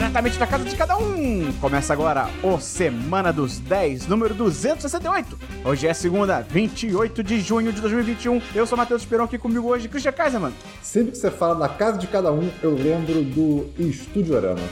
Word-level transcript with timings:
diretamente 0.00 0.38
da 0.38 0.46
casa 0.46 0.64
de 0.64 0.74
cada 0.74 0.96
um. 0.96 1.52
Começa 1.60 1.92
agora 1.92 2.30
o 2.42 2.58
Semana 2.58 3.30
dos 3.30 3.58
10, 3.58 4.06
número 4.06 4.32
268. 4.32 5.38
Hoje 5.62 5.86
é 5.86 5.92
segunda, 5.92 6.40
28 6.40 7.22
de 7.22 7.38
junho 7.40 7.70
de 7.70 7.82
2021. 7.82 8.40
Eu 8.54 8.66
sou 8.66 8.78
Matheus 8.78 9.02
Esperon, 9.02 9.24
aqui 9.24 9.36
comigo 9.36 9.68
hoje, 9.68 9.88
Christian 9.88 10.12
Kaiserman. 10.12 10.54
Sempre 10.80 11.12
que 11.12 11.18
você 11.18 11.30
fala 11.30 11.54
da 11.54 11.68
casa 11.68 11.98
de 11.98 12.06
cada 12.06 12.32
um, 12.32 12.50
eu 12.62 12.74
lembro 12.74 13.22
do 13.22 13.68
Estúdio 13.78 14.38
Arama. 14.38 14.66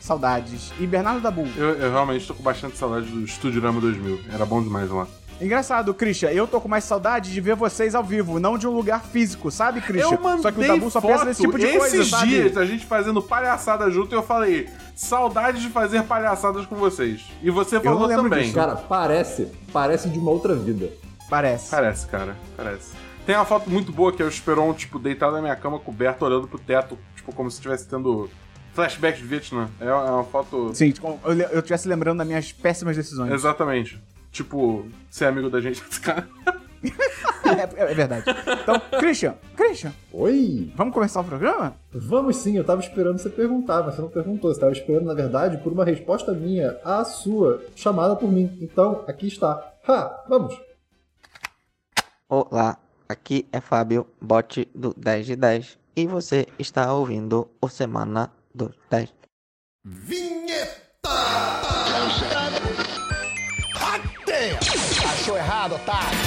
Saudades. 0.00 0.72
E 0.80 0.86
Bernardo 0.86 1.20
Dabu. 1.20 1.46
Eu, 1.54 1.74
eu 1.74 1.92
realmente 1.92 2.26
tô 2.26 2.32
com 2.32 2.42
bastante 2.42 2.78
saudade 2.78 3.06
do 3.06 3.22
Estúdio 3.22 3.60
Rama 3.60 3.78
2000. 3.78 4.20
Era 4.32 4.46
bom 4.46 4.62
demais 4.62 4.90
lá. 4.90 5.06
Engraçado, 5.42 5.92
Christian, 5.92 6.30
eu 6.30 6.46
tô 6.46 6.60
com 6.60 6.68
mais 6.68 6.84
saudade 6.84 7.32
de 7.32 7.40
ver 7.40 7.56
vocês 7.56 7.96
ao 7.96 8.04
vivo, 8.04 8.38
não 8.38 8.56
de 8.56 8.68
um 8.68 8.70
lugar 8.70 9.02
físico, 9.02 9.50
sabe, 9.50 9.80
Christian? 9.80 10.14
Eu 10.14 10.20
mandei 10.20 10.42
Só 10.42 10.52
que 10.52 10.60
o 10.60 10.66
Dabu 10.68 10.90
só 10.90 11.00
pensa 11.00 11.24
nesse 11.24 11.42
tipo 11.42 11.58
de 11.58 11.66
esses 11.66 11.78
coisa, 11.78 12.04
sabe? 12.04 12.28
dias, 12.28 12.56
a 12.56 12.64
gente 12.64 12.86
fazendo 12.86 13.20
palhaçada 13.20 13.90
junto, 13.90 14.14
e 14.14 14.16
eu 14.16 14.22
falei, 14.22 14.68
saudade 14.94 15.60
de 15.60 15.68
fazer 15.68 16.04
palhaçadas 16.04 16.64
com 16.64 16.76
vocês. 16.76 17.24
E 17.42 17.50
você 17.50 17.74
não 17.76 17.82
falou 17.82 18.06
lembro 18.06 18.30
também. 18.30 18.44
disso. 18.44 18.54
Cara, 18.54 18.76
parece, 18.76 19.48
parece 19.72 20.08
de 20.08 20.18
uma 20.18 20.30
outra 20.30 20.54
vida. 20.54 20.90
Parece. 21.28 21.70
Parece, 21.70 22.06
cara, 22.06 22.36
parece. 22.56 22.92
Tem 23.26 23.34
uma 23.34 23.44
foto 23.44 23.68
muito 23.68 23.90
boa 23.90 24.12
que 24.12 24.22
é 24.22 24.24
o 24.24 24.28
Esperon, 24.28 24.72
tipo, 24.74 24.96
deitado 24.98 25.32
na 25.32 25.42
minha 25.42 25.56
cama, 25.56 25.78
coberto, 25.80 26.24
olhando 26.24 26.46
pro 26.46 26.58
teto, 26.58 26.96
tipo, 27.16 27.34
como 27.34 27.50
se 27.50 27.56
estivesse 27.56 27.88
tendo 27.88 28.30
flashback 28.74 29.18
de 29.18 29.26
Vietnã. 29.26 29.68
É 29.80 29.86
é 29.86 29.92
uma 29.92 30.24
foto... 30.24 30.70
Sim, 30.72 30.92
tipo, 30.92 31.18
eu, 31.24 31.32
eu 31.32 31.58
estivesse 31.58 31.88
lembrando 31.88 32.18
das 32.18 32.26
minhas 32.26 32.52
péssimas 32.52 32.96
decisões. 32.96 33.32
Exatamente. 33.32 34.00
Tipo, 34.32 34.86
ser 35.10 35.26
amigo 35.26 35.50
da 35.50 35.60
gente. 35.60 35.82
Cara, 36.00 36.26
é, 37.76 37.82
é 37.82 37.94
verdade. 37.94 38.24
Então, 38.62 38.80
Christian, 38.98 39.34
Christian, 39.54 39.92
Oi! 40.12 40.72
vamos 40.74 40.94
começar 40.94 41.20
o 41.20 41.24
programa? 41.24 41.76
Vamos 41.92 42.36
sim, 42.36 42.56
eu 42.56 42.64
tava 42.64 42.80
esperando 42.80 43.18
você 43.18 43.28
perguntar, 43.28 43.82
mas 43.82 43.94
você 43.94 44.00
não 44.00 44.08
perguntou. 44.08 44.52
Você 44.52 44.58
tava 44.58 44.72
esperando, 44.72 45.04
na 45.04 45.14
verdade, 45.14 45.58
por 45.58 45.72
uma 45.72 45.84
resposta 45.84 46.32
minha 46.32 46.78
à 46.84 47.04
sua 47.04 47.62
chamada 47.76 48.16
por 48.16 48.32
mim. 48.32 48.58
Então, 48.60 49.04
aqui 49.06 49.28
está. 49.28 49.74
Ha! 49.86 50.24
Vamos! 50.28 50.58
Olá, 52.28 52.78
aqui 53.08 53.46
é 53.52 53.60
Fábio, 53.60 54.06
bot 54.20 54.66
do 54.74 54.94
10 54.96 55.26
de 55.26 55.36
10, 55.36 55.78
e 55.94 56.06
você 56.06 56.46
está 56.58 56.92
ouvindo 56.94 57.50
o 57.60 57.68
Semana 57.68 58.32
dos 58.54 58.72
10. 58.90 59.12
Achou 64.50 65.36
errado, 65.36 65.76
otário? 65.76 66.18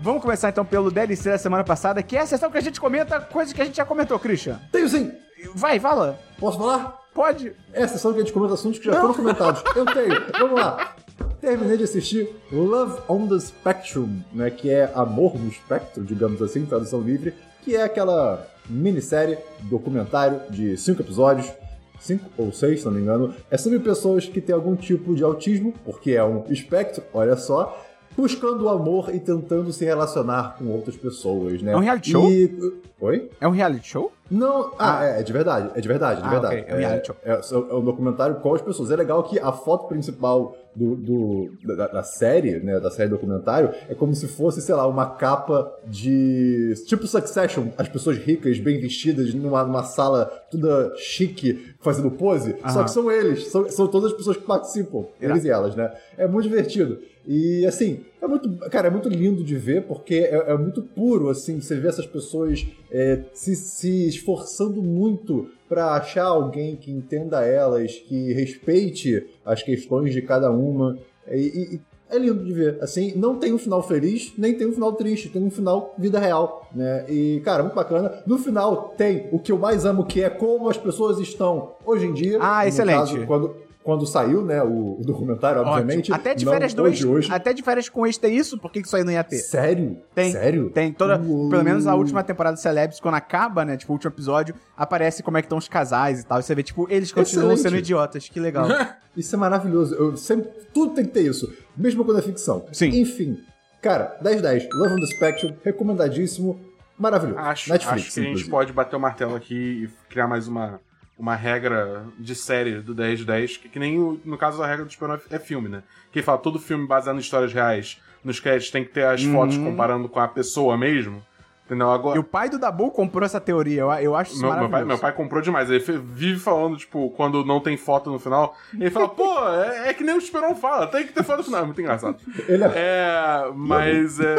Vamos 0.00 0.20
começar 0.20 0.50
então 0.50 0.66
pelo 0.66 0.90
DLC 0.90 1.30
da 1.30 1.38
semana 1.38 1.64
passada, 1.64 2.02
que 2.02 2.14
é 2.16 2.20
a 2.20 2.26
sessão 2.26 2.50
que 2.50 2.58
a 2.58 2.60
gente 2.60 2.78
comenta 2.78 3.18
coisas 3.20 3.54
que 3.54 3.62
a 3.62 3.64
gente 3.64 3.76
já 3.76 3.86
comentou, 3.86 4.18
Christian. 4.18 4.60
Tenho 4.70 4.88
sim! 4.88 5.12
Vai, 5.54 5.80
fala. 5.80 6.18
Posso 6.38 6.58
falar? 6.58 7.06
Pode. 7.14 7.54
É 7.72 7.84
a 7.84 7.88
sessão 7.88 8.12
que 8.12 8.18
a 8.18 8.22
gente 8.22 8.32
comenta 8.34 8.52
assuntos 8.52 8.78
que 8.78 8.84
já 8.84 9.00
foram 9.00 9.14
comentados. 9.14 9.62
Eu 9.74 9.86
tenho. 9.86 10.14
Vamos 10.38 10.60
lá. 10.60 10.94
Terminei 11.40 11.78
de 11.78 11.84
assistir 11.84 12.28
Love 12.52 13.00
on 13.08 13.26
the 13.28 13.40
Spectrum, 13.40 14.20
né, 14.32 14.50
que 14.50 14.68
é 14.68 14.92
Amor 14.94 15.38
no 15.38 15.48
Espectro, 15.48 16.04
digamos 16.04 16.42
assim, 16.42 16.66
tradução 16.66 17.00
livre, 17.00 17.34
que 17.66 17.74
é 17.74 17.82
aquela 17.82 18.46
minissérie, 18.70 19.38
documentário 19.62 20.40
de 20.48 20.76
cinco 20.76 21.02
episódios, 21.02 21.52
cinco 21.98 22.24
ou 22.38 22.52
seis, 22.52 22.78
se 22.78 22.86
não 22.86 22.92
me 22.92 23.00
engano, 23.00 23.34
é 23.50 23.58
sobre 23.58 23.80
pessoas 23.80 24.24
que 24.24 24.40
têm 24.40 24.54
algum 24.54 24.76
tipo 24.76 25.16
de 25.16 25.24
autismo, 25.24 25.74
porque 25.84 26.12
é 26.12 26.22
um 26.22 26.44
espectro, 26.48 27.02
olha 27.12 27.36
só, 27.36 27.76
buscando 28.16 28.66
o 28.66 28.68
amor 28.68 29.12
e 29.12 29.18
tentando 29.18 29.72
se 29.72 29.84
relacionar 29.84 30.54
com 30.56 30.66
outras 30.68 30.96
pessoas, 30.96 31.60
né? 31.60 31.72
É 31.72 31.76
um 31.76 31.80
reality 31.80 32.12
show? 32.12 32.30
E... 32.30 32.80
Oi? 33.00 33.30
É 33.40 33.48
um 33.48 33.50
reality 33.50 33.88
show? 33.88 34.12
Não, 34.30 34.72
ah, 34.78 35.04
é, 35.04 35.20
é 35.20 35.22
de 35.24 35.32
verdade, 35.32 35.70
é 35.74 35.80
de 35.80 35.88
verdade, 35.88 36.22
de 36.22 36.26
Ah, 36.28 36.30
verdade. 36.30 36.60
ok, 36.60 36.64
é 36.68 36.74
um 36.74 36.78
reality 36.78 37.06
show. 37.08 37.16
É, 37.24 37.32
é 37.32 37.74
um 37.74 37.84
documentário 37.84 38.36
com 38.36 38.54
as 38.54 38.62
pessoas. 38.62 38.92
É 38.92 38.96
legal 38.96 39.24
que 39.24 39.40
a 39.40 39.50
foto 39.50 39.88
principal 39.88 40.56
do, 40.76 40.94
do- 40.94 41.50
da, 41.74 41.88
da 41.88 42.02
série, 42.02 42.60
né, 42.60 42.78
da 42.78 42.90
série 42.90 43.08
documentário, 43.08 43.70
é 43.88 43.94
como 43.94 44.14
se 44.14 44.28
fosse, 44.28 44.60
sei 44.60 44.74
lá, 44.74 44.86
uma 44.86 45.06
capa 45.16 45.72
de... 45.86 46.74
Tipo 46.86 47.06
Succession, 47.06 47.68
as 47.78 47.88
pessoas 47.88 48.18
ricas, 48.18 48.58
bem 48.58 48.78
vestidas, 48.80 49.32
numa, 49.34 49.64
numa 49.64 49.82
sala 49.82 50.26
toda 50.50 50.92
chique, 50.96 51.74
fazendo 51.80 52.10
pose. 52.10 52.54
Só 52.60 52.66
Aham. 52.80 52.84
que 52.84 52.90
são 52.90 53.10
eles, 53.10 53.46
são, 53.48 53.68
são 53.70 53.88
todas 53.88 54.10
as 54.12 54.16
pessoas 54.16 54.36
que 54.36 54.44
participam, 54.44 55.06
eles 55.20 55.44
e 55.44 55.48
elas, 55.50 55.74
né? 55.74 55.92
É 56.18 56.26
muito 56.28 56.48
divertido. 56.48 56.98
E, 57.26 57.66
assim, 57.66 58.04
é 58.22 58.26
muito, 58.28 58.48
cara, 58.70 58.86
é 58.86 58.90
muito 58.90 59.08
lindo 59.08 59.42
de 59.42 59.56
ver, 59.56 59.82
porque 59.82 60.14
é, 60.14 60.52
é 60.52 60.56
muito 60.56 60.80
puro, 60.82 61.28
assim, 61.28 61.60
você 61.60 61.74
vê 61.76 61.88
essas 61.88 62.06
pessoas 62.06 62.64
é, 62.90 63.20
se, 63.34 63.56
se 63.56 64.06
esforçando 64.08 64.80
muito 64.80 65.48
pra 65.68 65.92
achar 65.94 66.24
alguém 66.26 66.76
que 66.76 66.90
entenda 66.90 67.44
elas, 67.44 67.92
que 67.94 68.32
respeite 68.32 69.26
as 69.44 69.62
questões 69.62 70.12
de 70.12 70.22
cada 70.22 70.50
uma. 70.50 70.96
E, 71.30 71.74
e- 71.74 71.80
é 72.08 72.18
lindo 72.18 72.44
de 72.44 72.52
ver. 72.52 72.78
Assim, 72.80 73.12
não 73.16 73.34
tem 73.36 73.52
um 73.52 73.58
final 73.58 73.82
feliz, 73.82 74.32
nem 74.38 74.54
tem 74.54 74.64
um 74.68 74.72
final 74.72 74.92
triste, 74.92 75.28
tem 75.28 75.42
um 75.42 75.50
final 75.50 75.92
vida 75.98 76.20
real, 76.20 76.68
né? 76.72 77.04
E, 77.08 77.40
cara, 77.44 77.64
muito 77.64 77.74
bacana. 77.74 78.22
No 78.24 78.38
final 78.38 78.94
tem 78.96 79.28
o 79.32 79.40
que 79.40 79.50
eu 79.50 79.58
mais 79.58 79.84
amo, 79.84 80.04
que 80.06 80.22
é 80.22 80.30
como 80.30 80.68
as 80.70 80.76
pessoas 80.76 81.18
estão 81.18 81.72
hoje 81.84 82.06
em 82.06 82.12
dia. 82.12 82.38
Ah, 82.40 82.64
excelente. 82.64 82.96
caso, 82.98 83.26
quando, 83.26 83.56
quando 83.86 84.04
saiu, 84.04 84.42
né, 84.44 84.60
o, 84.64 84.98
o 84.98 85.02
documentário, 85.04 85.62
obviamente. 85.62 86.10
Ótimo. 86.10 86.16
Até 86.16 86.34
de 86.34 86.44
não 86.44 86.52
férias 86.52 86.74
do 86.74 86.82
hoje, 86.82 87.04
ex. 87.04 87.04
hoje. 87.04 87.32
Até 87.32 87.52
de 87.52 87.62
férias 87.62 87.88
com 87.88 88.04
ex 88.04 88.18
tem 88.18 88.36
isso? 88.36 88.58
Por 88.58 88.72
que 88.72 88.80
isso 88.80 88.96
aí 88.96 89.04
não 89.04 89.12
ia 89.12 89.22
ter? 89.22 89.36
Sério? 89.36 89.96
Tem. 90.12 90.32
Sério? 90.32 90.70
Tem 90.70 90.92
toda, 90.92 91.16
Uou. 91.22 91.48
pelo 91.48 91.62
menos 91.62 91.86
a 91.86 91.94
última 91.94 92.24
temporada 92.24 92.56
de 92.56 92.62
Celebs, 92.62 92.98
quando 92.98 93.14
acaba, 93.14 93.64
né, 93.64 93.76
tipo, 93.76 93.92
o 93.92 93.94
último 93.94 94.10
episódio, 94.10 94.56
aparece 94.76 95.22
como 95.22 95.38
é 95.38 95.40
que 95.40 95.46
estão 95.46 95.56
os 95.56 95.68
casais 95.68 96.22
e 96.22 96.26
tal. 96.26 96.40
E 96.40 96.42
você 96.42 96.52
vê, 96.52 96.64
tipo, 96.64 96.88
eles 96.90 97.12
continuam 97.12 97.52
Excelente. 97.52 97.62
sendo 97.62 97.76
idiotas. 97.78 98.28
Que 98.28 98.40
legal. 98.40 98.66
Isso 99.16 99.36
é 99.36 99.38
maravilhoso. 99.38 99.94
Eu 99.94 100.16
sempre, 100.16 100.50
tudo 100.74 100.92
tem 100.92 101.04
que 101.04 101.12
ter 101.12 101.22
isso. 101.22 101.50
Mesmo 101.76 102.04
quando 102.04 102.18
é 102.18 102.22
ficção. 102.22 102.66
Sim. 102.72 102.88
Enfim. 102.88 103.38
Cara, 103.80 104.18
10-10. 104.20 104.66
Love 104.74 104.94
on 104.94 104.96
the 104.96 105.06
Spectrum. 105.06 105.54
Recomendadíssimo. 105.64 106.60
Maravilhoso. 106.98 107.38
Acho, 107.38 107.70
Netflix, 107.70 108.04
acho 108.04 108.14
que 108.14 108.20
a 108.20 108.22
gente 108.24 108.30
inclusive. 108.30 108.50
pode 108.50 108.72
bater 108.72 108.96
o 108.96 109.00
martelo 109.00 109.36
aqui 109.36 109.84
e 109.84 109.88
criar 110.10 110.26
mais 110.26 110.48
uma, 110.48 110.80
uma 111.18 111.34
regra 111.34 112.04
de 112.18 112.34
série 112.34 112.80
do 112.80 112.94
10 112.94 113.20
de 113.20 113.24
10, 113.24 113.56
que, 113.56 113.68
que 113.68 113.78
nem 113.78 113.98
o- 113.98 114.20
no 114.24 114.36
caso 114.36 114.62
a 114.62 114.66
regra 114.66 114.84
do 114.84 114.90
Esperon 114.90 115.18
é 115.30 115.38
filme, 115.38 115.68
né? 115.68 115.82
Que 116.12 116.22
fala, 116.22 116.38
todo 116.38 116.58
filme 116.58 116.86
baseado 116.86 117.16
em 117.16 117.20
histórias 117.20 117.52
reais, 117.52 118.00
nos 118.22 118.38
créditos 118.40 118.70
tem 118.70 118.84
que 118.84 118.90
ter 118.92 119.04
as 119.06 119.22
Uhum. 119.22 119.32
fotos 119.32 119.56
comparando 119.56 120.08
com 120.08 120.20
a 120.20 120.28
pessoa 120.28 120.76
mesmo. 120.76 121.24
Entendeu? 121.66 121.90
Agora, 121.90 122.16
E 122.16 122.20
o 122.20 122.24
pai 122.24 122.48
do 122.48 122.60
Dabu 122.60 122.92
comprou 122.92 123.24
essa 123.26 123.40
teoria. 123.40 123.80
Eu, 123.80 123.92
eu 123.94 124.14
acho 124.14 124.30
isso 124.32 124.40
Meu, 124.40 124.50
meu, 124.50 124.56
maravilhoso. 124.68 124.84
pai, 124.84 124.84
meu 124.84 124.98
pai 124.98 125.12
comprou 125.12 125.42
demais. 125.42 125.68
Ele 125.68 125.80
vive 125.98 126.38
falando, 126.38 126.76
tipo, 126.76 127.10
quando 127.10 127.44
não 127.44 127.58
tem 127.58 127.76
foto 127.76 128.08
no 128.08 128.20
final. 128.20 128.54
Ele 128.72 128.88
fala, 128.88 129.08
pô, 129.08 129.48
é, 129.48 129.88
é 129.88 129.94
que 129.94 130.04
nem 130.04 130.14
o 130.14 130.18
Esperon 130.18 130.54
fala, 130.54 130.86
tem 130.86 131.04
que 131.04 131.12
ter 131.12 131.24
foto 131.24 131.38
no 131.38 131.44
final. 131.44 131.62
É 131.62 131.64
muito 131.64 131.80
engraçado. 131.80 132.16
Ele 132.48 132.62
é- 132.62 132.72
É, 132.76 133.50
mas. 133.52 134.20
É... 134.20 134.36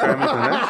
Caiu 0.00 0.16
na 0.18 0.24
internet? 0.24 0.66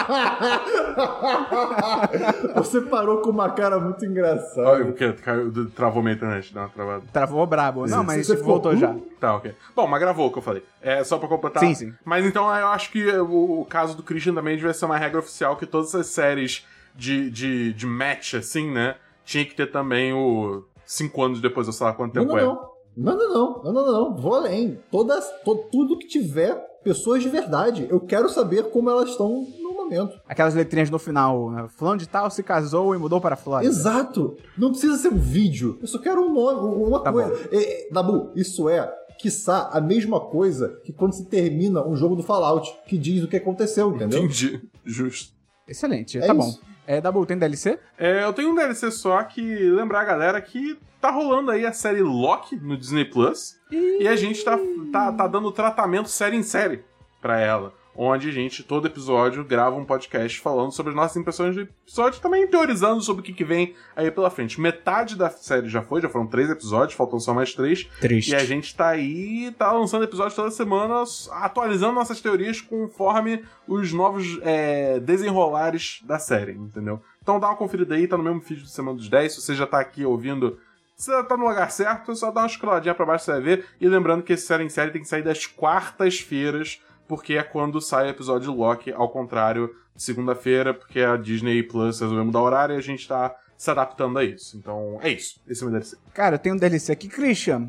Você 2.57 2.81
parou 2.83 3.23
com 3.23 3.31
uma 3.31 3.51
cara 3.51 3.79
muito 3.81 4.05
engraçada. 4.05 4.69
Olha, 4.69 4.85
o 4.85 4.93
quê? 4.93 5.13
Caiu, 5.25 5.71
travou 5.71 6.03
minha 6.03 6.15
internet, 6.15 6.53
dá 6.53 6.63
uma 6.63 6.69
travada. 6.69 7.03
Travou 7.13 7.47
brabo. 7.47 7.87
Não, 7.87 8.05
mas 8.05 8.29
voltou 8.43 8.77
já. 8.77 8.95
Tá, 9.19 9.37
ok. 9.37 9.55
Bom, 9.75 9.87
mas 9.87 10.01
gravou 10.01 10.27
o 10.29 10.33
que 10.33 10.39
eu 10.39 10.43
falei. 10.43 10.63
É 10.83 11.05
só 11.05 11.17
pra 11.19 11.29
completar. 11.29 11.61
Sim, 11.63 11.75
sim. 11.75 11.93
Mas 12.05 12.27
então 12.27 12.45
eu 12.55 12.67
acho 12.69 12.91
que 12.91 13.09
o, 13.19 13.61
o 13.61 13.65
caso 13.65 13.97
do 13.97 14.03
Christian 14.03 14.35
também 14.35 14.57
devia 14.57 14.75
ser 14.75 14.85
uma 14.85 14.99
regra 14.99 15.21
oficial 15.21 15.57
que 15.57 15.65
todas 15.65 15.95
as 15.95 16.07
séries 16.09 16.67
de, 16.95 17.31
de, 17.31 17.73
de 17.73 17.87
match, 17.87 18.35
assim, 18.35 18.71
né? 18.71 18.97
Tinha 19.25 19.45
que 19.45 19.55
ter 19.55 19.71
também 19.71 20.13
o. 20.13 20.65
Cinco 20.85 21.23
anos 21.23 21.41
depois, 21.41 21.67
ou 21.69 21.73
sei 21.73 21.87
lá 21.87 21.93
quanto 21.93 22.15
Não, 22.17 22.23
tempo 22.23 22.35
não, 22.37 22.39
é. 22.41 22.45
não. 22.45 22.73
Não, 22.95 23.17
não, 23.17 23.33
não. 23.33 23.63
Não, 23.63 23.73
não, 23.73 23.87
não, 23.87 23.93
não. 24.11 24.17
Vou 24.17 24.35
além. 24.35 24.79
Todas, 24.91 25.25
to- 25.45 25.65
tudo 25.71 25.97
que 25.99 26.07
tiver 26.07 26.55
pessoas 26.85 27.23
de 27.23 27.29
verdade. 27.31 27.87
Eu 27.89 28.01
quero 28.01 28.29
saber 28.29 28.65
como 28.71 28.91
elas 28.91 29.09
estão 29.11 29.47
no 29.63 29.73
momento. 29.73 30.21
Aquelas 30.29 30.55
letrinhas 30.55 30.91
no 30.91 30.99
final. 30.99 31.51
né? 31.51 31.67
Fulano 31.69 31.97
de 31.99 32.07
tal 32.09 32.31
se 32.31 32.43
casou 32.43 32.95
e 32.95 32.99
mudou 32.99 33.21
para 33.21 33.35
a 33.35 33.39
Flórida. 33.39 33.71
Exato. 33.73 34.37
Não 34.59 34.71
precisa 34.71 34.99
ser 34.99 35.09
um 35.09 35.17
vídeo. 35.17 35.79
Eu 35.81 35.87
só 35.87 35.99
quero 35.99 36.21
um 36.21 36.35
nome, 36.35 36.85
uma 36.85 37.01
Tá 37.01 37.11
coisa. 37.13 37.49
É, 37.51 37.87
é, 37.87 37.89
Dabu, 37.91 38.31
isso 38.35 38.69
é, 38.69 38.93
quiçá, 39.23 39.71
a 39.73 39.81
mesma 39.81 40.19
coisa 40.19 40.81
que 40.85 40.93
quando 40.93 41.13
se 41.13 41.27
termina 41.27 41.87
um 41.87 41.95
jogo 41.95 42.17
do 42.17 42.23
Fallout, 42.25 42.69
que 42.87 42.99
diz 42.99 43.23
o 43.23 43.29
que 43.29 43.37
aconteceu, 43.37 43.95
entendeu? 43.95 44.19
Entendi. 44.19 44.61
Justo. 44.85 45.33
Excelente. 45.67 46.19
É 46.19 46.27
tá 46.27 46.35
isso. 46.35 46.61
bom. 46.61 46.73
É, 46.85 47.01
Dabu, 47.01 47.25
tem 47.25 47.39
DLC? 47.39 47.79
É, 47.97 48.25
eu 48.25 48.33
tenho 48.33 48.51
um 48.51 48.55
DLC 48.57 48.91
só 48.91 49.23
que 49.23 49.41
lembrar 49.41 50.01
a 50.01 50.05
galera 50.05 50.41
que 50.41 50.77
tá 51.01 51.11
rolando 51.11 51.53
aí 51.53 51.65
a 51.65 51.73
série 51.73 52.03
Loki 52.03 52.57
no 52.57 52.77
Disney 52.77 53.05
Plus. 53.05 53.55
E 53.71 54.09
a 54.09 54.17
gente 54.17 54.45
tá, 54.45 54.59
tá, 54.93 55.13
tá 55.13 55.27
dando 55.29 55.53
tratamento 55.53 56.09
série 56.09 56.37
em 56.37 56.43
série 56.43 56.85
pra 57.21 57.39
ela. 57.41 57.73
Onde 57.97 58.29
a 58.29 58.33
gente, 58.33 58.63
todo 58.63 58.87
episódio, 58.87 59.45
grava 59.45 59.77
um 59.77 59.85
podcast 59.85 60.41
falando 60.41 60.73
sobre 60.73 60.91
as 60.91 60.97
nossas 60.97 61.17
impressões 61.17 61.55
do 61.55 61.63
episódio, 61.63 62.21
também 62.21 62.47
teorizando 62.47 63.03
sobre 63.03 63.21
o 63.21 63.25
que, 63.25 63.33
que 63.33 63.45
vem 63.45 63.75
aí 63.95 64.11
pela 64.11 64.31
frente. 64.31 64.61
Metade 64.61 65.17
da 65.17 65.29
série 65.31 65.69
já 65.69 65.83
foi, 65.83 66.01
já 66.01 66.09
foram 66.09 66.27
três 66.27 66.49
episódios, 66.51 66.97
faltam 66.97 67.21
só 67.21 67.35
mais 67.35 67.55
três. 67.55 67.85
Triste. 68.01 68.33
E 68.33 68.35
a 68.35 68.45
gente 68.45 68.75
tá 68.75 68.89
aí, 68.89 69.53
tá 69.59 69.73
lançando 69.73 70.05
episódios 70.05 70.35
toda 70.35 70.51
semana, 70.51 71.03
atualizando 71.33 71.93
nossas 71.93 72.21
teorias 72.21 72.61
conforme 72.61 73.45
os 73.67 73.93
novos 73.93 74.39
é, 74.43 74.99
desenrolares 75.01 76.01
da 76.05 76.19
série, 76.19 76.53
entendeu? 76.53 77.01
Então 77.23 77.39
dá 77.39 77.49
uma 77.49 77.57
conferida 77.57 77.95
aí, 77.95 78.09
tá 78.09 78.17
no 78.17 78.25
mesmo 78.25 78.41
feed 78.41 78.63
do 78.63 78.69
Semana 78.69 78.97
dos 78.97 79.09
10. 79.09 79.35
Se 79.35 79.41
você 79.41 79.55
já 79.55 79.67
tá 79.67 79.79
aqui 79.79 80.05
ouvindo, 80.05 80.59
você 80.97 81.23
tá 81.25 81.37
no 81.37 81.49
lugar 81.49 81.71
certo, 81.71 82.15
só 82.17 82.31
dá 82.31 82.43
uma 82.43 82.47
escroladinha 82.47 82.95
pra 82.95 83.07
baixo 83.07 83.25
você 83.25 83.33
vai 83.33 83.41
ver. 83.41 83.67
E 83.81 83.89
lembrando 83.89 84.23
que 84.23 84.33
esse 84.33 84.47
série 84.47 84.65
em 84.65 84.69
série 84.69 84.91
tem 84.91 85.03
que 85.03 85.09
sair 85.09 85.23
das 85.23 85.47
quartas-feiras, 85.47 86.81
porque 87.15 87.35
é 87.35 87.43
quando 87.43 87.79
sai 87.79 88.07
o 88.07 88.09
episódio 88.09 88.51
de 88.51 88.57
Loki, 88.57 88.91
ao 88.91 89.11
contrário 89.11 89.69
de 89.95 90.03
segunda-feira, 90.03 90.73
porque 90.73 91.01
a 91.01 91.15
Disney 91.19 91.63
Plus 91.63 92.01
resolveu 92.01 92.25
mudar 92.25 92.41
o 92.41 92.45
horário 92.45 92.75
e 92.75 92.79
a 92.79 92.81
gente 92.81 93.07
tá 93.07 93.35
se 93.59 93.71
adaptando 93.71 94.19
a 94.19 94.25
isso. 94.25 94.57
Então 94.57 94.99
é 95.03 95.11
isso. 95.11 95.39
Esse 95.47 95.63
é 95.63 95.67
o 95.67 95.71
meu 95.71 95.79
DLC. 95.79 95.97
Cara, 96.15 96.37
eu 96.37 96.39
tenho 96.39 96.55
um 96.55 96.59
DLC 96.59 96.91
aqui. 96.91 97.09
Christian, 97.09 97.69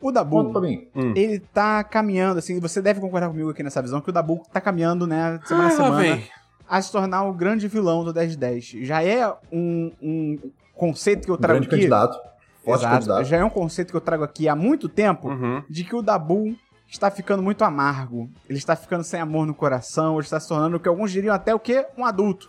o 0.00 0.04
Conta 0.06 0.12
Dabu, 0.20 0.52
pra 0.52 0.60
mim. 0.60 0.86
Hum. 0.94 1.12
ele 1.16 1.40
tá 1.40 1.82
caminhando, 1.82 2.38
assim, 2.38 2.60
você 2.60 2.80
deve 2.80 3.00
concordar 3.00 3.28
comigo 3.28 3.50
aqui 3.50 3.62
nessa 3.64 3.82
visão, 3.82 4.00
que 4.00 4.10
o 4.10 4.12
Dabu 4.12 4.40
tá 4.52 4.60
caminhando, 4.60 5.04
né, 5.04 5.40
semana 5.44 5.64
a 5.64 5.68
Ah, 5.68 5.70
semana, 5.72 5.96
vem. 5.98 6.24
a 6.68 6.80
se 6.80 6.92
tornar 6.92 7.24
o 7.24 7.32
grande 7.32 7.66
vilão 7.66 8.04
do 8.04 8.14
1010. 8.14 8.64
Já 8.86 9.02
é 9.02 9.26
um, 9.52 9.90
um 10.00 10.38
conceito 10.76 11.24
que 11.24 11.30
eu 11.30 11.34
Um 11.34 11.38
trago 11.38 11.54
grande 11.58 11.66
aqui... 11.66 11.76
candidato. 11.76 12.16
Forte 12.64 12.80
Exato, 12.82 12.94
candidato. 12.94 13.24
já 13.24 13.36
é 13.38 13.44
um 13.44 13.50
conceito 13.50 13.90
que 13.90 13.96
eu 13.96 14.00
trago 14.00 14.22
aqui 14.22 14.48
há 14.48 14.54
muito 14.54 14.88
tempo, 14.88 15.28
Uhum. 15.28 15.62
de 15.68 15.82
que 15.82 15.96
o 15.96 16.02
Dabu 16.02 16.54
está 16.90 17.10
ficando 17.10 17.42
muito 17.42 17.64
amargo. 17.64 18.30
Ele 18.48 18.58
está 18.58 18.76
ficando 18.76 19.04
sem 19.04 19.20
amor 19.20 19.46
no 19.46 19.54
coração, 19.54 20.14
ele 20.14 20.24
está 20.24 20.38
se 20.38 20.48
tornando 20.48 20.76
o 20.76 20.80
que 20.80 20.88
alguns 20.88 21.10
diriam 21.10 21.34
até 21.34 21.54
o 21.54 21.60
quê? 21.60 21.86
Um 21.96 22.04
adulto. 22.04 22.46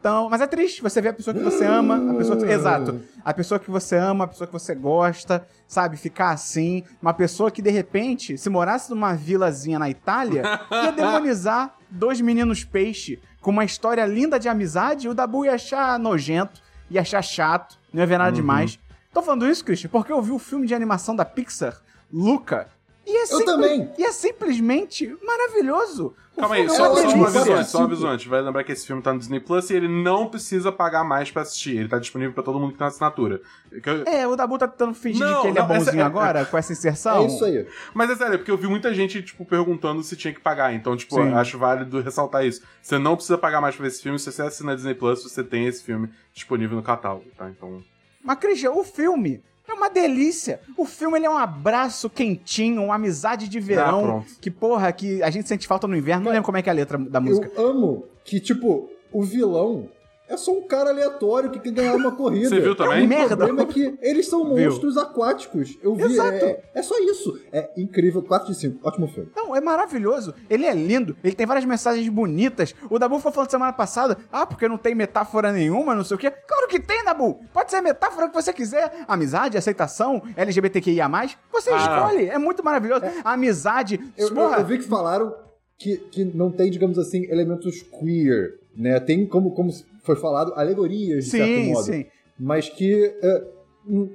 Então, 0.00 0.30
mas 0.30 0.40
é 0.40 0.46
triste 0.46 0.80
você 0.80 0.98
ver 1.02 1.10
a 1.10 1.12
pessoa 1.12 1.34
que 1.34 1.42
você 1.42 1.66
ama, 1.66 2.12
a 2.12 2.14
pessoa 2.14 2.36
que, 2.38 2.44
exato, 2.46 3.02
a 3.22 3.34
pessoa 3.34 3.60
que 3.60 3.70
você 3.70 3.96
ama, 3.96 4.24
a 4.24 4.28
pessoa 4.28 4.46
que 4.46 4.52
você 4.52 4.74
gosta, 4.74 5.46
sabe, 5.68 5.98
ficar 5.98 6.30
assim, 6.30 6.82
uma 7.02 7.12
pessoa 7.12 7.50
que 7.50 7.60
de 7.60 7.68
repente, 7.68 8.38
se 8.38 8.48
morasse 8.48 8.88
numa 8.88 9.12
vilazinha 9.12 9.78
na 9.78 9.90
Itália, 9.90 10.42
ia 10.72 10.90
demonizar 10.90 11.74
dois 11.90 12.18
meninos 12.18 12.64
peixe 12.64 13.20
com 13.42 13.50
uma 13.50 13.64
história 13.64 14.06
linda 14.06 14.40
de 14.40 14.48
amizade, 14.48 15.06
e 15.06 15.10
o 15.10 15.14
Dabu 15.14 15.44
ia 15.44 15.54
achar 15.54 15.98
nojento, 15.98 16.62
ia 16.90 17.02
achar 17.02 17.20
chato, 17.20 17.78
não 17.92 18.00
ia 18.00 18.06
ver 18.06 18.18
nada 18.18 18.32
demais. 18.32 18.78
Tô 19.12 19.20
falando 19.20 19.46
isso, 19.46 19.62
Christian, 19.62 19.90
porque 19.90 20.12
eu 20.12 20.22
vi 20.22 20.30
o 20.30 20.38
filme 20.38 20.66
de 20.66 20.74
animação 20.74 21.14
da 21.14 21.26
Pixar, 21.26 21.76
Luca, 22.10 22.68
e 23.10 23.16
é, 23.16 23.22
Eu 23.22 23.26
simpli- 23.26 23.44
também. 23.46 23.92
e 23.98 24.04
é 24.04 24.12
simplesmente 24.12 25.16
maravilhoso. 25.24 26.14
O 26.36 26.40
Calma 26.40 26.54
aí, 26.54 26.60
filme 26.62 26.74
é 26.74 26.78
só, 26.78 26.84
só 26.84 26.90
uma 26.92 27.00
delícia. 27.02 27.26
avisão, 27.26 27.44
só 27.44 27.52
uma 27.58 27.64
Cinco. 27.64 27.82
avisão. 27.84 28.08
A 28.10 28.16
gente 28.16 28.28
vai 28.28 28.40
lembrar 28.40 28.64
que 28.64 28.72
esse 28.72 28.86
filme 28.86 29.02
tá 29.02 29.12
no 29.12 29.18
Disney 29.18 29.40
Plus 29.40 29.68
e 29.68 29.74
ele 29.74 29.88
não 29.88 30.28
precisa 30.28 30.70
pagar 30.72 31.04
mais 31.04 31.30
pra 31.30 31.42
assistir. 31.42 31.76
Ele 31.76 31.88
tá 31.88 31.98
disponível 31.98 32.32
pra 32.32 32.42
todo 32.42 32.58
mundo 32.58 32.72
que 32.72 32.78
tem 32.78 32.86
assinatura. 32.86 33.42
Que 33.82 33.90
eu- 33.90 34.04
É, 34.06 34.26
o 34.26 34.36
Dabu 34.36 34.56
tá 34.56 34.66
tentando 34.68 34.94
fingir 34.94 35.20
Não, 35.26 35.42
que 35.42 35.48
ele 35.48 35.58
é 35.58 35.60
não, 35.60 35.68
essa- 35.74 35.84
bonzinho 35.86 36.00
é- 36.02 36.06
agora, 36.06 36.44
com 36.46 36.56
essa 36.56 36.72
inserção. 36.72 37.24
É 37.24 37.26
isso 37.26 37.44
aí. 37.44 37.66
Mas 37.92 38.10
é 38.10 38.16
sério, 38.16 38.38
porque 38.38 38.50
eu 38.50 38.56
vi 38.56 38.68
muita 38.68 38.94
gente, 38.94 39.20
tipo, 39.22 39.44
perguntando 39.44 40.02
se 40.02 40.16
tinha 40.16 40.32
que 40.32 40.40
pagar. 40.40 40.72
Então, 40.72 40.96
tipo, 40.96 41.16
Sim. 41.16 41.32
acho 41.34 41.58
válido 41.58 42.00
ressaltar 42.00 42.46
isso. 42.46 42.62
Você 42.80 42.96
não 42.96 43.16
precisa 43.16 43.36
pagar 43.36 43.60
mais 43.60 43.74
pra 43.74 43.82
ver 43.82 43.88
esse 43.88 44.02
filme. 44.02 44.18
Se 44.18 44.30
você 44.32 44.40
assina 44.42 44.74
Disney 44.74 44.94
Plus, 44.94 45.22
você 45.22 45.42
tem 45.44 45.66
esse 45.66 45.82
filme 45.82 46.08
disponível 46.32 46.76
no 46.76 46.82
catálogo, 46.82 47.26
tá? 47.36 47.50
Então. 47.50 47.82
Mas, 48.22 48.38
Christian, 48.38 48.70
o 48.72 48.84
filme 48.84 49.42
é 49.70 49.74
uma 49.74 49.88
delícia. 49.90 50.60
O 50.76 50.84
filme 50.84 51.18
ele 51.18 51.26
é 51.26 51.30
um 51.30 51.38
abraço 51.38 52.08
quentinho, 52.10 52.82
uma 52.84 52.94
amizade 52.96 53.48
de 53.48 53.58
Ah, 53.58 53.62
verão. 53.62 54.02
pronto. 54.02 54.26
que, 54.40 54.50
porra, 54.50 54.92
que 54.92 55.22
a 55.22 55.30
gente 55.30 55.48
sente 55.48 55.66
falta 55.66 55.86
no 55.86 55.96
inverno. 55.96 56.24
Não 56.24 56.30
lembro 56.32 56.44
como 56.46 56.58
é 56.58 56.62
que 56.62 56.68
é 56.68 56.72
a 56.72 56.74
letra 56.74 56.98
da 56.98 57.20
música. 57.20 57.50
Eu 57.54 57.68
amo 57.70 58.04
que, 58.24 58.40
tipo, 58.40 58.88
o 59.12 59.22
vilão 59.22 59.88
é 60.30 60.36
só 60.36 60.52
um 60.52 60.62
cara 60.62 60.90
aleatório 60.90 61.50
que 61.50 61.58
quer 61.58 61.72
ganhar 61.72 61.94
uma 61.96 62.12
corrida. 62.12 62.48
Você 62.48 62.60
viu 62.60 62.74
também? 62.76 63.04
O 63.04 63.08
Merda. 63.08 63.36
problema 63.36 63.62
é 63.62 63.66
que 63.66 63.98
eles 64.00 64.26
são 64.28 64.54
Viu. 64.54 64.64
monstros 64.70 64.96
aquáticos. 64.96 65.76
Eu 65.82 65.94
vi. 65.94 66.04
Exato. 66.04 66.44
É, 66.44 66.62
é 66.74 66.82
só 66.82 66.98
isso. 67.00 67.38
É 67.52 67.70
incrível. 67.76 68.22
4 68.22 68.48
de 68.48 68.54
5. 68.58 68.86
Ótimo 68.86 69.08
filme. 69.08 69.30
Não, 69.36 69.54
é 69.56 69.60
maravilhoso. 69.60 70.34
Ele 70.48 70.64
é 70.66 70.72
lindo, 70.74 71.16
ele 71.22 71.34
tem 71.34 71.46
várias 71.46 71.64
mensagens 71.64 72.08
bonitas. 72.08 72.74
O 72.88 72.98
Dabu 72.98 73.18
foi 73.18 73.32
falando 73.32 73.50
semana 73.50 73.72
passada, 73.72 74.16
ah, 74.32 74.46
porque 74.46 74.68
não 74.68 74.78
tem 74.78 74.94
metáfora 74.94 75.52
nenhuma, 75.52 75.94
não 75.94 76.04
sei 76.04 76.14
o 76.14 76.18
quê. 76.18 76.30
Claro 76.30 76.68
que 76.68 76.78
tem, 76.80 77.04
Dabu. 77.04 77.40
Pode 77.52 77.70
ser 77.70 77.76
a 77.78 77.82
metáfora 77.82 78.28
que 78.28 78.34
você 78.34 78.52
quiser. 78.52 79.04
Amizade, 79.08 79.58
aceitação, 79.58 80.22
LGBTQIA+, 80.36 81.08
você 81.52 81.70
Ah. 81.70 81.76
escolhe. 81.78 82.28
É 82.28 82.38
muito 82.38 82.64
maravilhoso. 82.64 83.02
A 83.24 83.32
amizade, 83.32 84.00
Eu, 84.16 84.28
eu- 84.28 84.34
porra, 84.34 84.58
eu 84.58 84.64
vi 84.64 84.78
que 84.78 84.84
falaram 84.84 85.34
que, 85.78 85.96
que 85.96 86.24
não 86.24 86.50
tem, 86.50 86.70
digamos 86.70 86.98
assim, 86.98 87.24
elementos 87.30 87.82
queer, 87.82 88.58
né? 88.76 89.00
Tem, 89.00 89.26
como, 89.26 89.50
como 89.54 89.70
foi 90.02 90.16
falado, 90.16 90.52
alegorias, 90.54 91.24
de 91.24 91.30
certo 91.30 91.46
sim, 91.46 91.72
modo. 91.72 91.84
sim. 91.84 92.06
Mas 92.38 92.68
que 92.68 93.14
é, 93.22 93.44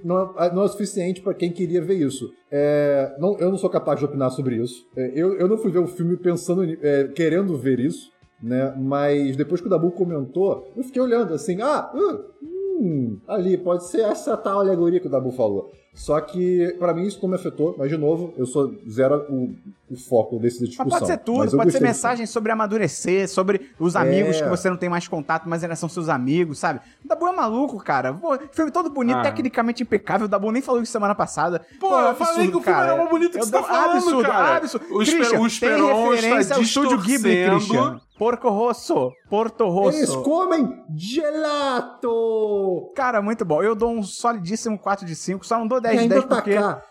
não, 0.04 0.34
é, 0.38 0.54
não 0.54 0.64
é 0.64 0.68
suficiente 0.68 1.22
pra 1.22 1.34
quem 1.34 1.52
queria 1.52 1.82
ver 1.82 1.96
isso. 1.96 2.32
É, 2.52 3.16
não, 3.20 3.38
eu 3.38 3.50
não 3.50 3.58
sou 3.58 3.70
capaz 3.70 4.00
de 4.00 4.06
opinar 4.06 4.32
sobre 4.32 4.58
isso. 4.58 4.86
É, 4.96 5.12
eu, 5.16 5.38
eu 5.38 5.48
não 5.48 5.58
fui 5.58 5.72
ver 5.72 5.80
o 5.80 5.88
filme 5.88 6.18
pensando, 6.18 6.64
é, 6.64 7.08
querendo 7.10 7.58
ver 7.58 7.80
isso, 7.80 8.12
né? 8.42 8.74
Mas 8.78 9.36
depois 9.36 9.62
que 9.62 9.68
o 9.68 9.70
Dabu 9.70 9.92
comentou, 9.92 10.72
eu 10.76 10.84
fiquei 10.84 11.02
olhando 11.02 11.34
assim, 11.34 11.62
ah, 11.62 11.92
uh, 11.94 12.46
hum, 12.82 13.20
ali, 13.28 13.58
pode 13.58 13.88
ser 13.88 14.02
essa 14.02 14.38
tal 14.38 14.60
alegoria 14.60 15.00
que 15.00 15.08
o 15.08 15.12
Dabu 15.12 15.32
falou. 15.32 15.72
Só 15.96 16.20
que, 16.20 16.76
pra 16.78 16.94
mim, 16.94 17.04
isso 17.08 17.20
não 17.22 17.30
me 17.30 17.36
afetou, 17.36 17.74
mas 17.78 17.90
de 17.90 17.98
novo, 17.98 18.34
eu 18.38 18.46
sou 18.46 18.76
zero 18.90 19.26
o, 19.30 19.56
o 19.90 19.96
foco 19.96 20.38
desse 20.38 20.60
discussão. 20.60 20.86
Mas 20.86 21.00
pode 21.00 21.08
ser 21.08 21.18
tudo, 21.20 21.56
pode 21.56 21.72
ser 21.72 21.82
mensagem 21.82 22.26
sobre 22.26 22.52
amadurecer, 22.52 23.30
sobre 23.30 23.72
os 23.80 23.96
amigos 23.96 24.36
É. 24.36 24.44
que 24.44 24.50
você 24.50 24.70
não 24.70 24.76
tem 24.76 24.90
mais 24.90 25.08
contato, 25.08 25.48
mas 25.48 25.64
ainda 25.64 25.76
são 25.78 25.88
seus 25.88 26.10
amigos, 26.10 26.60
sabe? 26.60 26.82
O 27.04 27.08
Dabu 27.08 27.28
é 27.28 27.32
maluco, 27.32 27.78
cara. 27.82 28.14
Pô, 28.14 28.38
filme 28.52 28.72
todo 28.72 28.90
bonito, 28.90 29.20
Ah. 29.20 29.22
tecnicamente 29.24 29.84
impecável. 29.84 30.26
O 30.26 30.28
Dabu 30.30 30.52
nem 30.52 30.62
falou 30.62 30.82
isso 30.82 30.92
semana 30.92 31.16
passada. 31.16 31.62
Pô, 31.80 31.98
é 31.98 32.10
eu 32.10 32.16
falei 32.16 32.50
que 32.52 32.58
o 32.58 32.62
filme 32.62 32.80
era 32.82 32.98
mó 32.98 33.08
bonito 33.10 33.32
que 33.32 33.40
Eu 33.40 33.46
você 33.46 33.52
tá 33.54 33.64
falando, 33.64 33.92
absurdo, 33.98 34.24
cara. 34.24 34.58
Absurdo. 34.58 34.86
O 34.92 35.02
Esper- 35.02 35.18
Christian, 35.18 35.38
o 35.38 35.40
tem 35.40 35.48
Esperon 35.48 36.10
referência 36.10 36.40
está 36.42 36.56
ao 36.56 36.62
estúdio 36.62 36.98
Ghibli. 37.00 37.50
Christian. 37.52 38.02
Porco 38.18 38.50
Rosso. 38.50 39.12
Porto 39.30 39.68
Rosso. 39.68 39.98
Eles 39.98 40.16
comem 40.16 40.84
gelato! 40.96 42.92
Cara, 42.96 43.22
muito 43.22 43.44
bom. 43.46 43.62
Eu 43.62 43.76
dou 43.76 43.92
um 43.92 44.04
solidíssimo 44.04 44.78
4 44.80 45.06
de 45.06 45.16
5, 45.16 45.46
só 45.46 45.58
não 45.60 45.68
dou 45.68 45.80
E 45.80 45.82
10 45.82 45.96
de 45.96 46.02
ainda 46.04 46.16
10 46.16 46.26
porque... 46.26 46.56
tacar 46.56 46.84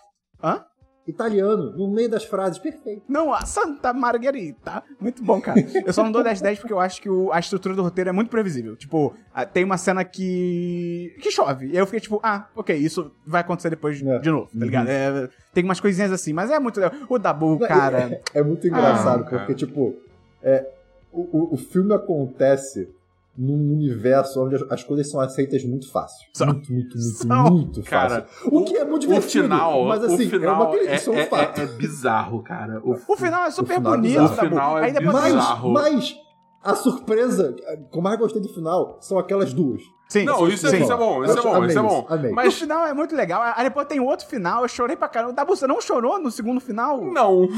Hã? 0.42 0.64
italiano 1.06 1.76
no 1.76 1.92
meio 1.92 2.08
das 2.08 2.24
frases, 2.24 2.58
perfeito. 2.58 3.02
Não, 3.06 3.30
a 3.32 3.44
Santa 3.44 3.92
Margarita. 3.92 4.82
Muito 4.98 5.22
bom, 5.22 5.38
cara. 5.38 5.60
Eu 5.84 5.92
só 5.92 6.02
não 6.02 6.10
dou 6.10 6.22
10 6.22 6.40
10 6.40 6.58
porque 6.60 6.72
eu 6.72 6.80
acho 6.80 7.00
que 7.02 7.10
o- 7.10 7.30
a 7.30 7.38
estrutura 7.38 7.74
do 7.74 7.82
roteiro 7.82 8.08
é 8.08 8.12
muito 8.12 8.30
previsível. 8.30 8.74
Tipo, 8.74 9.14
tem 9.52 9.64
uma 9.64 9.76
cena 9.76 10.02
que. 10.02 11.14
que 11.20 11.30
chove. 11.30 11.66
E 11.66 11.70
aí 11.72 11.76
eu 11.76 11.84
fiquei 11.84 12.00
tipo, 12.00 12.18
ah, 12.22 12.46
ok, 12.56 12.74
isso 12.74 13.12
vai 13.26 13.42
acontecer 13.42 13.68
depois 13.68 14.00
É. 14.02 14.18
de 14.18 14.30
novo, 14.30 14.46
tá 14.58 14.64
ligado? 14.64 14.88
É, 14.88 15.28
tem 15.52 15.62
umas 15.62 15.78
coisinhas 15.78 16.10
assim, 16.10 16.32
mas 16.32 16.50
é 16.50 16.58
muito. 16.58 16.80
O 17.06 17.18
Dabu, 17.18 17.58
cara. 17.58 18.22
É 18.32 18.42
muito 18.42 18.66
engraçado, 18.66 19.24
Ah, 19.24 19.26
cara. 19.26 19.38
porque, 19.44 19.54
tipo, 19.54 19.94
é, 20.42 20.66
o, 21.14 21.38
o- 21.38 21.54
o 21.54 21.56
filme 21.56 21.94
acontece 21.94 22.88
num 23.36 23.72
universo 23.72 24.44
onde 24.44 24.54
as, 24.54 24.62
as 24.70 24.84
coisas 24.84 25.10
são 25.10 25.20
aceitas 25.20 25.64
muito 25.64 25.90
fácil. 25.90 26.24
São. 26.32 26.46
Muito, 26.48 26.72
muito, 26.72 26.96
muito, 26.96 27.00
São. 27.18 27.50
muito 27.50 27.82
Cara, 27.82 28.22
fácil. 28.22 28.48
O, 28.56 28.64
que 28.64 28.76
é 28.76 28.84
muito 28.84 29.04
O 29.04 29.08
divertido. 29.08 29.44
final, 29.44 29.84
mas 29.86 30.04
assim, 30.04 30.26
o 30.26 30.30
final 30.30 30.62
é 30.62 30.66
uma 30.66 30.76
é, 30.76 30.86
é 30.86 30.94
é- 30.94 31.26
fato. 31.26 31.60
é- 31.60 31.64
é 31.64 31.66
bizarro, 31.66 32.42
cara. 32.42 32.80
O, 32.84 32.92
O 33.08 33.16
final 33.16 33.44
é 33.44 33.50
super 33.50 33.76
final 33.76 33.94
é 33.94 33.96
bonito, 33.96 34.20
bizarro. 34.20 34.36
Dabu. 34.36 34.46
O 34.46 34.48
final 34.50 34.78
é 34.78 34.84
aí 34.84 34.92
depois 34.92 35.12
Mas, 35.14 35.34
bizarro. 35.34 35.72
mas 35.72 36.16
a 36.62 36.74
surpresa, 36.76 37.52
que 37.90 37.98
eu 37.98 38.02
mais 38.02 38.18
gostei 38.20 38.40
do 38.40 38.48
final, 38.48 38.98
são 39.00 39.18
aquelas 39.18 39.52
duas. 39.52 39.82
Sim, 40.08 40.24
Não, 40.26 40.46
isso, 40.46 40.66
é- 40.66 40.70
sim. 40.70 40.82
isso 40.82 40.92
é 40.92 40.96
bom, 40.96 41.24
isso 41.24 41.38
é 41.38 41.42
bom, 41.42 41.54
amei 41.54 41.70
isso 41.70 41.78
é 41.78 41.82
bom. 41.82 42.06
amei. 42.08 42.30
O 42.30 42.34
Mas 42.36 42.54
final 42.54 42.86
é 42.86 42.94
muito 42.94 43.16
legal. 43.16 43.42
Aí 43.56 43.64
depois 43.64 43.86
tem 43.88 43.98
outro 43.98 44.26
final, 44.28 44.62
eu 44.62 44.68
chorei 44.68 44.94
pra 44.96 45.08
caramba. 45.08 45.32
Dabu, 45.32 45.56
você 45.56 45.66
não 45.66 45.80
chorou 45.80 46.20
no 46.20 46.30
segundo 46.30 46.60
final? 46.60 47.02
não. 47.04 47.48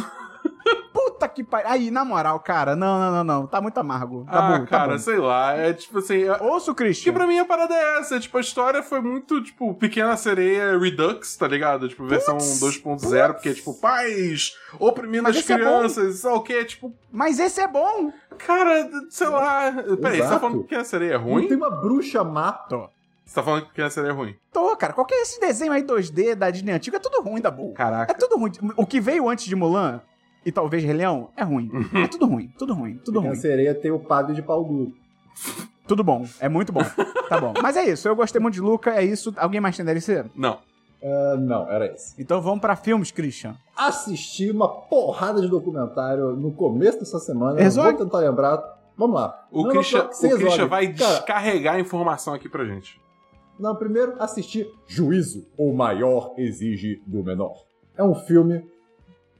Puta 1.16 1.28
que 1.28 1.42
pariu. 1.42 1.68
Aí, 1.70 1.90
na 1.90 2.04
moral, 2.04 2.38
cara, 2.40 2.76
não, 2.76 2.98
não, 2.98 3.10
não, 3.12 3.24
não. 3.24 3.46
Tá 3.46 3.58
muito 3.60 3.78
amargo. 3.78 4.26
Ah, 4.28 4.50
Dabu, 4.50 4.64
tá 4.64 4.70
cara, 4.70 4.92
bom. 4.92 4.98
sei 4.98 5.16
lá. 5.16 5.54
É 5.54 5.72
tipo 5.72 5.98
assim. 5.98 6.24
é- 6.24 6.42
Ouça 6.42 6.70
o 6.70 6.74
Que 6.74 6.84
Christian. 6.84 7.12
pra 7.14 7.26
mim 7.26 7.38
a 7.38 7.44
parada 7.46 7.74
é 7.74 7.98
essa, 7.98 8.20
tipo, 8.20 8.36
a 8.36 8.40
história 8.40 8.82
foi 8.82 9.00
muito, 9.00 9.42
tipo, 9.42 9.72
Pequena 9.74 10.14
Sereia 10.16 10.78
Redux, 10.78 11.36
tá 11.36 11.48
ligado? 11.48 11.88
Tipo, 11.88 12.04
versão 12.06 12.36
2.0, 12.36 13.32
porque, 13.34 13.54
tipo, 13.54 13.72
pais 13.74 14.54
oprimindo 14.78 15.22
Mas 15.24 15.36
as 15.38 15.48
é 15.50 15.54
crianças, 15.54 16.16
sabe 16.18 16.34
o 16.36 16.42
quê? 16.42 16.64
Tipo, 16.64 16.92
Mas 17.10 17.38
esse 17.38 17.60
é 17.62 17.66
bom. 17.66 18.12
cara, 18.38 18.88
sei 19.08 19.28
lá. 19.28 19.72
Peraí, 20.00 20.18
você 20.20 20.28
tá 20.28 20.38
falando 20.38 20.56
que 20.58 20.62
Pequena 20.64 20.84
Sereia 20.84 21.14
é 21.14 21.18
Não 21.18 21.24
ruim? 21.24 21.48
tem 21.48 21.56
uma 21.56 21.70
bruxa 21.70 22.22
má. 22.22 22.66
Você 23.24 23.34
tá 23.34 23.42
falando 23.42 23.62
que 23.62 23.68
Pequena 23.70 23.90
Sereia 23.90 24.10
é 24.10 24.14
ruim? 24.14 24.36
Tô, 24.52 24.76
cara. 24.76 24.92
Qualquer 24.92 25.16
esse 25.22 25.40
desenho 25.40 25.72
aí 25.72 25.82
2D 25.82 26.34
da 26.34 26.50
Disney 26.50 26.72
antiga 26.72 26.98
é 26.98 27.00
tudo 27.00 27.22
ruim, 27.22 27.40
Dabu. 27.40 27.72
Caraca. 27.72 28.12
É 28.12 28.14
tudo 28.14 28.36
ruim. 28.36 28.52
O 28.76 28.86
que 28.86 29.00
veio 29.00 29.28
antes 29.28 29.46
de 29.46 29.56
Mulan 29.56 30.00
e 30.46 30.52
talvez 30.52 30.82
Rei 30.84 30.94
Leão 30.94 31.28
é 31.36 31.42
ruim. 31.42 31.68
É 31.92 32.06
tudo 32.06 32.24
ruim, 32.26 32.50
tudo 32.56 32.72
ruim, 32.72 33.00
tudo 33.04 33.20
ruim. 33.20 33.34
sereia 33.34 33.74
tem 33.74 33.90
o 33.90 33.98
padre 33.98 34.34
de 34.34 34.40
pau 34.42 34.64
duro. 34.64 34.92
Tudo 35.86 36.02
bom. 36.02 36.24
É 36.40 36.48
muito 36.48 36.72
bom. 36.72 36.82
Tá 37.28 37.40
bom. 37.40 37.52
Mas 37.62 37.76
é 37.76 37.84
isso. 37.84 38.08
Eu 38.08 38.16
gostei 38.16 38.40
muito 38.40 38.54
de 38.54 38.60
Luca. 38.60 38.90
É 38.90 39.04
isso. 39.04 39.32
Alguém 39.36 39.60
mais 39.60 39.76
tem 39.76 39.84
DLC? 39.84 40.24
Não. 40.34 40.58
Ah, 41.02 41.36
não, 41.38 41.70
era 41.70 41.86
esse. 41.86 42.20
Então 42.20 42.40
vamos 42.40 42.60
pra 42.60 42.74
filmes, 42.74 43.10
Christian. 43.10 43.56
Assisti 43.76 44.50
uma 44.50 44.68
porrada 44.68 45.40
de 45.40 45.48
documentário 45.48 46.34
no 46.36 46.52
começo 46.52 46.98
dessa 46.98 47.18
semana. 47.18 47.60
Resolve. 47.60 47.92
Vou 47.92 48.04
tentar 48.04 48.18
lembrar. 48.18 48.76
Vamos 48.96 49.16
lá. 49.16 49.46
O 49.52 49.64
Não, 49.64 49.70
Christian, 49.70 50.04
não, 50.04 50.12
você 50.12 50.32
o 50.34 50.38
Christian 50.38 50.66
vai 50.66 50.92
Cara, 50.92 51.10
descarregar 51.14 51.74
a 51.74 51.80
informação 51.80 52.32
aqui 52.34 52.48
pra 52.48 52.64
gente. 52.64 53.00
Não, 53.58 53.76
primeiro 53.76 54.14
assisti 54.18 54.66
Juízo, 54.86 55.46
o 55.56 55.72
maior 55.74 56.34
exige 56.36 57.02
do 57.06 57.22
menor. 57.22 57.64
É 57.96 58.02
um 58.02 58.14
filme 58.14 58.64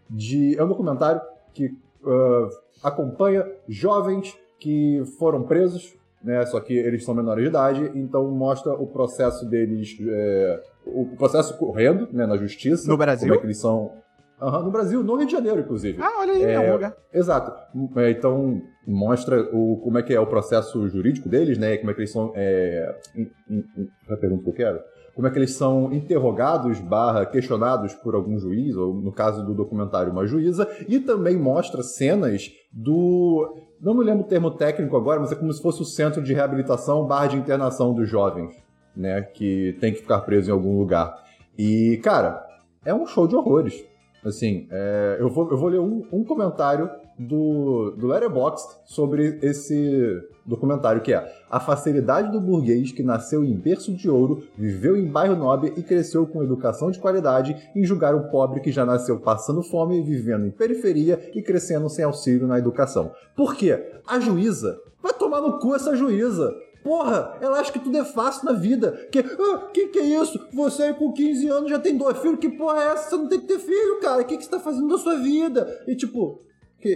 de. 0.09 0.59
É 0.59 0.65
um 0.65 0.69
documentário 0.69 1.21
que 1.55 1.71
ah, 2.05 2.49
acompanha 2.83 3.47
jovens 3.69 4.37
que 4.59 5.03
foram 5.19 5.43
presos, 5.43 5.95
né? 6.23 6.45
Só 6.47 6.61
que 6.61 6.73
eles 6.75 7.05
são 7.05 7.15
menores 7.15 7.43
de 7.45 7.51
idade, 7.51 7.91
então 7.95 8.29
mostra 8.31 8.73
o 8.73 8.87
processo 8.87 9.49
deles. 9.49 9.97
é, 10.01 10.63
o 10.87 11.07
processo 11.17 11.57
correndo 11.59 12.09
né, 12.13 12.27
na 12.27 12.37
justiça. 12.37 12.89
No 12.89 12.97
Brasil? 12.97 13.27
Como 13.29 13.35
é 13.35 13.41
que 13.41 13.47
eles 13.47 13.59
são. 13.59 13.93
Aham, 14.41 14.65
no 14.65 14.71
Brasil, 14.71 15.03
no 15.03 15.17
Rio 15.17 15.27
de 15.27 15.33
Janeiro, 15.33 15.61
inclusive. 15.61 15.99
Ah, 16.03 16.19
olha 16.21 16.33
aí, 16.35 16.43
é, 16.45 16.53
É, 16.53 16.61
um 16.61 16.73
lugar. 16.75 16.95
Exato. 17.11 17.53
É, 17.99 18.11
Então, 18.11 18.61
mostra 18.87 19.41
o, 19.51 19.79
como 19.83 19.97
é 19.97 20.03
que 20.03 20.13
é 20.13 20.21
o 20.21 20.27
processo 20.27 20.87
jurídico 20.89 21.27
deles, 21.27 21.57
né? 21.57 21.79
Como 21.79 21.91
é 21.91 21.95
que 21.95 22.01
eles 22.01 22.13
são... 22.13 22.33
É... 22.35 22.95
in- 23.17 23.31
in- 23.49 23.65
in- 23.79 23.89
a 24.11 24.17
pergunta 24.19 24.45
que 24.45 24.51
eu 24.51 24.53
quero? 24.53 24.81
Como 25.16 25.26
é 25.26 25.30
que 25.30 25.38
eles 25.38 25.54
são 25.54 25.90
interrogados 25.94 26.78
barra 26.78 27.25
questionados 27.25 27.94
por 27.94 28.14
algum 28.14 28.38
juiz, 28.38 28.76
ou 28.76 28.92
no 28.92 29.11
caso 29.11 29.42
do 29.42 29.54
documentário, 29.54 30.12
uma 30.12 30.26
juíza, 30.26 30.68
e 30.87 31.00
também 31.00 31.38
mostra 31.38 31.82
cenas 31.82 32.52
do... 32.70 33.56
Não 33.80 33.94
me 33.94 34.04
lembro 34.04 34.25
o 34.25 34.28
termo 34.28 34.50
técnico 34.50 34.94
agora, 34.94 35.18
mas 35.18 35.32
é 35.32 35.35
como 35.35 35.50
se 35.50 35.62
fosse 35.62 35.80
o 35.80 35.87
centro 35.87 36.23
de 36.23 36.35
reabilitação 36.35 37.06
barra 37.06 37.28
de 37.28 37.38
internação 37.38 37.94
dos 37.94 38.06
jovens, 38.06 38.54
né? 38.94 39.23
Que 39.23 39.75
tem 39.80 39.94
que 39.94 40.00
ficar 40.00 40.20
preso 40.20 40.50
em 40.50 40.52
algum 40.52 40.78
lugar. 40.78 41.25
E, 41.56 41.99
cara, 42.04 42.46
é 42.85 42.92
um 42.92 43.06
show 43.06 43.26
de 43.26 43.35
horrores. 43.35 43.87
Assim, 44.23 44.68
é, 44.70 45.16
eu, 45.18 45.30
vou, 45.30 45.50
eu 45.50 45.56
vou 45.56 45.70
ler 45.70 45.80
um, 45.80 46.06
um 46.12 46.25
comentário 46.25 46.90
do, 47.18 47.92
do 47.92 48.06
Letterboxd 48.06 48.78
sobre 48.85 49.38
esse 49.42 50.23
documentário, 50.44 51.02
que 51.02 51.12
é 51.12 51.32
A 51.50 51.58
facilidade 51.58 52.30
do 52.30 52.40
burguês 52.40 52.92
que 52.92 53.02
nasceu 53.02 53.44
em 53.44 53.54
berço 53.54 53.92
de 53.92 54.08
ouro, 54.08 54.44
viveu 54.56 54.96
em 54.96 55.06
bairro 55.06 55.37
nobre 55.37 55.73
e 55.76 55.82
cresceu 55.82 56.26
com 56.26 56.42
educação 56.42 56.90
de 56.90 56.99
qualidade 56.99 57.56
em 57.75 57.85
julgar 57.85 58.14
o 58.14 58.28
pobre 58.30 58.61
que 58.61 58.70
já 58.70 58.85
nasceu 58.85 59.18
passando 59.18 59.62
fome, 59.62 60.02
vivendo 60.02 60.46
em 60.46 60.50
periferia 60.50 61.30
e 61.35 61.42
crescendo 61.42 61.88
sem 61.88 62.04
auxílio 62.04 62.46
na 62.46 62.58
educação. 62.58 63.12
Por 63.35 63.54
quê? 63.54 63.92
A 64.06 64.20
juíza 64.20 64.80
vai 65.02 65.12
tomar 65.12 65.40
no 65.40 65.58
cu 65.58 65.75
essa 65.75 65.96
juíza. 65.96 66.54
Porra, 66.82 67.37
ela 67.40 67.58
acha 67.58 67.73
que 67.73 67.80
tudo 67.80 67.99
é 67.99 68.04
fácil 68.04 68.44
na 68.44 68.52
vida. 68.52 68.92
Que, 69.11 69.18
ah, 69.18 69.70
que 69.73 69.88
que 69.88 69.99
é 69.99 70.23
isso? 70.23 70.38
Você 70.52 70.85
aí 70.85 70.94
com 70.94 71.12
15 71.12 71.49
anos 71.49 71.70
já 71.70 71.80
tem 71.80 71.96
dois 71.96 72.16
filhos, 72.18 72.38
que 72.38 72.49
porra 72.49 72.80
é 72.80 72.92
essa? 72.92 73.11
Você 73.11 73.16
não 73.16 73.28
tem 73.28 73.40
que 73.40 73.46
ter 73.46 73.58
filho, 73.58 73.99
cara. 74.00 74.23
O 74.23 74.25
que, 74.25 74.37
que 74.37 74.44
você 74.44 74.50
tá 74.50 74.61
fazendo 74.61 74.88
da 74.88 74.99
sua 74.99 75.16
vida? 75.16 75.82
E 75.88 75.96
tipo, 75.96 76.46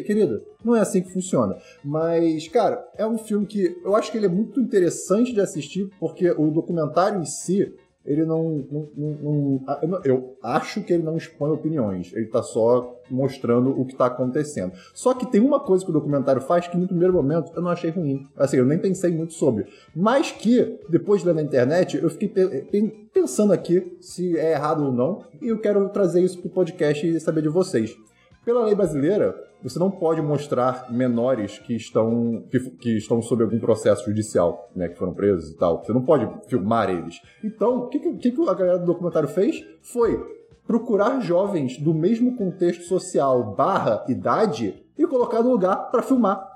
querida, 0.05 0.43
não 0.65 0.77
é 0.77 0.81
assim 0.81 1.03
que 1.03 1.13
funciona. 1.13 1.57
Mas, 1.85 2.47
cara, 2.49 2.87
é 2.97 3.07
um 3.07 3.19
filme 3.19 3.47
que 3.47 3.77
eu 3.85 3.95
acho 3.97 4.11
que 4.11 4.17
ele 4.19 4.27
é 4.27 4.31
muito 4.31 4.61
interessante 4.61 5.33
de 5.33 5.41
assistir, 5.41 5.91
porque 5.99 6.31
o 6.31 6.51
documentário 6.51 7.21
em 7.21 7.25
si, 7.27 7.73
ele 8.07 8.25
não. 8.25 8.65
não- 8.71 8.89
não- 8.97 9.65
ah, 9.67 9.79
eu 9.83 9.89
não- 9.89 10.01
eu 10.05 10.37
acho 10.43 10.83
que 10.83 10.93
ele 10.93 11.03
não 11.03 11.17
expõe 11.19 11.51
opiniões. 11.51 12.13
Ele 12.15 12.27
tá 12.27 12.43
só 12.43 12.97
mostrando 13.11 13.79
o 13.79 13.85
que 13.85 13.95
tá 13.95 14.07
acontecendo. 14.07 14.73
Só 14.95 15.13
que 15.13 15.27
tem 15.31 15.41
uma 15.41 15.61
coisa 15.61 15.85
que 15.85 15.91
o 15.91 15.93
documentário 15.93 16.41
faz 16.41 16.67
que 16.67 16.79
no 16.79 16.87
primeiro 16.87 17.13
momento 17.13 17.53
eu 17.55 17.61
não 17.61 17.69
achei 17.71 17.91
ruim. 17.91 18.27
Assim, 18.37 18.57
eu 18.57 18.65
nem 18.65 18.79
pensei 18.79 19.11
muito 19.13 19.35
sobre. 19.35 19.67
Mas 19.95 20.31
que, 20.33 20.79
depois 20.89 21.21
de 21.21 21.27
ler 21.27 21.35
na 21.35 21.43
internet, 21.43 21.99
eu 22.03 22.09
fiquei 22.09 22.29
pe- 22.29 22.63
pe- 22.71 23.09
pensando 23.13 23.53
aqui 23.53 23.97
se 24.01 24.37
é 24.39 24.53
errado 24.53 24.83
ou 24.87 24.93
não. 24.93 25.23
E 25.43 25.49
eu 25.49 25.59
quero 25.59 25.87
trazer 25.91 26.23
isso 26.23 26.39
pro 26.41 26.49
podcast 26.49 27.07
e 27.07 27.21
saber 27.21 27.43
de 27.43 27.49
vocês. 27.51 27.95
Pela 28.45 28.65
lei 28.65 28.75
brasileira, 28.75 29.35
você 29.63 29.79
não 29.79 29.91
pode 29.91 30.23
mostrar 30.23 30.87
menores 30.91 31.59
que 31.59 31.75
estão, 31.75 32.43
que, 32.51 32.59
que 32.71 32.97
estão 32.97 33.21
sob 33.21 33.43
algum 33.45 33.59
processo 33.59 34.05
judicial, 34.07 34.71
né, 34.75 34.89
que 34.89 34.97
foram 34.99 35.13
presos 35.13 35.51
e 35.51 35.57
tal. 35.57 35.85
Você 35.85 35.93
não 35.93 36.03
pode 36.03 36.29
filmar 36.49 36.89
eles. 36.89 37.21
Então, 37.45 37.81
o 37.81 37.89
que, 37.89 37.99
que, 37.99 38.31
que 38.31 38.49
a 38.49 38.55
galera 38.55 38.79
do 38.79 38.87
documentário 38.87 39.29
fez? 39.29 39.63
Foi 39.83 40.19
procurar 40.67 41.21
jovens 41.21 41.77
do 41.79 41.93
mesmo 41.93 42.37
contexto 42.37 42.85
social 42.85 43.55
barra 43.55 44.05
idade 44.09 44.83
e 44.97 45.07
colocar 45.07 45.43
no 45.43 45.51
lugar 45.51 45.91
para 45.91 46.03
filmar. 46.03 46.49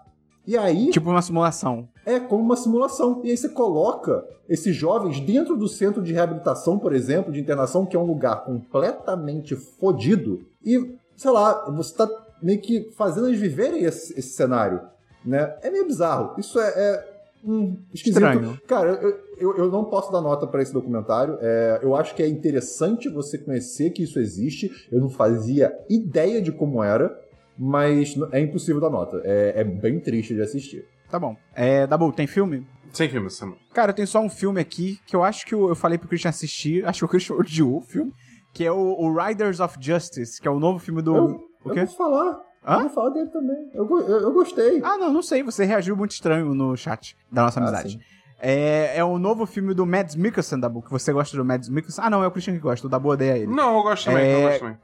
E 0.46 0.56
aí 0.58 0.90
Tipo 0.90 1.10
uma 1.10 1.22
simulação. 1.22 1.88
é 2.04 2.20
como 2.20 2.42
uma 2.42 2.56
simulação. 2.56 3.20
E 3.24 3.30
aí 3.30 3.36
você 3.36 3.48
coloca 3.48 4.24
esses 4.48 4.76
jovens 4.76 5.18
dentro 5.20 5.56
do 5.56 5.66
centro 5.66 6.02
de 6.02 6.12
reabilitação, 6.12 6.78
por 6.78 6.94
exemplo, 6.94 7.32
de 7.32 7.40
internação, 7.40 7.86
que 7.86 7.96
é 7.96 7.98
um 7.98 8.04
lugar 8.06 8.44
completamente 8.44 9.56
fodido, 9.56 10.40
e, 10.62 10.96
sei 11.16 11.30
lá, 11.30 11.70
você 11.70 11.94
tá 11.94 12.08
meio 12.42 12.60
que 12.60 12.90
fazendo 12.96 13.28
eles 13.28 13.40
viverem 13.40 13.84
esse, 13.84 14.18
esse 14.18 14.30
cenário. 14.30 14.80
Né? 15.24 15.56
É 15.62 15.70
meio 15.70 15.86
bizarro. 15.86 16.38
Isso 16.38 16.60
é. 16.60 16.68
é 16.68 17.14
hum, 17.44 17.76
esquisito. 17.92 18.22
Estranho. 18.22 18.60
Cara, 18.66 18.90
eu, 19.02 19.20
eu, 19.38 19.56
eu 19.56 19.70
não 19.70 19.84
posso 19.84 20.12
dar 20.12 20.20
nota 20.20 20.46
pra 20.46 20.62
esse 20.62 20.72
documentário. 20.72 21.38
É, 21.40 21.80
eu 21.82 21.96
acho 21.96 22.14
que 22.14 22.22
é 22.22 22.28
interessante 22.28 23.08
você 23.08 23.38
conhecer 23.38 23.90
que 23.90 24.02
isso 24.02 24.18
existe. 24.18 24.70
Eu 24.92 25.00
não 25.00 25.08
fazia 25.08 25.72
ideia 25.88 26.42
de 26.42 26.52
como 26.52 26.82
era, 26.82 27.18
mas 27.58 28.14
é 28.32 28.40
impossível 28.40 28.80
dar 28.80 28.90
nota. 28.90 29.20
É, 29.24 29.60
é 29.60 29.64
bem 29.64 29.98
triste 29.98 30.34
de 30.34 30.42
assistir. 30.42 30.86
Tá 31.10 31.18
bom. 31.18 31.36
É, 31.54 31.86
Dabu, 31.86 32.12
tem 32.12 32.26
filme? 32.26 32.66
Sem 32.92 33.08
filme 33.08 33.26
essa 33.26 33.38
semana. 33.38 33.58
Cara, 33.72 33.90
eu 33.90 33.94
tenho 33.94 34.06
só 34.06 34.20
um 34.20 34.30
filme 34.30 34.60
aqui 34.60 35.00
que 35.06 35.16
eu 35.16 35.24
acho 35.24 35.46
que 35.46 35.54
eu, 35.54 35.68
eu 35.68 35.74
falei 35.74 35.98
pro 35.98 36.08
Christian 36.08 36.28
assistir. 36.28 36.86
Acho 36.86 37.00
que 37.00 37.04
o 37.04 37.08
Christian 37.08 37.36
odiou 37.36 37.78
o 37.78 37.80
filme. 37.80 38.12
Que 38.54 38.64
é 38.64 38.72
o, 38.72 38.76
o 38.78 39.12
Riders 39.14 39.60
of 39.60 39.76
Justice, 39.80 40.40
que 40.40 40.48
é 40.48 40.50
o 40.50 40.58
novo 40.58 40.78
filme 40.78 41.02
do. 41.02 41.14
Eu, 41.14 41.24
o 41.64 41.68
eu 41.68 41.74
quê? 41.74 41.84
vou 41.84 41.94
falar. 41.94 42.40
Hã? 42.66 42.74
Eu 42.76 42.80
vou 42.82 42.88
falar 42.90 43.10
dele 43.10 43.28
também. 43.28 43.70
Eu, 43.74 43.86
eu, 44.00 44.20
eu 44.20 44.32
gostei. 44.32 44.80
Ah, 44.82 44.96
não, 44.96 45.12
não 45.12 45.20
sei. 45.22 45.42
Você 45.42 45.64
reagiu 45.66 45.94
muito 45.96 46.12
estranho 46.12 46.54
no 46.54 46.74
chat 46.76 47.14
da 47.30 47.42
nossa 47.42 47.60
Ah, 47.60 47.64
amizade. 47.64 47.90
sim. 47.94 48.00
é, 48.40 48.96
é 48.96 49.04
o 49.04 49.18
novo 49.18 49.44
filme 49.44 49.74
do 49.74 49.84
Mads 49.84 50.14
Mikkelsen, 50.14 50.58
Dabu, 50.60 50.80
que 50.80 50.90
você 50.90 51.12
gosta 51.12 51.36
do 51.36 51.44
Mads 51.44 51.68
Mikkelsen. 51.68 52.02
Ah, 52.02 52.08
não, 52.08 52.22
é 52.24 52.26
o 52.26 52.30
Christian 52.30 52.54
que 52.54 52.60
gosta. 52.60 52.86
O 52.86 52.90
Dabu 52.90 53.10
odeia 53.10 53.36
ele. 53.36 53.52
Não, 53.52 53.76
eu 53.76 53.82
gosto 53.82 54.06
também, 54.06 54.24
É, 54.24 54.36
eu 54.36 54.48
gosto 54.48 54.60
também. 54.60 54.78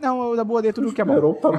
Não, 0.00 0.20
o 0.30 0.36
Dabu 0.36 0.54
odeia 0.54 0.72
tudo 0.72 0.92
que 0.92 1.00
é 1.00 1.04
bom. 1.04 1.34
Tá. 1.34 1.50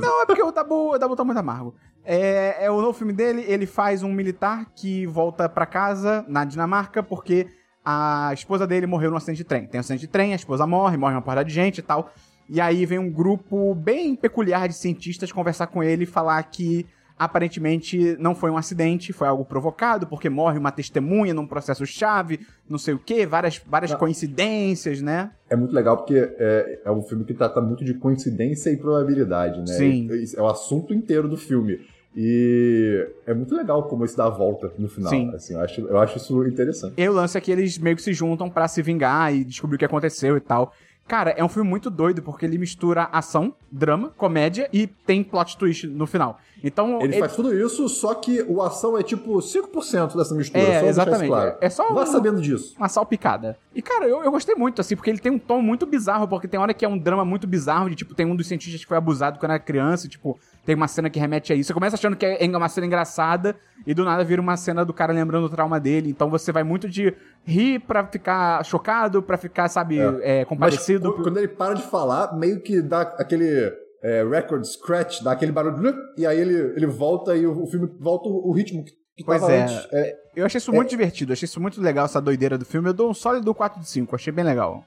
Não, 0.00 0.22
é 0.22 0.26
porque 0.26 0.42
o 0.42 0.52
Dabu, 0.52 0.92
o 0.94 0.98
Dabu 0.98 1.16
tá 1.16 1.24
muito 1.24 1.38
amargo. 1.38 1.74
É, 2.04 2.64
é 2.66 2.70
o 2.70 2.80
novo 2.80 2.92
filme 2.92 3.12
dele, 3.12 3.44
ele 3.48 3.66
faz 3.66 4.02
um 4.02 4.12
militar 4.12 4.66
que 4.76 5.04
volta 5.06 5.48
pra 5.48 5.66
casa 5.66 6.24
na 6.28 6.44
Dinamarca 6.44 7.02
porque 7.02 7.48
a 7.90 8.34
esposa 8.34 8.66
dele 8.66 8.86
morreu 8.86 9.10
num 9.10 9.16
acidente 9.16 9.38
de 9.38 9.44
trem. 9.44 9.66
Tem 9.66 9.78
um 9.78 9.80
acidente 9.80 10.02
de 10.02 10.08
trem, 10.08 10.32
a 10.34 10.36
esposa 10.36 10.66
morre, 10.66 10.98
morre 10.98 11.14
uma 11.14 11.22
porrada 11.22 11.42
de 11.44 11.54
gente 11.54 11.78
e 11.78 11.82
tal. 11.82 12.12
E 12.46 12.60
aí 12.60 12.84
vem 12.84 12.98
um 12.98 13.10
grupo 13.10 13.74
bem 13.74 14.14
peculiar 14.14 14.68
de 14.68 14.74
cientistas 14.74 15.32
conversar 15.32 15.68
com 15.68 15.82
ele 15.82 16.02
e 16.04 16.06
falar 16.06 16.42
que 16.42 16.84
aparentemente 17.18 18.16
não 18.20 18.34
foi 18.34 18.50
um 18.50 18.56
acidente, 18.56 19.12
foi 19.12 19.26
algo 19.26 19.44
provocado, 19.44 20.06
porque 20.06 20.28
morre 20.28 20.58
uma 20.58 20.70
testemunha 20.70 21.34
num 21.34 21.46
processo 21.46 21.84
chave, 21.86 22.40
não 22.68 22.78
sei 22.78 22.94
o 22.94 22.98
quê, 22.98 23.26
várias, 23.26 23.58
várias 23.66 23.90
Não. 23.90 23.98
coincidências, 23.98 25.00
né? 25.02 25.30
É 25.50 25.56
muito 25.56 25.74
legal 25.74 25.96
porque 25.96 26.14
é, 26.14 26.80
é 26.84 26.90
um 26.92 27.02
filme 27.02 27.24
que 27.24 27.34
trata 27.34 27.60
muito 27.60 27.84
de 27.84 27.94
coincidência 27.94 28.70
e 28.70 28.76
probabilidade, 28.76 29.58
né? 29.60 29.66
Sim. 29.66 30.08
E- 30.12 30.36
É 30.36 30.40
o 30.42 30.46
assunto 30.46 30.94
inteiro 30.94 31.28
do 31.28 31.36
filme. 31.36 31.80
E 32.20 33.08
é 33.28 33.32
muito 33.32 33.54
legal 33.54 33.84
como 33.84 34.04
isso 34.04 34.16
dá 34.16 34.24
a 34.24 34.28
volta 34.28 34.72
no 34.76 34.88
final. 34.88 35.08
Sim. 35.08 35.32
Assim, 35.32 35.54
eu, 35.54 35.60
acho, 35.60 35.80
eu 35.82 35.98
acho 35.98 36.16
isso 36.16 36.44
interessante. 36.48 36.94
E 36.96 37.08
o 37.08 37.12
lance 37.12 37.38
é 37.38 37.40
que 37.40 37.52
eles 37.52 37.78
meio 37.78 37.94
que 37.94 38.02
se 38.02 38.12
juntam 38.12 38.50
pra 38.50 38.66
se 38.66 38.82
vingar 38.82 39.32
e 39.32 39.44
descobrir 39.44 39.76
o 39.76 39.78
que 39.78 39.84
aconteceu 39.84 40.36
e 40.36 40.40
tal. 40.40 40.72
Cara, 41.06 41.30
é 41.30 41.44
um 41.44 41.48
filme 41.48 41.70
muito 41.70 41.88
doido, 41.88 42.20
porque 42.20 42.44
ele 42.44 42.58
mistura 42.58 43.04
ação, 43.04 43.54
drama, 43.70 44.12
comédia 44.16 44.68
e 44.72 44.88
tem 44.88 45.22
plot 45.22 45.56
twist 45.56 45.86
no 45.86 46.08
final. 46.08 46.40
Então, 46.62 47.00
Ele, 47.00 47.18
faz 47.20 47.36
tudo 47.36 47.54
isso, 47.54 47.88
só 47.88 48.14
que 48.14 48.42
o 48.48 48.60
ação 48.62 48.98
é 48.98 49.02
tipo 49.02 49.40
5% 49.40 50.16
dessa 50.16 50.34
mistura. 50.34 50.62
É, 50.62 50.80
só 50.80 50.86
exatamente. 50.86 51.28
Claro. 51.28 51.56
É 51.60 51.70
só 51.70 51.92
Vá 51.92 52.02
um- 52.02 52.06
sabendo 52.06 52.40
disso. 52.42 52.74
uma 52.76 52.88
salpicada. 52.88 53.56
E, 53.74 53.80
cara, 53.80 54.08
eu, 54.08 54.24
eu 54.24 54.30
gostei 54.32 54.54
muito, 54.56 54.80
assim, 54.80 54.96
porque 54.96 55.08
ele 55.08 55.20
tem 55.20 55.30
um 55.30 55.38
tom 55.38 55.62
muito 55.62 55.86
bizarro, 55.86 56.26
porque 56.26 56.48
tem 56.48 56.58
hora 56.58 56.74
que 56.74 56.84
é 56.84 56.88
um 56.88 56.98
drama 56.98 57.24
muito 57.24 57.46
bizarro, 57.46 57.88
de, 57.88 57.94
tipo, 57.96 58.14
tem 58.14 58.26
um 58.26 58.34
dos 58.34 58.46
cientistas 58.48 58.80
que 58.82 58.88
foi 58.88 58.96
abusado 58.96 59.38
quando 59.38 59.52
era 59.52 59.60
criança, 59.60 60.06
e, 60.06 60.08
tipo, 60.08 60.36
tem 60.66 60.74
uma 60.74 60.88
cena 60.88 61.08
que 61.08 61.18
remete 61.20 61.52
a 61.52 61.56
isso. 61.56 61.68
Você 61.68 61.74
começa 61.74 61.94
achando 61.96 62.16
que 62.16 62.26
é 62.26 62.44
uma 62.56 62.68
cena 62.68 62.86
engraçada, 62.86 63.54
e 63.86 63.94
do 63.94 64.04
nada 64.04 64.24
vira 64.24 64.42
uma 64.42 64.56
cena 64.56 64.84
do 64.84 64.92
cara 64.92 65.12
lembrando 65.12 65.44
o 65.44 65.48
trauma 65.48 65.78
dele. 65.78 66.10
Então 66.10 66.28
você 66.28 66.50
vai 66.50 66.64
muito 66.64 66.88
de 66.88 67.14
rir 67.44 67.78
pra 67.80 68.04
ficar 68.04 68.64
chocado, 68.64 69.22
pra 69.22 69.38
ficar, 69.38 69.68
sabe, 69.68 69.98
é, 70.00 70.40
Mas 70.40 70.48
compadecido. 70.48 71.12
qu- 71.14 71.22
quando 71.22 71.36
ele 71.38 71.48
para 71.48 71.74
de 71.74 71.82
falar, 71.84 72.36
meio 72.36 72.60
que 72.60 72.82
dá 72.82 73.02
aquele 73.02 73.72
é, 74.02 74.24
record 74.24 74.64
scratch, 74.64 75.22
dá 75.22 75.32
aquele 75.32 75.52
barulho, 75.52 75.94
e 76.16 76.26
aí 76.26 76.38
ele, 76.40 76.54
ele 76.76 76.86
volta 76.86 77.36
e 77.36 77.46
o, 77.46 77.62
o 77.62 77.66
filme 77.66 77.88
volta 77.98 78.28
o, 78.28 78.48
o 78.48 78.52
ritmo 78.52 78.84
que, 78.84 78.92
que 79.16 79.24
Pois 79.24 79.42
é. 79.42 79.62
antes. 79.62 79.88
É, 79.92 80.16
Eu 80.36 80.46
achei 80.46 80.58
isso 80.58 80.72
muito 80.72 80.88
divertido, 80.90 81.32
achei 81.32 81.46
isso 81.46 81.60
muito 81.60 81.80
legal, 81.80 82.04
essa 82.04 82.20
doideira 82.20 82.56
do 82.56 82.64
filme. 82.64 82.88
Eu 82.88 82.92
dou 82.94 83.10
um 83.10 83.14
sólido 83.14 83.52
4 83.54 83.80
de 83.80 83.88
5, 83.88 84.14
achei 84.14 84.32
bem 84.32 84.44
legal. 84.44 84.84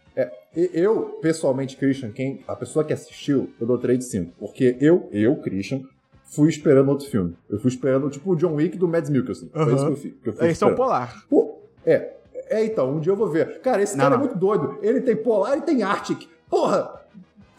E 0.55 0.69
Eu, 0.73 1.17
pessoalmente, 1.21 1.75
Christian, 1.77 2.11
quem, 2.11 2.43
a 2.47 2.55
pessoa 2.55 2.83
que 2.85 2.93
assistiu, 2.93 3.51
eu 3.59 3.67
dou 3.67 3.77
3 3.77 3.99
de 3.99 4.05
5. 4.05 4.33
Porque 4.39 4.77
eu, 4.79 5.09
eu, 5.11 5.35
Christian, 5.37 5.81
fui 6.25 6.49
esperando 6.49 6.89
outro 6.89 7.07
filme. 7.09 7.35
Eu 7.49 7.59
fui 7.59 7.69
esperando, 7.69 8.09
tipo, 8.09 8.31
o 8.31 8.35
John 8.35 8.53
Wick 8.55 8.77
do 8.77 8.87
Mads 8.87 9.09
Mikkelsen. 9.09 9.49
Foi 9.49 9.61
Aham. 9.61 9.75
isso 9.75 9.85
que 9.85 9.91
eu 9.91 9.95
fiz. 9.97 10.13
Que 10.23 10.29
eu 10.29 10.33
fui 10.33 10.45
Eles 10.45 10.57
são 10.57 10.75
polar. 10.75 11.25
Pô, 11.29 11.59
é. 11.85 12.13
É, 12.49 12.65
então, 12.65 12.95
um 12.95 12.99
dia 12.99 13.11
eu 13.13 13.17
vou 13.17 13.29
ver. 13.29 13.59
Cara, 13.61 13.81
esse 13.81 13.95
Não, 13.95 14.03
cara 14.03 14.17
não. 14.17 14.23
é 14.23 14.27
muito 14.27 14.37
doido. 14.39 14.77
Ele 14.81 14.99
tem 15.01 15.15
Polar 15.15 15.57
e 15.57 15.61
tem 15.61 15.83
Arctic. 15.83 16.27
Porra! 16.49 17.00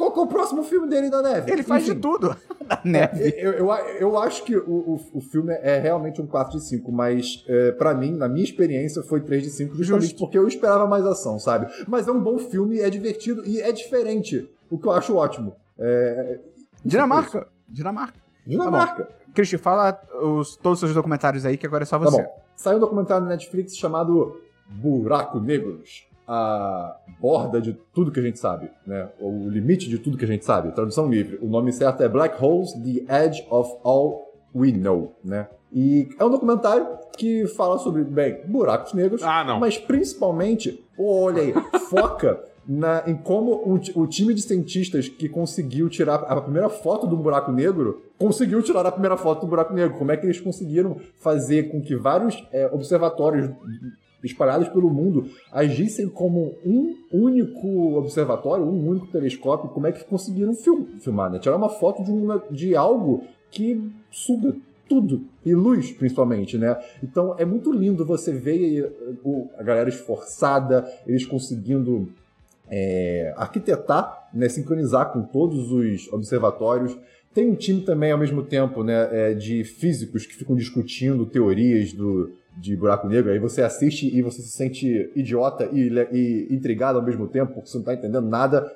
Qual 0.02 0.10
que 0.10 0.18
é 0.18 0.22
o 0.22 0.26
próximo 0.26 0.64
filme 0.64 0.88
dele 0.88 1.08
na 1.08 1.22
neve? 1.22 1.52
Ele 1.52 1.62
faz 1.62 1.84
Enfim, 1.84 1.94
de 1.94 2.00
tudo 2.00 2.36
na 2.68 2.80
neve. 2.82 3.34
Eu, 3.38 3.52
eu, 3.52 3.68
eu 4.00 4.18
acho 4.18 4.42
que 4.42 4.56
o, 4.56 4.68
o, 4.68 5.00
o 5.14 5.20
filme 5.20 5.52
é 5.52 5.78
realmente 5.78 6.20
um 6.20 6.26
4 6.26 6.58
de 6.58 6.64
5, 6.64 6.90
mas 6.90 7.44
é, 7.46 7.70
para 7.70 7.94
mim, 7.94 8.10
na 8.10 8.28
minha 8.28 8.42
experiência, 8.42 9.00
foi 9.04 9.20
3 9.20 9.44
de 9.44 9.50
5, 9.50 9.76
justamente 9.76 10.06
Justo. 10.06 10.18
porque 10.18 10.36
eu 10.36 10.48
esperava 10.48 10.88
mais 10.88 11.06
ação, 11.06 11.38
sabe? 11.38 11.68
Mas 11.86 12.08
é 12.08 12.10
um 12.10 12.20
bom 12.20 12.36
filme, 12.36 12.80
é 12.80 12.90
divertido 12.90 13.46
e 13.46 13.60
é 13.60 13.70
diferente, 13.70 14.50
o 14.68 14.76
que 14.76 14.88
eu 14.88 14.90
acho 14.90 15.14
ótimo. 15.14 15.54
É, 15.78 16.40
Dinamarca. 16.84 17.46
Dinamarca. 17.68 18.18
Dinamarca. 18.44 19.08
Christian, 19.32 19.58
fala 19.60 20.02
os, 20.20 20.56
todos 20.56 20.78
os 20.78 20.88
seus 20.88 20.94
documentários 20.94 21.46
aí, 21.46 21.56
que 21.56 21.64
agora 21.64 21.84
é 21.84 21.86
só 21.86 21.96
Tá 22.00 22.06
você. 22.06 22.22
bom. 22.22 22.42
Saiu 22.56 22.78
um 22.78 22.80
documentário 22.80 23.22
na 23.22 23.30
Netflix 23.30 23.76
chamado 23.76 24.36
Buraco 24.68 25.38
Negros. 25.38 26.08
A 26.26 26.96
borda 27.20 27.60
de 27.60 27.72
tudo 27.94 28.10
que 28.12 28.20
a 28.20 28.22
gente 28.22 28.38
sabe, 28.38 28.70
né? 28.86 29.08
O 29.20 29.48
limite 29.48 29.88
de 29.88 29.98
tudo 29.98 30.16
que 30.16 30.24
a 30.24 30.28
gente 30.28 30.44
sabe. 30.44 30.72
Tradução 30.72 31.08
livre. 31.10 31.38
O 31.42 31.46
nome 31.46 31.72
certo 31.72 32.02
é 32.02 32.08
Black 32.08 32.42
Holes, 32.42 32.72
The 32.74 33.24
Edge 33.26 33.46
of 33.50 33.70
All 33.84 34.30
We 34.54 34.72
Know, 34.72 35.14
né? 35.24 35.48
E 35.72 36.08
é 36.18 36.24
um 36.24 36.30
documentário 36.30 36.86
que 37.16 37.46
fala 37.46 37.78
sobre, 37.78 38.04
bem, 38.04 38.42
buracos 38.46 38.92
negros, 38.92 39.22
Ah, 39.22 39.42
não. 39.44 39.58
mas 39.58 39.78
principalmente, 39.78 40.84
olha 40.98 41.42
aí, 41.42 41.54
foca 41.88 42.38
na- 42.68 43.02
em 43.06 43.14
como 43.16 43.60
o 43.96 44.06
time 44.06 44.34
de 44.34 44.42
cientistas 44.42 45.08
que 45.08 45.28
conseguiu 45.28 45.88
tirar 45.88 46.16
a 46.16 46.40
primeira 46.40 46.68
foto 46.68 47.06
do 47.06 47.16
buraco 47.16 47.50
negro 47.50 48.02
conseguiu 48.18 48.62
tirar 48.62 48.86
a 48.86 48.92
primeira 48.92 49.16
foto 49.16 49.40
do 49.40 49.46
buraco 49.48 49.74
negro. 49.74 49.98
Como 49.98 50.12
é 50.12 50.16
que 50.16 50.24
eles 50.26 50.40
conseguiram 50.40 50.96
fazer 51.16 51.70
com 51.70 51.80
que 51.82 51.96
vários 51.96 52.46
é, 52.52 52.66
observatórios 52.72 53.50
espalhados 54.22 54.68
pelo 54.68 54.88
mundo 54.90 55.28
agissem 55.50 56.08
como 56.08 56.54
um 56.64 56.94
único 57.12 57.94
observatório, 57.96 58.64
um 58.64 58.88
único 58.88 59.06
telescópio? 59.08 59.70
Como 59.70 59.86
é 59.86 59.92
que 59.92 60.04
conseguiram 60.04 60.54
film- 60.54 60.98
filmar, 61.00 61.30
né? 61.30 61.38
Tirar 61.38 61.56
uma 61.56 61.68
foto 61.68 62.02
de, 62.04 62.10
uma- 62.10 62.42
de 62.50 62.76
algo 62.76 63.24
que 63.50 63.90
suga 64.10 64.54
tudo. 64.88 65.22
E 65.44 65.54
luz, 65.54 65.90
principalmente, 65.92 66.58
né? 66.58 66.76
Então 67.02 67.34
é 67.38 67.44
muito 67.44 67.72
lindo 67.72 68.04
você 68.04 68.32
ver 68.32 68.84
eh, 68.84 69.46
a 69.58 69.62
galera 69.62 69.88
esforçada, 69.88 70.86
eles 71.06 71.24
conseguindo 71.24 72.08
é, 72.70 73.34
arquitetar, 73.36 74.28
né, 74.32 74.48
sincronizar 74.48 75.12
com 75.12 75.22
todos 75.22 75.70
os 75.70 76.10
observatórios. 76.12 76.96
Tem 77.34 77.50
um 77.50 77.54
time 77.54 77.82
também, 77.82 78.12
ao 78.12 78.18
mesmo 78.18 78.42
tempo, 78.42 78.82
né, 78.82 79.08
é, 79.12 79.34
de 79.34 79.64
físicos 79.64 80.24
que 80.26 80.34
ficam 80.34 80.54
discutindo 80.56 81.26
teorias 81.26 81.92
do, 81.92 82.30
de 82.56 82.76
buraco 82.76 83.08
negro. 83.08 83.32
Aí 83.32 83.38
você 83.38 83.62
assiste 83.62 84.06
e 84.14 84.20
você 84.22 84.42
se 84.42 84.48
sente 84.50 85.10
idiota 85.16 85.68
e, 85.72 85.88
e 86.12 86.54
intrigado 86.54 86.98
ao 86.98 87.04
mesmo 87.04 87.26
tempo, 87.26 87.54
porque 87.54 87.68
você 87.68 87.76
não 87.78 87.82
está 87.82 87.94
entendendo 87.94 88.28
nada. 88.28 88.70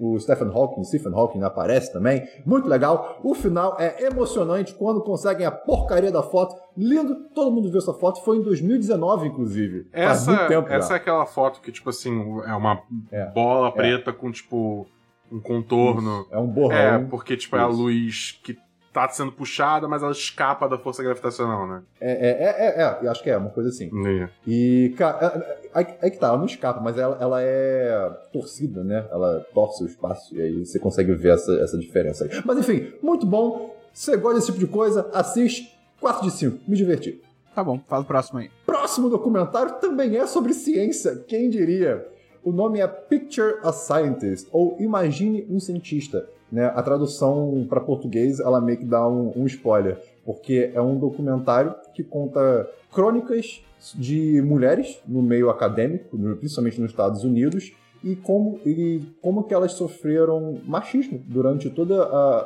O 0.00 0.18
Stephen 0.18 0.48
Hawking, 0.48 0.84
Stephen 0.84 1.12
Hawking 1.14 1.42
aparece 1.42 1.92
também. 1.92 2.26
Muito 2.44 2.68
legal. 2.68 3.20
O 3.22 3.34
final 3.34 3.76
é 3.78 4.04
emocionante 4.04 4.74
quando 4.74 5.00
conseguem 5.00 5.46
a 5.46 5.50
porcaria 5.50 6.10
da 6.10 6.22
foto. 6.22 6.56
Lindo, 6.76 7.14
todo 7.34 7.50
mundo 7.52 7.68
viu 7.70 7.78
essa 7.78 7.94
foto. 7.94 8.22
Foi 8.24 8.36
em 8.38 8.42
2019, 8.42 9.28
inclusive. 9.28 9.86
Faz 9.92 10.26
muito 10.26 10.38
Essa, 10.40 10.48
tempo 10.48 10.68
já. 10.68 10.74
essa 10.74 10.92
é 10.94 10.96
aquela 10.96 11.26
foto 11.26 11.60
que, 11.60 11.70
tipo 11.70 11.90
assim, 11.90 12.40
é 12.46 12.54
uma 12.54 12.82
É. 13.12 13.26
bola 13.26 13.70
preta 13.72 14.12
com, 14.12 14.30
tipo, 14.32 14.86
um 15.30 15.40
contorno. 15.40 16.26
É 16.30 16.38
um 16.38 16.46
borrão. 16.48 16.76
É, 16.76 16.98
porque, 16.98 17.36
tipo, 17.36 17.56
é 17.56 17.60
a 17.64 17.68
Isso. 17.68 17.78
luz 17.80 18.40
que 18.42 18.56
tá 18.92 19.08
sendo 19.08 19.32
puxada, 19.32 19.86
mas 19.86 20.02
ela 20.02 20.12
escapa 20.12 20.68
da 20.68 20.76
força 20.78 21.02
gravitacional, 21.02 21.66
né? 21.66 21.82
É, 22.00 22.10
é, 22.10 22.30
é, 22.30 22.46
é, 22.48 22.82
é, 22.82 22.98
eu 23.06 23.10
acho 23.10 23.22
que 23.22 23.30
é 23.30 23.36
uma 23.36 23.50
coisa 23.50 23.68
assim. 23.70 23.90
É. 24.06 24.28
E, 24.46 24.94
cara, 24.96 25.58
é, 25.74 25.80
é- 25.82 25.98
é 26.02 26.10
que 26.10 26.18
tá, 26.18 26.28
ela 26.28 26.38
não 26.38 26.46
escapa, 26.46 26.80
mas 26.80 26.98
ela, 26.98 27.16
ela 27.20 27.40
é 27.42 28.10
torcida, 28.32 28.82
né? 28.82 29.06
Ela 29.10 29.46
torce 29.54 29.84
o 29.84 29.86
espaço 29.86 30.34
e 30.34 30.40
aí 30.42 30.64
você 30.64 30.78
consegue 30.78 31.14
ver 31.14 31.34
essa, 31.34 31.52
essa 31.60 31.78
diferença 31.78 32.24
aí. 32.24 32.30
Mas 32.44 32.58
enfim, 32.58 32.92
muito 33.02 33.24
bom. 33.26 33.76
Você 33.92 34.16
gosta 34.16 34.36
desse 34.38 34.46
tipo 34.52 34.58
de 34.58 34.66
coisa, 34.66 35.08
assiste. 35.12 35.76
4 36.00 36.22
de 36.22 36.30
5, 36.30 36.58
me 36.66 36.76
diverti. 36.76 37.20
Tá 37.54 37.62
bom, 37.62 37.78
fala 37.86 38.02
o 38.02 38.06
próximo 38.06 38.38
aí. 38.38 38.50
Próximo 38.64 39.10
documentário 39.10 39.74
também 39.80 40.16
é 40.16 40.26
sobre 40.26 40.54
ciência, 40.54 41.22
quem 41.28 41.50
diria? 41.50 42.06
O 42.42 42.52
nome 42.52 42.80
é 42.80 42.86
Picture 42.86 43.56
a 43.62 43.70
Scientist, 43.70 44.48
ou 44.50 44.76
Imagine 44.80 45.46
um 45.50 45.60
Cientista. 45.60 46.26
Né? 46.50 46.64
A 46.66 46.82
tradução 46.82 47.66
para 47.68 47.80
português, 47.80 48.40
ela 48.40 48.60
meio 48.60 48.78
que 48.78 48.84
dá 48.84 49.06
um, 49.08 49.32
um 49.36 49.46
spoiler, 49.46 49.98
porque 50.24 50.70
é 50.74 50.80
um 50.80 50.98
documentário 50.98 51.74
que 51.94 52.02
conta 52.02 52.68
crônicas 52.92 53.62
de 53.94 54.42
mulheres 54.42 55.00
no 55.06 55.22
meio 55.22 55.48
acadêmico, 55.48 56.18
principalmente 56.38 56.80
nos 56.80 56.90
Estados 56.90 57.24
Unidos, 57.24 57.72
e 58.02 58.16
como, 58.16 58.58
e 58.64 59.02
como 59.20 59.44
que 59.44 59.52
elas 59.52 59.72
sofreram 59.72 60.58
machismo 60.66 61.20
durante 61.26 61.68
todo 61.68 61.94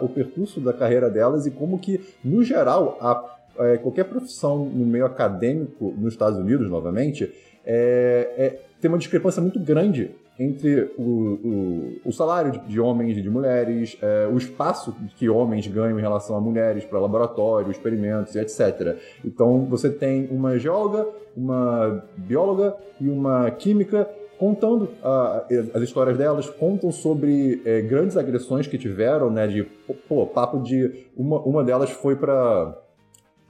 o 0.00 0.08
percurso 0.08 0.60
da 0.60 0.72
carreira 0.72 1.08
delas 1.08 1.46
e 1.46 1.50
como 1.50 1.78
que, 1.78 2.00
no 2.24 2.42
geral, 2.42 2.98
a 3.00 3.34
é, 3.58 3.76
qualquer 3.76 4.04
profissão 4.04 4.64
no 4.64 4.84
meio 4.84 5.06
acadêmico 5.06 5.94
nos 5.96 6.14
Estados 6.14 6.38
Unidos, 6.38 6.68
novamente, 6.68 7.32
é, 7.64 8.34
é- 8.36 8.60
tem 8.80 8.88
uma 8.88 8.98
discrepância 8.98 9.40
muito 9.40 9.60
grande 9.60 10.10
entre 10.38 10.92
o, 10.98 11.02
o- 11.02 11.92
o 12.06 12.12
salário 12.12 12.52
de, 12.52 12.58
de 12.60 12.80
homens 12.80 13.16
e 13.16 13.22
de 13.22 13.30
mulheres, 13.30 13.96
é, 14.02 14.28
o 14.32 14.36
espaço 14.36 14.94
que 15.16 15.28
homens 15.28 15.66
ganham 15.66 15.98
em 15.98 16.02
relação 16.02 16.36
a 16.36 16.40
mulheres 16.40 16.84
para 16.84 16.98
laboratório, 16.98 17.70
experimentos 17.70 18.34
e 18.34 18.38
etc. 18.40 18.96
Então 19.24 19.64
você 19.66 19.88
tem 19.90 20.26
uma 20.30 20.58
geóloga, 20.58 21.06
uma 21.36 22.04
bióloga 22.16 22.76
e 23.00 23.08
uma 23.08 23.50
química 23.52 24.08
contando 24.36 24.88
as 25.72 25.82
histórias 25.82 26.18
delas, 26.18 26.50
contam 26.50 26.90
sobre 26.90 27.62
é, 27.64 27.80
grandes 27.82 28.16
agressões 28.16 28.66
que 28.66 28.76
tiveram, 28.76 29.30
né? 29.30 29.46
De 29.46 29.62
pô, 30.08 30.26
papo 30.26 30.58
de 30.58 31.06
uma, 31.16 31.38
uma 31.40 31.62
delas 31.62 31.90
foi 31.90 32.16
para 32.16 32.76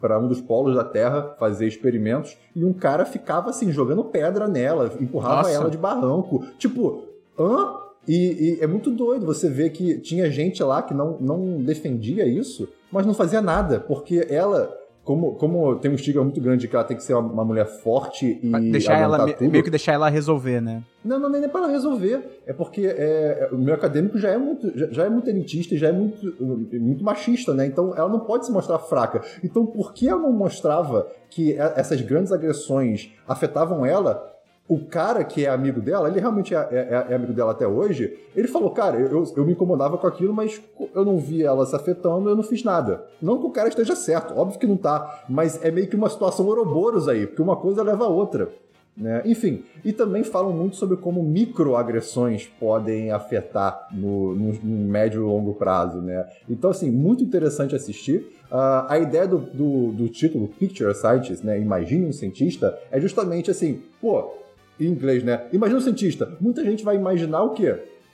para 0.04 0.18
um 0.18 0.28
dos 0.28 0.38
polos 0.38 0.74
da 0.74 0.84
Terra 0.84 1.34
fazer 1.38 1.66
experimentos 1.66 2.36
e 2.54 2.62
um 2.62 2.74
cara 2.74 3.06
ficava 3.06 3.48
assim 3.48 3.72
jogando 3.72 4.04
pedra 4.04 4.46
nela, 4.46 4.92
empurrava 5.00 5.36
Nossa. 5.36 5.50
ela 5.50 5.70
de 5.70 5.78
barranco, 5.78 6.44
tipo, 6.58 7.04
hã? 7.38 7.72
E, 8.06 8.58
e 8.58 8.58
é 8.60 8.66
muito 8.66 8.90
doido 8.90 9.24
você 9.24 9.48
ver 9.48 9.70
que 9.70 9.98
tinha 10.00 10.30
gente 10.30 10.62
lá 10.62 10.82
que 10.82 10.92
não, 10.92 11.16
não 11.18 11.56
defendia 11.56 12.26
isso, 12.26 12.68
mas 12.92 13.06
não 13.06 13.14
fazia 13.14 13.40
nada, 13.40 13.80
porque 13.80 14.26
ela, 14.28 14.70
como, 15.04 15.34
como 15.34 15.76
tem 15.76 15.90
um 15.90 15.94
estigma 15.94 16.22
muito 16.22 16.40
grande 16.40 16.66
que 16.66 16.74
ela 16.74 16.84
tem 16.84 16.96
que 16.96 17.02
ser 17.02 17.12
uma, 17.14 17.30
uma 17.30 17.44
mulher 17.44 17.66
forte 17.66 18.38
e 18.42 18.50
Pra 18.50 18.58
deixar 18.58 18.98
ela, 18.98 19.32
tudo, 19.32 19.50
meio 19.50 19.62
que 19.62 19.70
deixar 19.70 19.92
ela 19.92 20.08
resolver, 20.08 20.60
né? 20.60 20.82
não, 21.04 21.18
não, 21.18 21.28
nem 21.28 21.44
é 21.44 21.48
para 21.48 21.66
resolver. 21.66 22.40
É 22.46 22.52
porque 22.54 22.86
é, 22.86 23.50
o 23.52 23.58
meu 23.58 23.74
acadêmico 23.74 24.18
já 24.18 24.30
é 24.30 24.38
muito, 24.38 24.76
já, 24.76 24.86
já 24.90 25.04
é 25.04 25.10
muito 25.10 25.28
elitista 25.28 25.74
e 25.74 25.78
já 25.78 25.88
é 25.88 25.92
muito, 25.92 26.34
muito 26.40 27.04
machista, 27.04 27.52
né? 27.52 27.66
Então 27.66 27.94
ela 27.94 28.08
não 28.08 28.20
pode 28.20 28.46
se 28.46 28.52
mostrar 28.52 28.78
fraca. 28.78 29.22
Então 29.44 29.66
por 29.66 29.92
que 29.92 30.08
ela 30.08 30.20
não 30.20 30.32
mostrava 30.32 31.06
que 31.28 31.52
essas 31.52 32.00
grandes 32.00 32.32
agressões 32.32 33.12
afetavam 33.28 33.84
ela? 33.84 34.33
O 34.66 34.78
cara 34.78 35.22
que 35.24 35.44
é 35.44 35.48
amigo 35.50 35.78
dela, 35.80 36.08
ele 36.08 36.18
realmente 36.20 36.54
é, 36.54 36.58
é- 36.70 37.06
é 37.12 37.14
amigo 37.14 37.34
dela 37.34 37.52
até 37.52 37.66
hoje. 37.68 38.16
Ele 38.34 38.48
falou, 38.48 38.70
cara, 38.70 38.98
eu, 38.98 39.24
eu 39.36 39.44
me 39.44 39.52
incomodava 39.52 39.98
com 39.98 40.06
aquilo, 40.06 40.32
mas 40.32 40.58
eu 40.94 41.04
não 41.04 41.18
vi 41.18 41.42
ela 41.42 41.66
se 41.66 41.76
afetando, 41.76 42.30
eu 42.30 42.36
não 42.36 42.42
fiz 42.42 42.64
nada. 42.64 43.04
Não 43.20 43.38
que 43.38 43.46
o 43.46 43.50
cara 43.50 43.68
esteja 43.68 43.94
certo, 43.94 44.32
óbvio 44.38 44.58
que 44.58 44.66
não 44.66 44.76
tá, 44.78 45.24
mas 45.28 45.62
é 45.62 45.70
meio 45.70 45.86
que 45.86 45.94
uma 45.96 46.08
situação 46.08 46.46
Ouroboros 46.46 47.08
aí, 47.08 47.26
porque 47.26 47.42
uma 47.42 47.56
coisa 47.56 47.82
leva 47.82 48.04
a 48.04 48.08
outra. 48.08 48.48
né? 48.96 49.22
Enfim, 49.26 49.64
e 49.84 49.92
também 49.92 50.22
falam 50.24 50.52
muito 50.52 50.76
sobre 50.76 50.96
como 50.96 51.20
microagressões 51.22 52.46
podem 52.60 53.10
afetar 53.10 53.88
no, 53.92 54.34
no- 54.34 54.52
no 54.62 54.88
médio 54.88 55.20
e 55.22 55.24
longo 55.24 55.54
prazo, 55.54 55.98
né? 56.00 56.26
Então, 56.48 56.70
assim, 56.70 56.90
muito 56.90 57.22
interessante 57.22 57.74
assistir. 57.74 58.26
Ah, 58.50 58.86
a 58.88 58.98
ideia 58.98 59.26
do, 59.26 59.38
do, 59.38 59.92
do 59.92 60.08
título 60.08 60.46
Picture 60.48 60.94
Scientist, 60.94 61.44
né? 61.44 61.58
Imagine 61.60 62.06
um 62.06 62.12
cientista, 62.12 62.78
é 62.90 63.00
justamente 63.00 63.50
assim, 63.50 63.82
pô, 64.00 64.32
em 64.80 64.86
inglês, 64.86 65.22
né? 65.22 65.46
Imagina 65.52 65.78
um 65.78 65.82
cientista. 65.82 66.36
Muita 66.40 66.64
gente 66.64 66.84
vai 66.84 66.96
imaginar 66.96 67.42
o 67.42 67.50
quê? 67.50 67.72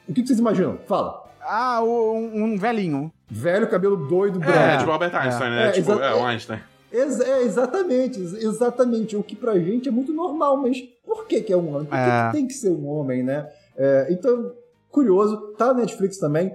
O 0.09 0.13
que 0.13 0.23
que 0.23 0.27
vocês 0.29 0.39
imaginam? 0.39 0.79
Fala. 0.87 1.25
Ah, 1.43 1.83
um, 1.83 2.45
um 2.45 2.59
velhinho. 2.59 3.11
Velho, 3.29 3.69
cabelo 3.69 3.97
doido, 4.09 4.39
branco. 4.39 4.59
É, 4.59 4.77
tipo 4.79 4.91
Albert 4.91 5.15
Einstein, 5.15 5.51
né? 5.51 5.69
É, 5.69 5.73
tipo, 5.73 5.93
é, 5.93 6.15
o 6.15 6.25
Einstein. 6.25 6.61
Ex- 6.93 7.21
é, 7.21 7.43
exatamente, 7.43 8.19
ex- 8.21 8.35
exatamente. 8.35 9.17
O 9.17 9.23
que 9.23 9.37
pra 9.37 9.59
gente 9.59 9.89
é 9.89 9.93
muito 9.93 10.13
normal, 10.13 10.57
mas 10.57 10.79
por 11.07 11.27
que, 11.27 11.41
que 11.41 11.53
é 11.53 11.57
um 11.57 11.69
homem? 11.75 11.85
Por 11.87 11.97
que, 11.97 11.97
É. 11.97 12.27
que 12.27 12.33
tem 12.37 12.47
que 12.47 12.53
ser 12.55 12.71
um 12.71 12.87
homem, 12.89 13.23
né? 13.23 13.49
É, 13.77 14.09
então, 14.11 14.53
curioso, 14.91 15.37
tá 15.57 15.69
na 15.69 15.75
Netflix 15.81 16.19
também. 16.19 16.53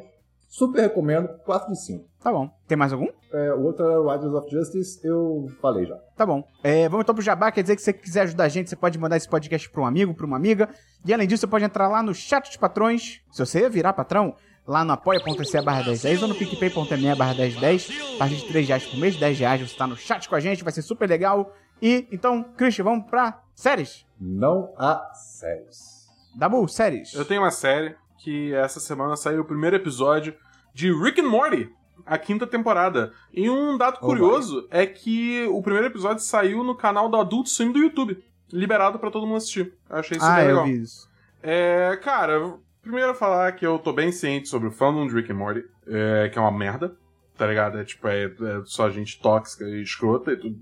Super 0.56 0.84
recomendo, 0.84 1.28
4 1.44 1.70
de 1.70 1.78
5. 1.86 2.06
Tá 2.24 2.32
bom. 2.32 2.50
Tem 2.65 2.78
mais 2.78 2.94
algum? 2.94 3.10
É, 3.34 3.54
o 3.54 3.63
outro 3.63 3.86
era 3.86 4.13
Riders 4.13 4.34
of 4.34 4.50
Justice, 4.50 5.06
eu 5.06 5.48
falei 5.62 5.86
já. 5.86 5.98
Tá 6.15 6.26
bom. 6.26 6.48
É, 6.63 6.88
vamos 6.88 7.04
então 7.04 7.13
pro 7.13 7.22
Jabá. 7.22 7.52
Quer 7.52 7.62
dizer 7.63 7.76
que 7.76 7.82
se 7.82 7.91
você 7.91 7.94
quiser 7.94 8.22
ajudar 8.22 8.46
a 8.46 8.48
gente, 8.48 8.70
você 8.70 8.76
pode 8.78 8.98
mandar 8.98 9.18
esse 9.18 9.28
podcast 9.28 9.70
pra 9.70 9.82
um 9.82 9.86
amigo, 9.86 10.13
pra 10.13 10.26
uma 10.26 10.38
amiga. 10.38 10.70
E 11.06 11.13
além 11.13 11.28
disso, 11.28 11.41
você 11.41 11.48
pode 11.48 11.65
entrar 11.65 11.89
lá 11.89 12.02
no 12.02 12.13
chat 12.15 12.48
dos 12.48 12.56
patrões. 12.56 13.20
Se 13.34 13.46
você 13.46 13.70
virar 13.70 13.91
patrão, 13.91 14.34
lá 14.65 14.86
no 14.86 14.94
apoia.se 14.94 15.62
barra 15.62 15.84
1010 15.84 16.22
ou 16.22 16.30
no 16.30 16.36
picpay.me 16.36 17.15
barra 17.15 17.34
1010. 17.34 17.89
A 18.15 18.20
partir 18.20 18.36
de 18.38 18.48
3 18.48 18.68
reais 18.70 18.86
por 18.88 18.98
mês, 18.98 19.18
10 19.18 19.38
reais 19.38 19.70
você 19.70 19.76
tá 19.76 19.86
no 19.86 19.98
chat 19.98 20.30
com 20.30 20.36
a 20.36 20.39
gente, 20.39 20.63
vai 20.63 20.72
ser 20.72 20.84
super 20.84 21.10
legal. 21.10 21.54
E 21.82 22.08
então, 22.13 22.41
Christian, 22.56 22.86
vamos 22.86 23.10
pra 23.10 23.44
séries. 23.54 24.06
Não 24.18 24.74
há 24.78 25.12
séries. 25.13 26.08
Dabu, 26.34 26.65
séries. 26.70 27.13
Eu 27.13 27.26
tenho 27.26 27.41
uma 27.41 27.52
série 27.52 27.94
que 28.20 28.54
essa 28.54 28.80
semana 28.80 29.18
saiu 29.18 29.41
o 29.41 29.46
primeiro 29.46 29.76
episódio 29.76 30.34
de 30.75 30.91
Rick 30.91 31.21
and 31.21 31.29
Morty, 31.29 31.69
a 32.05 32.17
quinta 32.17 32.45
temporada. 32.45 33.13
E 33.33 33.49
um 33.49 33.77
dado 33.77 33.97
Oh, 34.01 34.05
curioso 34.05 34.67
é 34.69 34.85
que 34.85 35.47
o 35.49 35.63
primeiro 35.63 35.88
episódio 35.88 36.21
saiu 36.21 36.65
no 36.65 36.75
canal 36.75 37.07
do 37.07 37.15
Adult 37.15 37.47
Swim 37.47 37.71
do 37.71 37.79
YouTube, 37.79 38.21
liberado 38.51 38.99
pra 38.99 39.09
todo 39.09 39.25
mundo 39.25 39.38
assistir. 39.38 39.73
Eu 39.89 39.95
achei 39.95 40.17
isso 40.17 40.25
ah, 40.25 40.35
bem 40.35 40.43
eu 40.43 40.49
legal. 40.49 40.65
vi 40.65 40.81
isso. 40.81 41.09
É, 41.41 41.97
cara, 42.03 42.57
primeiro 42.81 43.15
falar 43.15 43.53
que 43.53 43.65
eu 43.65 43.79
tô 43.79 43.93
bem 43.93 44.11
ciente 44.11 44.49
sobre 44.49 44.67
o 44.67 44.71
fandom 44.71 45.07
de 45.07 45.15
Rick 45.15 45.31
and 45.31 45.35
Morty, 45.35 45.63
é, 45.88 46.27
que 46.27 46.38
é 46.38 46.41
uma 46.41 46.51
merda, 46.51 46.93
tá 47.38 47.47
ligado? 47.47 47.79
É 47.79 47.85
tipo, 47.85 48.09
é, 48.09 48.25
é 48.25 48.31
só 48.65 48.89
gente 48.89 49.21
tóxica 49.21 49.63
e 49.63 49.81
escrota, 49.81 50.33
e 50.33 50.38
tudo, 50.38 50.59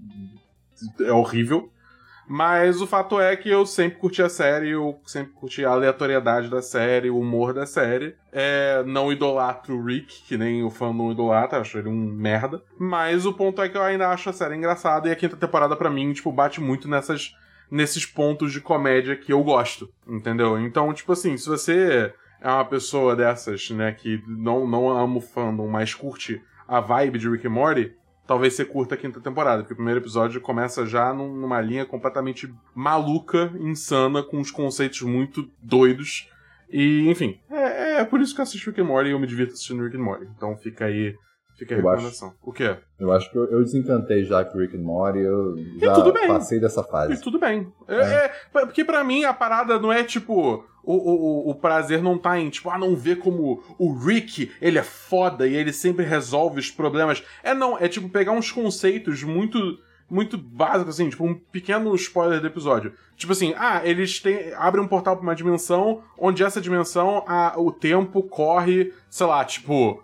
é 0.99 1.11
horrível. 1.11 1.71
Mas 2.27 2.81
o 2.81 2.87
fato 2.87 3.19
é 3.19 3.35
que 3.35 3.49
eu 3.49 3.65
sempre 3.65 3.99
curti 3.99 4.21
a 4.21 4.29
série, 4.29 4.69
eu 4.69 4.99
sempre 5.05 5.33
curti 5.33 5.65
a 5.65 5.71
aleatoriedade 5.71 6.49
da 6.49 6.61
série, 6.61 7.09
o 7.09 7.19
humor 7.19 7.53
da 7.53 7.65
série. 7.65 8.15
É, 8.31 8.83
não 8.85 9.11
idolatro 9.11 9.75
o 9.75 9.85
Rick, 9.85 10.23
que 10.23 10.37
nem 10.37 10.63
o 10.63 10.69
fandom 10.69 11.11
idolatra, 11.11 11.59
acho 11.59 11.77
ele 11.77 11.89
um 11.89 11.93
merda. 11.93 12.63
Mas 12.79 13.25
o 13.25 13.33
ponto 13.33 13.61
é 13.61 13.69
que 13.69 13.77
eu 13.77 13.81
ainda 13.81 14.09
acho 14.09 14.29
a 14.29 14.33
série 14.33 14.55
engraçada 14.55 15.07
e 15.07 15.11
a 15.11 15.15
quinta 15.15 15.35
temporada, 15.35 15.75
pra 15.75 15.89
mim, 15.89 16.13
tipo, 16.13 16.31
bate 16.31 16.61
muito 16.61 16.87
nessas 16.87 17.35
nesses 17.73 18.05
pontos 18.05 18.51
de 18.51 18.61
comédia 18.61 19.15
que 19.15 19.33
eu 19.33 19.43
gosto, 19.43 19.89
entendeu? 20.07 20.59
Então, 20.59 20.93
tipo 20.93 21.11
assim, 21.11 21.35
se 21.37 21.49
você 21.49 22.13
é 22.39 22.47
uma 22.47 22.65
pessoa 22.65 23.15
dessas, 23.15 23.71
né, 23.71 23.91
que 23.91 24.21
não, 24.27 24.67
não 24.67 24.89
ama 24.89 25.17
o 25.17 25.21
fandom, 25.21 25.67
mas 25.67 25.93
curte 25.93 26.39
a 26.67 26.79
vibe 26.79 27.17
de 27.17 27.27
Rick 27.27 27.47
and 27.47 27.51
Morty, 27.51 27.93
talvez 28.27 28.53
você 28.53 28.63
curta 28.65 28.95
a 28.95 28.97
quinta 28.97 29.19
temporada, 29.19 29.61
porque 29.61 29.73
o 29.73 29.77
primeiro 29.77 29.99
episódio 29.99 30.39
começa 30.41 30.85
já 30.85 31.13
num- 31.13 31.35
numa 31.35 31.59
linha 31.61 31.85
completamente 31.85 32.53
maluca, 32.73 33.51
insana, 33.59 34.23
com 34.23 34.37
uns 34.37 34.51
conceitos 34.51 35.01
muito 35.01 35.49
doidos. 35.61 36.29
E, 36.69 37.07
enfim, 37.09 37.39
é, 37.51 38.01
é 38.01 38.05
por 38.05 38.19
isso 38.21 38.33
que 38.33 38.41
eu 38.41 38.43
assisto 38.43 38.69
Rick 38.69 38.81
and 38.81 38.85
Morty 38.85 39.09
e 39.09 39.11
eu 39.13 39.19
me 39.19 39.27
divirto 39.27 39.53
assistindo 39.53 39.83
Rick 39.83 39.95
and 39.97 40.01
Morty. 40.03 40.25
Então 40.35 40.57
fica 40.57 40.85
aí, 40.85 41.15
fica 41.57 41.75
aí 41.75 41.79
a 41.79 41.83
Eu 41.83 41.89
acho. 41.89 41.95
recomendação. 41.97 42.33
O 42.41 42.51
quê? 42.51 42.75
Eu 42.99 43.11
acho 43.11 43.31
que 43.31 43.37
eu, 43.37 43.45
eu 43.51 43.63
desencantei 43.63 44.23
já 44.23 44.43
com 44.45 44.57
Rick 44.57 44.75
and 44.77 44.81
Morty, 44.81 45.19
eu 45.19 45.55
já 45.79 45.93
passei 46.27 46.59
dessa 46.59 46.81
E 46.81 46.91
fase. 46.91 47.21
tudo 47.21 47.39
bem. 47.39 47.71
É, 47.87 47.95
é, 48.25 48.31
porque 48.65 48.83
pra 48.85 49.03
mim 49.03 49.23
a 49.25 49.33
parada 49.33 49.79
não 49.79 49.91
é 49.91 50.03
tipo. 50.03 50.65
O, 50.85 50.95
o, 50.95 51.49
o- 51.51 51.55
prazer 51.55 52.03
não 52.03 52.17
tá 52.17 52.37
em, 52.37 52.49
tipo, 52.49 52.69
ah, 52.69 52.77
não 52.77 52.93
ver 52.93 53.15
como 53.19 53.63
o 53.79 53.93
Rick, 53.93 54.51
ele 54.61 54.77
é 54.77 54.83
foda 54.83 55.47
e 55.47 55.55
ele 55.55 55.71
sempre 55.71 56.03
resolve 56.03 56.59
os 56.59 56.69
problemas. 56.69 57.23
É 57.41 57.53
não, 57.53 57.77
é 57.77 57.87
tipo 57.87 58.09
pegar 58.09 58.33
uns 58.33 58.51
conceitos 58.51 59.23
muito 59.23 59.57
muito 60.09 60.37
básicos, 60.37 60.93
assim, 60.95 61.09
tipo 61.09 61.25
um 61.25 61.33
pequeno 61.33 61.95
spoiler 61.95 62.39
do 62.41 62.45
episódio. 62.47 62.93
Tipo 63.15 63.31
assim, 63.31 63.53
ah, 63.57 63.81
eles 63.85 64.19
têm, 64.19 64.53
abrem 64.55 64.83
um 64.83 64.87
portal 64.87 65.15
pra 65.15 65.23
uma 65.23 65.33
dimensão, 65.33 66.03
onde 66.19 66.43
essa 66.43 66.59
dimensão, 66.59 67.23
a, 67.25 67.53
o 67.57 67.71
tempo 67.71 68.21
corre, 68.21 68.93
sei 69.09 69.25
lá, 69.25 69.43
tipo, 69.45 70.02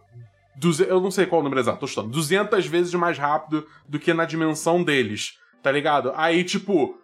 duze- 0.59 0.85
eu 0.87 0.99
não 0.99 1.09
sei 1.11 1.25
qual 1.25 1.41
o 1.41 1.43
número 1.43 1.61
exato, 1.61 1.79
tô 1.79 1.87
chutando, 1.87 2.09
200 2.09 2.65
vezes 2.65 2.93
mais 2.93 3.17
rápido 3.17 3.65
do 3.87 3.97
que 3.99 4.13
na 4.13 4.25
dimensão 4.25 4.83
deles, 4.83 5.37
tá 5.63 5.71
ligado? 5.71 6.11
Aí, 6.15 6.43
tipo, 6.43 6.97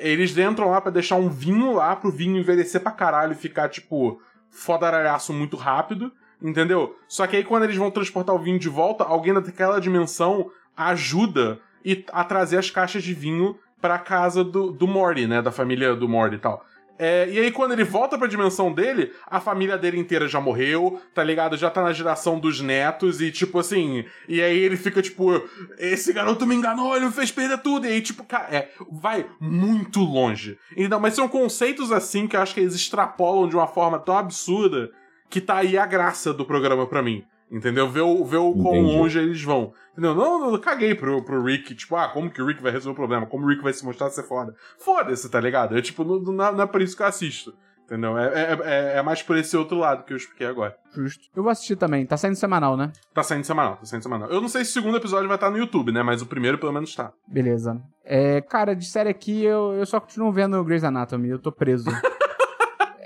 eles 0.00 0.36
entram 0.38 0.70
lá 0.70 0.80
pra 0.80 0.90
deixar 0.90 1.16
um 1.16 1.28
vinho 1.28 1.72
lá 1.74 1.96
pro 1.96 2.10
vinho 2.10 2.38
envelhecer 2.38 2.80
pra 2.80 2.92
caralho 2.92 3.32
e 3.32 3.36
ficar, 3.36 3.68
tipo, 3.68 4.20
fodaralhaço 4.50 5.32
muito 5.32 5.56
rápido, 5.56 6.12
entendeu? 6.42 6.96
Só 7.08 7.26
que 7.26 7.36
aí 7.36 7.44
quando 7.44 7.64
eles 7.64 7.76
vão 7.76 7.90
transportar 7.90 8.34
o 8.34 8.38
vinho 8.38 8.58
de 8.58 8.68
volta, 8.68 9.04
alguém 9.04 9.34
daquela 9.34 9.80
dimensão 9.80 10.50
ajuda 10.76 11.60
e, 11.84 12.04
a 12.12 12.24
trazer 12.24 12.58
as 12.58 12.70
caixas 12.70 13.02
de 13.02 13.14
vinho 13.14 13.56
pra 13.80 13.98
casa 13.98 14.44
do, 14.44 14.70
do 14.70 14.86
Morty, 14.86 15.26
né? 15.26 15.40
Da 15.40 15.50
família 15.50 15.94
do 15.94 16.08
Morty 16.08 16.36
e 16.36 16.38
tal. 16.38 16.64
É, 17.02 17.26
e 17.30 17.38
aí, 17.38 17.50
quando 17.50 17.72
ele 17.72 17.82
volta 17.82 18.18
pra 18.18 18.28
dimensão 18.28 18.70
dele, 18.70 19.10
a 19.26 19.40
família 19.40 19.78
dele 19.78 19.98
inteira 19.98 20.28
já 20.28 20.38
morreu, 20.38 21.00
tá 21.14 21.24
ligado? 21.24 21.56
Já 21.56 21.70
tá 21.70 21.82
na 21.82 21.94
geração 21.94 22.38
dos 22.38 22.60
netos, 22.60 23.22
e 23.22 23.32
tipo 23.32 23.58
assim. 23.58 24.04
E 24.28 24.42
aí 24.42 24.58
ele 24.58 24.76
fica 24.76 25.00
tipo: 25.00 25.42
Esse 25.78 26.12
garoto 26.12 26.46
me 26.46 26.54
enganou, 26.54 26.94
ele 26.94 27.06
me 27.06 27.12
fez 27.12 27.32
perder 27.32 27.56
tudo. 27.62 27.86
E 27.86 27.88
aí, 27.88 28.02
tipo, 28.02 28.22
cara, 28.22 28.54
é, 28.54 28.68
vai 28.92 29.24
muito 29.40 30.00
longe. 30.00 30.58
Então, 30.76 31.00
mas 31.00 31.14
são 31.14 31.26
conceitos 31.26 31.90
assim 31.90 32.26
que 32.26 32.36
eu 32.36 32.42
acho 32.42 32.52
que 32.52 32.60
eles 32.60 32.74
extrapolam 32.74 33.48
de 33.48 33.56
uma 33.56 33.66
forma 33.66 33.98
tão 33.98 34.18
absurda 34.18 34.90
que 35.30 35.40
tá 35.40 35.56
aí 35.56 35.78
a 35.78 35.86
graça 35.86 36.34
do 36.34 36.44
programa 36.44 36.86
pra 36.86 37.02
mim. 37.02 37.24
Entendeu? 37.50 37.88
Ver 37.90 38.02
o, 38.02 38.24
ver 38.24 38.36
o 38.36 38.52
quão 38.54 38.80
longe 38.80 39.18
eles 39.18 39.42
vão. 39.42 39.72
Entendeu? 39.92 40.14
Não, 40.14 40.38
não, 40.38 40.52
eu 40.52 40.60
caguei 40.60 40.94
pro, 40.94 41.22
pro 41.24 41.42
Rick. 41.42 41.74
Tipo, 41.74 41.96
ah, 41.96 42.08
como 42.08 42.30
que 42.30 42.40
o 42.40 42.46
Rick 42.46 42.62
vai 42.62 42.70
resolver 42.70 42.92
o 42.92 42.96
problema? 42.96 43.26
Como 43.26 43.44
o 43.44 43.48
Rick 43.48 43.62
vai 43.62 43.72
se 43.72 43.84
mostrar 43.84 44.08
ser 44.10 44.22
foda? 44.22 44.54
Foda-se, 44.78 45.28
tá 45.28 45.40
ligado? 45.40 45.76
É 45.76 45.82
tipo, 45.82 46.04
não, 46.04 46.20
não, 46.20 46.52
não 46.52 46.62
é 46.62 46.66
por 46.66 46.80
isso 46.80 46.96
que 46.96 47.02
eu 47.02 47.06
assisto. 47.06 47.52
Entendeu? 47.90 48.16
É, 48.16 48.28
é, 48.28 48.58
é, 48.62 48.98
é 48.98 49.02
mais 49.02 49.20
por 49.20 49.36
esse 49.36 49.56
outro 49.56 49.76
lado 49.76 50.04
que 50.04 50.12
eu 50.12 50.16
expliquei 50.16 50.46
agora. 50.46 50.76
Justo. 50.94 51.24
Eu 51.34 51.42
vou 51.42 51.50
assistir 51.50 51.74
também. 51.74 52.06
Tá 52.06 52.16
saindo 52.16 52.36
semanal, 52.36 52.76
né? 52.76 52.92
Tá 53.12 53.24
saindo 53.24 53.44
semanal, 53.44 53.78
tá 53.78 53.84
saindo 53.84 54.02
semanal. 54.04 54.30
Eu 54.30 54.40
não 54.40 54.48
sei 54.48 54.64
se 54.64 54.70
o 54.70 54.74
segundo 54.74 54.96
episódio 54.96 55.26
vai 55.26 55.36
estar 55.36 55.50
no 55.50 55.58
YouTube, 55.58 55.90
né? 55.90 56.00
Mas 56.04 56.22
o 56.22 56.26
primeiro 56.26 56.56
pelo 56.56 56.72
menos 56.72 56.94
tá. 56.94 57.12
Beleza. 57.26 57.82
É, 58.04 58.42
cara, 58.42 58.76
de 58.76 58.84
série 58.84 59.08
aqui, 59.08 59.42
eu, 59.42 59.72
eu 59.72 59.84
só 59.86 59.98
continuo 59.98 60.30
vendo 60.30 60.62
Grey's 60.62 60.84
Anatomy. 60.84 61.30
Eu 61.30 61.40
tô 61.40 61.50
preso. 61.50 61.90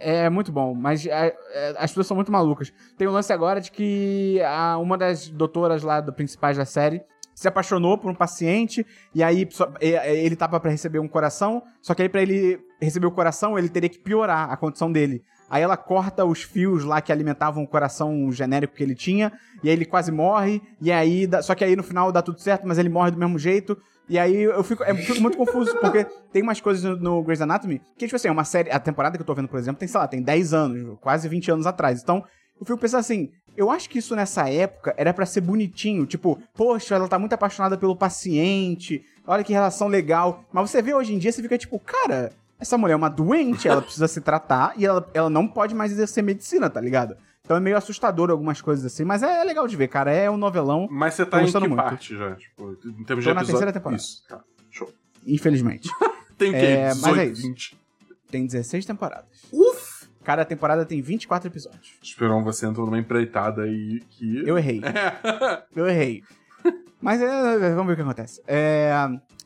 é 0.04 0.28
muito 0.28 0.52
bom, 0.52 0.74
mas 0.74 1.06
é, 1.06 1.34
é, 1.52 1.74
as 1.78 1.90
pessoas 1.90 2.06
são 2.06 2.14
muito 2.14 2.30
malucas. 2.30 2.72
Tem 2.98 3.08
o 3.08 3.10
lance 3.10 3.32
agora 3.32 3.60
de 3.60 3.70
que 3.70 4.40
a, 4.42 4.76
uma 4.76 4.98
das 4.98 5.28
doutoras 5.28 5.82
lá, 5.82 6.00
do, 6.00 6.12
principais 6.12 6.58
da 6.58 6.66
série, 6.66 7.02
se 7.34 7.48
apaixonou 7.48 7.98
por 7.98 8.10
um 8.10 8.14
paciente, 8.14 8.86
e 9.14 9.22
aí 9.22 9.48
ele 9.80 10.36
tava 10.36 10.60
pra 10.60 10.70
receber 10.70 11.00
um 11.00 11.08
coração, 11.08 11.62
só 11.82 11.92
que 11.92 12.02
aí 12.02 12.08
pra 12.08 12.22
ele 12.22 12.60
receber 12.80 13.06
o 13.06 13.10
coração, 13.10 13.58
ele 13.58 13.68
teria 13.68 13.88
que 13.88 13.98
piorar 13.98 14.50
a 14.50 14.56
condição 14.56 14.92
dele. 14.92 15.24
Aí 15.50 15.62
ela 15.62 15.76
corta 15.76 16.24
os 16.24 16.42
fios 16.42 16.84
lá 16.84 17.00
que 17.00 17.10
alimentavam 17.10 17.64
o 17.64 17.66
coração 17.66 18.30
genérico 18.30 18.74
que 18.74 18.82
ele 18.82 18.94
tinha, 18.94 19.32
e 19.62 19.68
aí 19.68 19.74
ele 19.74 19.84
quase 19.84 20.12
morre, 20.12 20.62
e 20.80 20.92
aí. 20.92 21.28
só 21.42 21.54
que 21.54 21.64
aí 21.64 21.74
no 21.74 21.82
final 21.82 22.12
dá 22.12 22.22
tudo 22.22 22.40
certo, 22.40 22.66
mas 22.66 22.78
ele 22.78 22.88
morre 22.88 23.10
do 23.10 23.18
mesmo 23.18 23.38
jeito. 23.38 23.76
E 24.08 24.18
aí 24.18 24.42
eu 24.42 24.62
fico, 24.62 24.84
eu 24.84 24.96
fico 24.96 25.20
muito 25.20 25.36
confuso, 25.36 25.74
porque 25.78 26.04
tem 26.32 26.42
umas 26.42 26.60
coisas 26.60 26.82
no, 26.84 26.96
no 26.96 27.22
Grey's 27.22 27.40
Anatomy 27.40 27.80
que, 27.96 28.06
tipo 28.06 28.16
assim, 28.16 28.28
é 28.28 28.30
uma 28.32 28.44
série. 28.44 28.70
A 28.70 28.78
temporada 28.78 29.16
que 29.16 29.22
eu 29.22 29.26
tô 29.26 29.34
vendo, 29.34 29.48
por 29.48 29.58
exemplo, 29.58 29.78
tem, 29.78 29.88
sei 29.88 29.98
lá, 29.98 30.06
tem 30.06 30.22
10 30.22 30.52
anos, 30.52 30.98
quase 31.00 31.28
20 31.28 31.50
anos 31.50 31.66
atrás. 31.66 32.02
Então, 32.02 32.24
eu 32.60 32.66
fico 32.66 32.78
pensando 32.78 33.00
assim, 33.00 33.30
eu 33.56 33.70
acho 33.70 33.88
que 33.88 33.98
isso 33.98 34.14
nessa 34.14 34.48
época 34.48 34.94
era 34.96 35.12
pra 35.14 35.24
ser 35.24 35.40
bonitinho, 35.40 36.06
tipo, 36.06 36.38
poxa, 36.54 36.94
ela 36.94 37.08
tá 37.08 37.18
muito 37.18 37.32
apaixonada 37.32 37.78
pelo 37.78 37.96
paciente, 37.96 39.04
olha 39.26 39.44
que 39.44 39.52
relação 39.52 39.88
legal. 39.88 40.44
Mas 40.52 40.70
você 40.70 40.82
vê 40.82 40.92
hoje 40.92 41.14
em 41.14 41.18
dia, 41.18 41.32
você 41.32 41.42
fica 41.42 41.56
tipo, 41.56 41.78
cara, 41.78 42.32
essa 42.58 42.78
mulher 42.78 42.94
é 42.94 42.96
uma 42.96 43.08
doente, 43.08 43.68
ela 43.68 43.82
precisa 43.82 44.08
se 44.08 44.20
tratar 44.20 44.74
e 44.76 44.84
ela, 44.84 45.08
ela 45.14 45.30
não 45.30 45.46
pode 45.46 45.74
mais 45.74 45.92
exercer 45.92 46.22
medicina, 46.22 46.68
tá 46.68 46.80
ligado? 46.80 47.16
Então 47.44 47.58
é 47.58 47.60
meio 47.60 47.76
assustador 47.76 48.30
algumas 48.30 48.62
coisas 48.62 48.86
assim, 48.86 49.04
mas 49.04 49.22
é 49.22 49.44
legal 49.44 49.66
de 49.68 49.76
ver, 49.76 49.88
cara. 49.88 50.10
É 50.10 50.30
um 50.30 50.36
novelão, 50.36 50.88
Mas 50.90 51.12
você 51.14 51.26
tá 51.26 51.42
em 51.42 51.46
que 51.52 51.58
muito. 51.58 51.76
parte 51.76 52.16
já? 52.16 52.34
Tipo, 52.36 52.72
em 52.72 53.04
termos 53.04 53.22
Tô 53.24 53.30
de 53.30 53.34
na 53.34 53.40
episódio? 53.42 53.46
terceira 53.46 53.72
temporada. 53.72 54.00
Isso, 54.00 54.22
tá. 54.26 54.42
Show. 54.70 54.90
infelizmente. 55.26 55.88
Tem 56.38 56.48
o 56.50 56.52
quê? 56.52 56.58
É, 56.58 56.88
mas 56.88 56.96
18, 56.96 57.20
é 57.20 57.24
isso. 57.26 57.42
20? 57.42 57.78
tem 58.30 58.46
16 58.46 58.84
temporadas. 58.86 59.28
Uf! 59.52 60.08
Cada 60.24 60.44
temporada 60.44 60.84
tem 60.84 61.00
24 61.00 61.48
episódios. 61.48 61.92
Esperão, 62.02 62.42
você 62.42 62.66
entrou 62.66 62.84
numa 62.86 62.98
empreitada 62.98 63.62
aí 63.62 64.00
que... 64.10 64.42
Eu 64.44 64.58
errei. 64.58 64.80
É. 64.84 65.62
Eu 65.76 65.86
errei. 65.86 66.24
Mas 67.00 67.20
é, 67.22 67.74
vamos 67.74 67.86
ver 67.86 67.92
o 67.92 67.96
que 67.96 68.02
acontece. 68.02 68.42
É, 68.48 68.90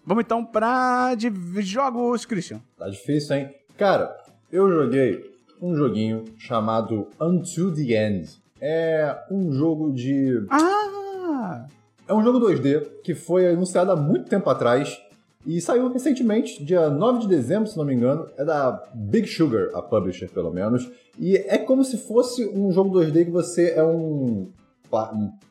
vamos 0.06 0.24
então 0.24 0.42
pra 0.42 1.14
de 1.16 1.30
jogos, 1.60 2.24
Christian. 2.24 2.62
Tá 2.78 2.88
difícil, 2.88 3.36
hein? 3.36 3.54
Cara, 3.76 4.16
eu 4.50 4.70
joguei 4.72 5.37
um 5.60 5.74
joguinho 5.74 6.24
chamado 6.36 7.08
Unto 7.20 7.72
the 7.74 8.06
End. 8.06 8.28
É 8.60 9.16
um 9.30 9.52
jogo 9.52 9.92
de. 9.92 10.44
Ah! 10.50 11.66
É 12.08 12.14
um 12.14 12.22
jogo 12.22 12.40
2D 12.40 12.86
que 13.02 13.14
foi 13.14 13.46
anunciado 13.48 13.92
há 13.92 13.96
muito 13.96 14.28
tempo 14.28 14.48
atrás 14.48 14.98
e 15.46 15.60
saiu 15.60 15.92
recentemente, 15.92 16.62
dia 16.64 16.90
9 16.90 17.20
de 17.20 17.28
dezembro, 17.28 17.68
se 17.68 17.76
não 17.76 17.84
me 17.84 17.94
engano. 17.94 18.26
É 18.36 18.44
da 18.44 18.82
Big 18.94 19.28
Sugar, 19.28 19.70
a 19.74 19.82
publisher, 19.82 20.28
pelo 20.28 20.50
menos. 20.50 20.90
E 21.18 21.36
é 21.36 21.58
como 21.58 21.84
se 21.84 21.96
fosse 21.98 22.48
um 22.48 22.72
jogo 22.72 22.98
2D 22.98 23.26
que 23.26 23.30
você 23.30 23.70
é 23.70 23.84
um, 23.84 24.48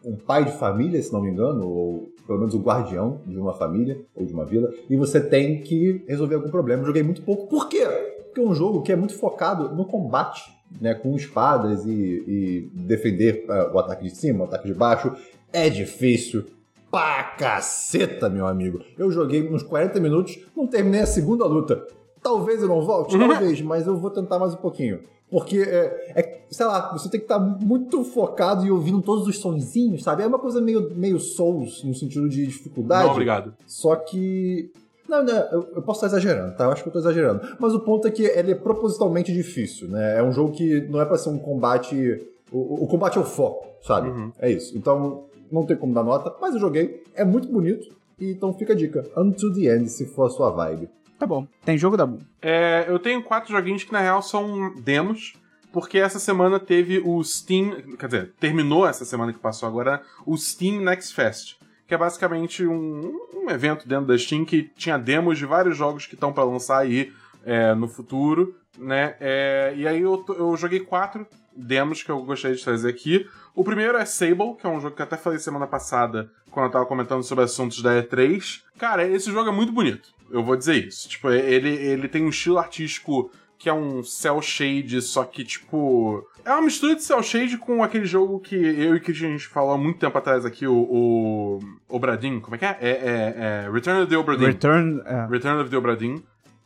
um, 0.06 0.16
pai 0.16 0.46
de 0.46 0.52
família, 0.52 1.02
se 1.02 1.14
não 1.14 1.22
me 1.22 1.30
engano, 1.30 1.68
ou 1.68 2.12
pelo 2.26 2.40
menos 2.40 2.54
o 2.54 2.60
guardião 2.60 3.22
de 3.26 3.38
uma 3.38 3.54
família 3.54 4.00
ou 4.16 4.26
de 4.26 4.34
uma 4.34 4.46
vila, 4.46 4.70
e 4.90 4.98
você 4.98 5.22
tem 5.22 5.62
que 5.62 6.04
resolver 6.08 6.36
algum 6.36 6.50
problema. 6.50 6.84
Joguei 6.84 7.04
muito 7.04 7.22
pouco. 7.22 7.48
Por 7.48 7.70
quê? 7.70 8.17
Porque 8.38 8.42
é 8.42 8.52
um 8.52 8.54
jogo 8.54 8.82
que 8.84 8.92
é 8.92 8.96
muito 8.96 9.16
focado 9.16 9.74
no 9.76 9.84
combate, 9.84 10.54
né, 10.80 10.94
com 10.94 11.16
espadas 11.16 11.86
e, 11.86 11.90
e 11.92 12.72
defender 12.72 13.46
eh, 13.50 13.72
o 13.74 13.80
ataque 13.80 14.04
de 14.04 14.16
cima, 14.16 14.44
o 14.44 14.48
ataque 14.48 14.68
de 14.68 14.76
baixo. 14.76 15.12
É 15.52 15.70
difícil 15.70 16.46
pra 16.92 17.24
caceta, 17.24 18.30
meu 18.30 18.46
amigo. 18.46 18.82
Eu 18.96 19.10
joguei 19.10 19.42
uns 19.50 19.64
40 19.64 20.00
minutos, 20.00 20.38
não 20.56 20.68
terminei 20.68 21.02
a 21.02 21.08
segunda 21.08 21.48
luta. 21.48 21.84
Talvez 22.22 22.62
eu 22.62 22.68
não 22.68 22.82
volte, 22.82 23.18
talvez, 23.18 23.60
mas 23.62 23.88
eu 23.88 23.98
vou 23.98 24.12
tentar 24.12 24.38
mais 24.38 24.54
um 24.54 24.58
pouquinho. 24.58 25.00
Porque, 25.32 25.58
é, 25.58 26.14
é, 26.16 26.42
sei 26.52 26.66
lá, 26.68 26.94
você 26.94 27.10
tem 27.10 27.20
que 27.20 27.26
estar 27.26 27.40
muito 27.40 28.04
focado 28.04 28.66
e 28.66 28.70
ouvindo 28.72 29.02
todos 29.02 29.28
os 29.28 29.40
sonzinhos, 29.40 30.04
sabe? 30.04 30.22
É 30.22 30.28
uma 30.28 30.40
coisa 30.40 30.62
meio, 30.62 30.94
meio 30.96 31.20
Souls, 31.20 31.84
no 31.84 31.96
sentido 31.96 32.30
de 32.30 32.46
dificuldade. 32.46 33.06
Não, 33.06 33.12
obrigado. 33.14 33.54
Só 33.66 33.96
que 33.96 34.72
Não, 35.08 35.24
não, 35.24 35.34
eu, 35.34 35.70
eu 35.76 35.82
posso 35.82 36.06
estar 36.06 36.08
exagerando, 36.18 36.56
tá? 36.56 36.66
Eu 36.66 36.72
acho 36.72 36.84
que 36.84 36.90
eu 36.90 36.94
tô 36.94 37.00
exagerando. 37.00 37.42
Mas 37.60 37.74
o 37.74 37.80
ponto 37.80 38.08
é 38.08 38.12
que 38.12 38.24
ele 38.24 38.52
é 38.52 38.56
propositalmente 38.56 39.34
difícil, 39.34 39.88
né? 39.88 40.20
É 40.20 40.24
um 40.24 40.32
jogo 40.32 40.52
que 40.52 40.82
não 40.82 41.02
é 41.02 41.06
pra 41.06 41.18
ser 41.18 41.30
um 41.30 41.40
combate. 41.40 42.28
O, 42.52 42.84
o 42.84 42.88
combate 42.88 43.18
é 43.18 43.22
o 43.22 43.26
foco, 43.26 43.68
sabe? 43.82 44.10
Uhum. 44.10 44.32
É 44.40 44.52
isso. 44.52 44.78
Então, 44.78 45.26
não 45.52 45.66
tem 45.66 45.78
como 45.78 45.94
dar 45.94 46.04
nota, 46.04 46.34
mas 46.42 46.54
eu 46.54 46.60
joguei. 46.60 47.04
É 47.16 47.24
muito 47.24 47.48
bonito. 47.48 47.96
E 48.20 48.32
então 48.32 48.54
fica 48.54 48.74
a 48.74 48.76
dica. 48.76 49.06
Unto 49.16 49.54
the 49.54 49.76
End, 49.76 49.90
se 49.90 50.06
for 50.06 50.26
a 50.26 50.30
sua 50.30 50.50
vibe. 50.50 50.90
Tá 51.20 51.26
bom. 51.26 51.48
Tem 51.66 51.78
jogo 51.78 51.98
da 51.98 52.06
Boom. 52.06 52.20
É, 52.42 52.86
eu 52.88 53.00
tenho 53.00 53.24
quatro 53.24 53.52
joguinhos 53.52 53.84
que 53.84 53.92
na 53.92 54.00
real 54.00 54.22
são 54.22 54.76
demos, 54.82 55.34
porque 55.72 55.98
essa 55.98 56.20
semana 56.20 56.60
teve 56.60 57.00
o 57.00 57.24
Steam. 57.24 57.96
Quer 57.98 58.06
dizer, 58.06 58.34
terminou 58.40 58.88
essa 58.88 59.06
semana 59.06 59.34
que 59.34 59.40
passou 59.40 59.68
agora 59.68 60.02
o 60.26 60.38
Steam 60.38 60.82
Next 60.82 61.14
Fest. 61.14 61.58
Que 61.88 61.94
é 61.94 61.98
basicamente 61.98 62.66
um, 62.66 63.18
um 63.34 63.50
evento 63.50 63.88
dentro 63.88 64.08
da 64.08 64.18
Steam 64.18 64.44
que 64.44 64.64
tinha 64.76 64.98
demos 64.98 65.38
de 65.38 65.46
vários 65.46 65.78
jogos 65.78 66.06
que 66.06 66.16
estão 66.16 66.34
para 66.34 66.44
lançar 66.44 66.80
aí 66.80 67.14
é, 67.46 67.74
no 67.74 67.88
futuro, 67.88 68.56
né? 68.78 69.16
É, 69.20 69.74
e 69.76 69.88
aí 69.88 70.02
eu, 70.02 70.24
eu 70.38 70.56
joguei 70.58 70.82
quatro 70.82 71.26
demos 71.56 72.04
que 72.04 72.12
eu 72.12 72.22
gostaria 72.24 72.56
de 72.56 72.64
trazer 72.64 72.90
aqui. 72.90 73.28
O 73.56 73.64
primeiro 73.64 73.98
é 73.98 74.06
Sable, 74.06 74.56
que 74.60 74.68
é 74.68 74.70
um 74.70 74.80
jogo 74.80 74.96
que 74.96 75.02
eu 75.02 75.06
até 75.06 75.18
falei 75.18 75.40
semana 75.40 75.66
passada, 75.66 76.30
quando 76.52 76.68
eu 76.68 76.72
tava 76.72 76.86
comentando 76.86 77.24
sobre 77.24 77.44
assuntos 77.44 77.82
da 77.82 78.04
E3. 78.04 78.62
Cara, 78.78 79.08
esse 79.08 79.32
jogo 79.32 79.50
é 79.50 79.54
muito 79.54 79.72
bonito. 79.72 80.10
Eu 80.30 80.44
vou 80.44 80.56
dizer 80.56 80.76
isso. 80.88 81.10
Tipo, 81.10 81.32
ele, 81.32 81.70
ele 81.70 82.08
tem 82.08 82.24
um 82.24 82.30
estilo 82.30 82.60
artístico 82.60 83.32
que 83.58 83.70
é 83.70 83.74
um 83.74 84.04
cel 84.04 84.42
shade, 84.42 85.02
só 85.02 85.24
que, 85.24 85.44
tipo. 85.44 86.24
É 86.48 86.52
uma 86.54 86.62
mistura 86.62 86.96
de 86.96 87.04
cel 87.04 87.22
shade 87.22 87.58
com 87.58 87.84
aquele 87.84 88.06
jogo 88.06 88.40
que 88.40 88.56
eu 88.56 88.96
e 88.96 89.02
Christian 89.02 89.28
a 89.28 89.32
gente 89.32 89.50
falou 89.50 89.72
há 89.72 89.78
muito 89.78 90.00
tempo 90.00 90.18
atrás 90.18 90.46
aqui, 90.46 90.66
o. 90.66 90.78
O 90.78 91.60
Obradin. 91.90 92.40
Como 92.40 92.56
é 92.56 92.58
que 92.58 92.64
é? 92.64 92.78
É, 92.80 92.90
é, 92.90 93.66
é 93.66 93.70
Return 93.70 94.04
of 94.04 94.10
the 94.10 94.18
Obradin. 94.18 94.46
Return. 94.46 95.02
é. 95.06 95.28
Return 95.30 95.62
of 95.62 95.70
the 95.70 95.76
Obra 95.76 95.98
Dinn, 95.98 96.20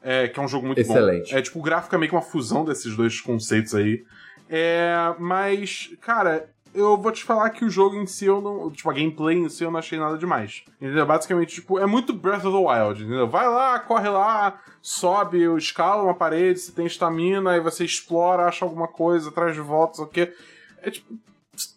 é, 0.04 0.28
que 0.28 0.40
é 0.40 0.44
um 0.44 0.48
jogo 0.48 0.68
muito 0.68 0.80
Excelente. 0.80 1.32
bom. 1.32 1.38
É 1.38 1.42
tipo, 1.42 1.58
o 1.58 1.64
gráfico 1.64 1.96
é 1.96 1.98
meio 1.98 2.12
que 2.12 2.16
uma 2.16 2.22
fusão 2.22 2.64
desses 2.64 2.96
dois 2.96 3.20
conceitos 3.20 3.74
aí. 3.74 4.04
É, 4.48 5.16
mas, 5.18 5.90
cara, 6.00 6.48
eu 6.74 6.98
vou 6.98 7.12
te 7.12 7.24
falar 7.24 7.50
que 7.50 7.66
o 7.66 7.70
jogo 7.70 7.96
em 7.96 8.06
si, 8.06 8.26
eu 8.26 8.42
não. 8.42 8.72
Tipo, 8.72 8.90
a 8.90 8.94
gameplay 8.94 9.38
em 9.38 9.50
si 9.50 9.64
eu 9.64 9.72
não 9.72 9.80
achei 9.80 10.00
nada 10.00 10.18
demais. 10.18 10.64
Entendeu? 10.80 11.06
Basicamente, 11.06 11.56
tipo, 11.56 11.80
é 11.80 11.86
muito 11.86 12.14
Breath 12.14 12.46
of 12.46 12.58
the 12.58 12.58
Wild, 12.58 13.04
entendeu? 13.04 13.28
Vai 13.28 13.48
lá, 13.48 13.80
corre 13.80 14.10
lá, 14.10 14.60
sobe, 14.82 15.44
escala 15.58 16.04
uma 16.04 16.14
parede, 16.14 16.60
você 16.60 16.72
tem 16.72 16.86
estamina, 16.86 17.52
aí 17.52 17.60
você 17.60 17.84
explora, 17.84 18.46
acha 18.46 18.66
alguma 18.66 18.88
coisa, 18.88 19.32
traz 19.32 19.54
de 19.56 19.62
volta, 19.62 19.98
sei 19.98 20.06
o 20.06 20.08
quê. 20.08 20.34
É 20.82 20.92
tipo. 20.92 21.14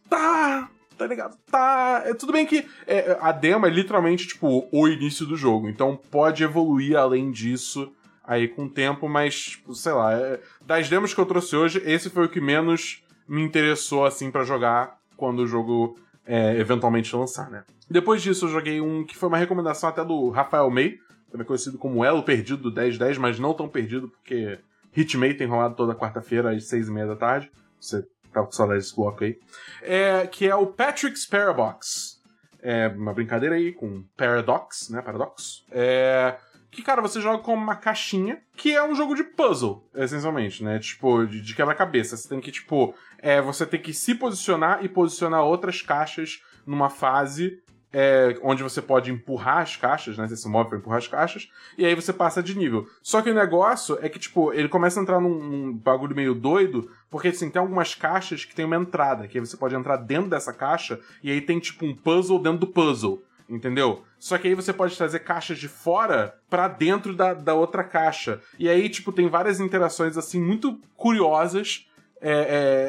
Tá. 0.09 0.69
Tá 0.97 1.07
ligado? 1.07 1.37
Tá. 1.51 2.03
É, 2.05 2.15
tudo 2.15 2.33
bem 2.33 2.47
que 2.47 2.65
é, 2.87 3.19
a 3.21 3.33
demo 3.33 3.67
é 3.67 3.71
literalmente, 3.71 4.29
tipo, 4.29 4.69
o 4.71 4.89
início 4.89 5.27
do 5.27 5.37
jogo. 5.37 5.69
Então 5.69 5.99
pode 6.11 6.45
evoluir 6.45 6.97
além 6.97 7.31
disso 7.33 7.93
aí 8.23 8.49
com 8.49 8.65
o 8.65 8.71
tempo, 8.71 9.09
mas, 9.09 9.35
tipo, 9.35 9.75
sei 9.75 9.93
lá. 9.93 10.15
é- 10.15 10.41
das 10.65 10.89
demos 10.89 11.13
que 11.13 11.21
eu 11.21 11.27
trouxe 11.27 11.55
hoje, 11.55 11.83
esse 11.85 12.09
foi 12.09 12.25
o 12.25 12.29
que 12.29 12.41
menos 12.41 13.04
me 13.29 13.43
interessou, 13.43 14.05
assim, 14.05 14.31
pra 14.31 14.45
jogar 14.45 14.99
quando 15.17 15.41
o 15.41 15.47
jogo 15.47 15.99
é, 16.27 16.59
eventualmente 16.59 17.15
lançar, 17.15 17.51
né? 17.51 17.65
Depois 17.89 18.23
disso, 18.23 18.47
eu 18.47 18.51
joguei 18.51 18.81
um 18.81 19.05
que 19.05 19.17
foi 19.17 19.29
uma 19.29 19.39
recomendação 19.39 19.89
até 19.89 20.05
do 20.05 20.31
Rafael 20.31 20.71
May, 20.71 20.99
também 21.31 21.47
conhecido 21.47 21.79
como 21.79 22.05
Elo 22.05 22.23
Perdido 22.23 22.71
do 22.71 22.75
1010, 22.75 23.19
mas 23.19 23.39
não 23.39 23.53
tão 23.53 23.69
perdido, 23.69 24.09
porque 24.09 24.59
Hitmay 24.97 25.35
tem 25.35 25.47
rolado 25.47 25.75
toda 25.75 25.95
quarta-feira 25.95 26.53
às 26.53 26.69
seis 26.69 26.89
e 26.89 26.93
meia 26.93 27.07
da 27.07 27.17
tarde. 27.17 27.51
Você 27.81 28.07
tá 28.33 28.43
com 28.43 28.53
saudade 28.53 28.81
desse 28.81 28.95
bloco 28.95 29.25
aí. 29.25 29.39
É, 29.83 30.27
que 30.27 30.49
é 30.49 30.55
o 30.55 30.67
Patrick's 30.67 31.27
Parabox. 31.27 32.23
É 32.63 32.89
uma 32.89 33.13
brincadeira 33.13 33.57
aí 33.57 33.73
com 33.73 34.05
Paradox, 34.17 34.89
né? 34.89 35.03
Paradox. 35.03 35.65
É, 35.71 36.37
que, 36.75 36.83
cara, 36.83 37.01
você 37.01 37.21
joga 37.21 37.43
com 37.43 37.55
uma 37.55 37.77
caixinha, 37.77 38.41
que 38.57 38.73
é 38.75 38.83
um 38.85 38.95
jogo 38.95 39.15
de 39.15 39.25
puzzle, 39.25 39.89
essencialmente, 39.95 40.63
né? 40.63 40.79
Tipo, 40.79 41.25
de, 41.25 41.41
de 41.41 41.55
quebra-cabeça. 41.55 42.17
Você 42.17 42.29
tem 42.29 42.41
que, 42.41 42.53
tipo, 42.53 42.95
é, 43.19 43.41
você 43.41 43.65
tem 43.65 43.81
que 43.81 43.95
se 43.95 44.15
posicionar 44.15 44.85
e 44.85 44.89
posicionar 44.89 45.43
outras 45.43 45.81
caixas 45.81 46.43
numa 46.67 46.91
fase 46.91 47.63
é, 47.97 48.37
onde 48.43 48.61
você 48.61 48.83
pode 48.83 49.13
empurrar 49.13 49.59
as 49.59 49.77
caixas, 49.77 50.19
né? 50.19 50.27
Você 50.27 50.37
se 50.37 50.49
move 50.49 50.69
pra 50.69 50.79
empurrar 50.79 50.99
as 50.99 51.07
caixas, 51.07 51.49
e 51.79 51.87
aí 51.87 51.95
você 51.95 52.13
passa 52.13 52.43
de 52.43 52.59
nível. 52.59 52.89
Só 53.01 53.23
que 53.23 53.31
o 53.31 53.35
negócio 53.35 53.97
é 54.03 54.09
que, 54.09 54.19
tipo, 54.19 54.53
ele 54.53 54.69
começa 54.69 54.99
a 54.99 55.03
entrar 55.03 55.21
num, 55.21 55.39
num 55.39 55.73
bagulho 55.73 56.17
meio 56.17 56.35
doido, 56.35 56.91
porque, 57.09 57.29
assim, 57.29 57.49
tem 57.49 57.61
algumas 57.61 57.95
caixas 57.95 58.45
que 58.45 58.55
tem 58.55 58.65
uma 58.65 58.77
entrada, 58.77 59.29
que 59.29 59.39
aí 59.39 59.47
você 59.47 59.57
pode 59.57 59.77
entrar 59.77 59.97
dentro 59.97 60.29
dessa 60.29 60.53
caixa, 60.53 60.99
e 61.23 61.31
aí 61.31 61.41
tem, 61.41 61.61
tipo, 61.61 61.87
um 61.87 61.95
puzzle 61.95 62.43
dentro 62.43 62.59
do 62.59 62.67
puzzle. 62.67 63.23
Entendeu? 63.49 64.03
Só 64.19 64.39
que 64.39 64.49
aí 64.49 64.55
você 64.55 64.73
pode 64.73 64.97
trazer 64.97 65.19
caixas 65.21 65.59
de 65.59 65.69
fora 65.69 66.35
pra 66.49 66.67
dentro 66.67 67.15
da, 67.15 67.35
da 67.35 67.55
outra 67.55 67.85
caixa. 67.85 68.41
E 68.59 68.69
aí, 68.69 68.89
tipo, 68.89 69.13
tem 69.13 69.29
várias 69.29 69.61
interações, 69.61 70.17
assim, 70.17 70.41
muito 70.41 70.81
curiosas. 70.97 71.87
é, 72.21 72.31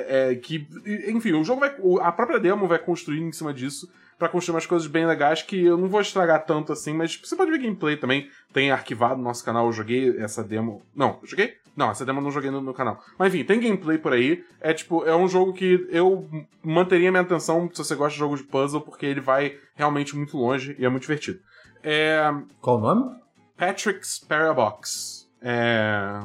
é, 0.08 0.32
é, 0.32 0.36
que, 0.36 0.66
enfim, 1.08 1.34
o 1.34 1.44
jogo 1.44 1.60
vai. 1.60 1.76
A 2.02 2.12
própria 2.12 2.40
demo 2.40 2.68
vai 2.68 2.80
construir 2.80 3.20
em 3.20 3.34
cima 3.34 3.54
disso 3.54 3.92
pra 4.18 4.30
construir 4.30 4.56
umas 4.56 4.66
coisas 4.66 4.88
bem 4.88 5.06
legais 5.06 5.42
que 5.42 5.62
eu 5.62 5.78
não 5.78 5.90
vou 5.90 6.00
estragar 6.00 6.46
tanto 6.46 6.72
assim, 6.72 6.94
mas 6.94 7.20
você 7.22 7.36
pode 7.36 7.52
ver 7.52 7.60
gameplay 7.60 7.98
também. 7.98 8.30
Tem 8.54 8.72
arquivado 8.72 9.18
no 9.18 9.24
nosso 9.24 9.44
canal, 9.44 9.66
eu 9.66 9.74
joguei 9.74 10.18
essa 10.20 10.42
demo. 10.42 10.82
Não, 10.96 11.20
joguei? 11.24 11.56
Não, 11.76 11.92
essa 11.92 12.06
demo 12.06 12.20
eu 12.20 12.24
não 12.24 12.32
joguei 12.32 12.50
no, 12.50 12.62
no 12.62 12.74
canal. 12.74 13.04
Mas 13.18 13.34
enfim, 13.34 13.44
tem 13.44 13.60
gameplay 13.60 13.98
por 13.98 14.14
aí. 14.14 14.44
É 14.62 14.74
tipo, 14.74 15.06
é 15.06 15.16
um 15.16 15.28
jogo 15.28 15.54
que 15.54 15.88
eu 15.90 16.28
manteria 16.64 17.12
minha 17.12 17.22
atenção 17.22 17.70
se 17.72 17.84
você 17.84 17.96
gosta 17.96 18.14
de 18.14 18.20
jogos 18.20 18.40
de 18.40 18.46
puzzle, 18.46 18.82
porque 18.82 19.06
ele 19.06 19.20
vai 19.20 19.58
realmente 19.76 20.16
muito 20.16 20.38
longe 20.38 20.76
e 20.80 20.86
é 20.86 20.90
muito 20.90 21.04
divertido. 21.04 21.40
É. 21.84 22.34
Qual 22.62 22.78
o 22.78 22.82
nome? 22.82 23.16
Patrick's 23.58 24.20
Parabox. 24.20 25.30
É. 25.42 26.20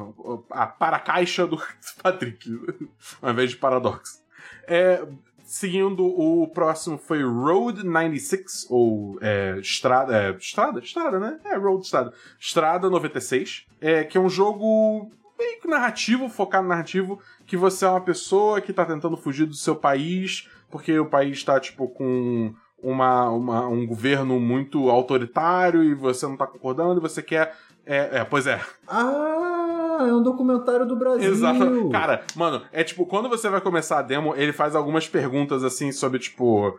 A 0.50 0.66
para-caixa 0.66 1.46
do 1.46 1.60
Patrick, 2.02 2.48
ao 3.20 3.30
invés 3.30 3.50
de 3.50 3.56
Paradox. 3.56 4.22
É, 4.66 5.04
seguindo, 5.44 6.06
o 6.06 6.46
próximo 6.46 6.96
foi 6.96 7.22
Road 7.24 7.84
96, 7.84 8.68
ou 8.70 9.18
é, 9.20 9.58
Estrada. 9.58 10.16
É, 10.16 10.30
Estrada? 10.30 10.78
Estrada, 10.78 11.18
né? 11.18 11.40
É, 11.44 11.56
Road 11.56 11.84
Estrada. 11.84 12.14
Estrada 12.38 12.88
96, 12.88 13.66
é, 13.80 14.04
que 14.04 14.16
é 14.16 14.20
um 14.20 14.30
jogo 14.30 15.10
meio 15.40 15.60
que 15.60 15.68
narrativo, 15.68 16.28
focado 16.28 16.62
no 16.64 16.68
narrativo, 16.68 17.18
que 17.46 17.56
você 17.56 17.84
é 17.84 17.88
uma 17.88 18.00
pessoa 18.00 18.60
que 18.60 18.72
tá 18.72 18.84
tentando 18.84 19.16
fugir 19.16 19.46
do 19.46 19.54
seu 19.54 19.74
país, 19.74 20.48
porque 20.70 20.98
o 20.98 21.06
país 21.06 21.42
tá, 21.42 21.58
tipo, 21.58 21.88
com 21.88 22.54
uma, 22.82 23.28
uma- 23.30 23.66
um 23.68 23.86
governo 23.86 24.38
muito 24.38 24.88
autoritário 24.90 25.82
e 25.82 25.94
você 25.94 26.26
não 26.26 26.36
tá 26.36 26.46
concordando 26.46 27.00
e 27.00 27.02
você 27.02 27.22
quer. 27.22 27.54
É, 27.86 28.18
é, 28.20 28.24
pois 28.24 28.46
é. 28.46 28.60
Ah, 28.86 30.06
é 30.08 30.12
um 30.12 30.22
documentário 30.22 30.86
do 30.86 30.94
Brasil. 30.96 31.30
Exato. 31.30 31.88
Cara, 31.90 32.22
mano, 32.36 32.62
é 32.72 32.84
tipo, 32.84 33.04
quando 33.06 33.28
você 33.28 33.48
vai 33.48 33.60
começar 33.60 33.98
a 33.98 34.02
demo, 34.02 34.34
ele 34.36 34.52
faz 34.52 34.74
algumas 34.76 35.08
perguntas 35.08 35.64
assim 35.64 35.90
sobre, 35.92 36.18
tipo. 36.18 36.78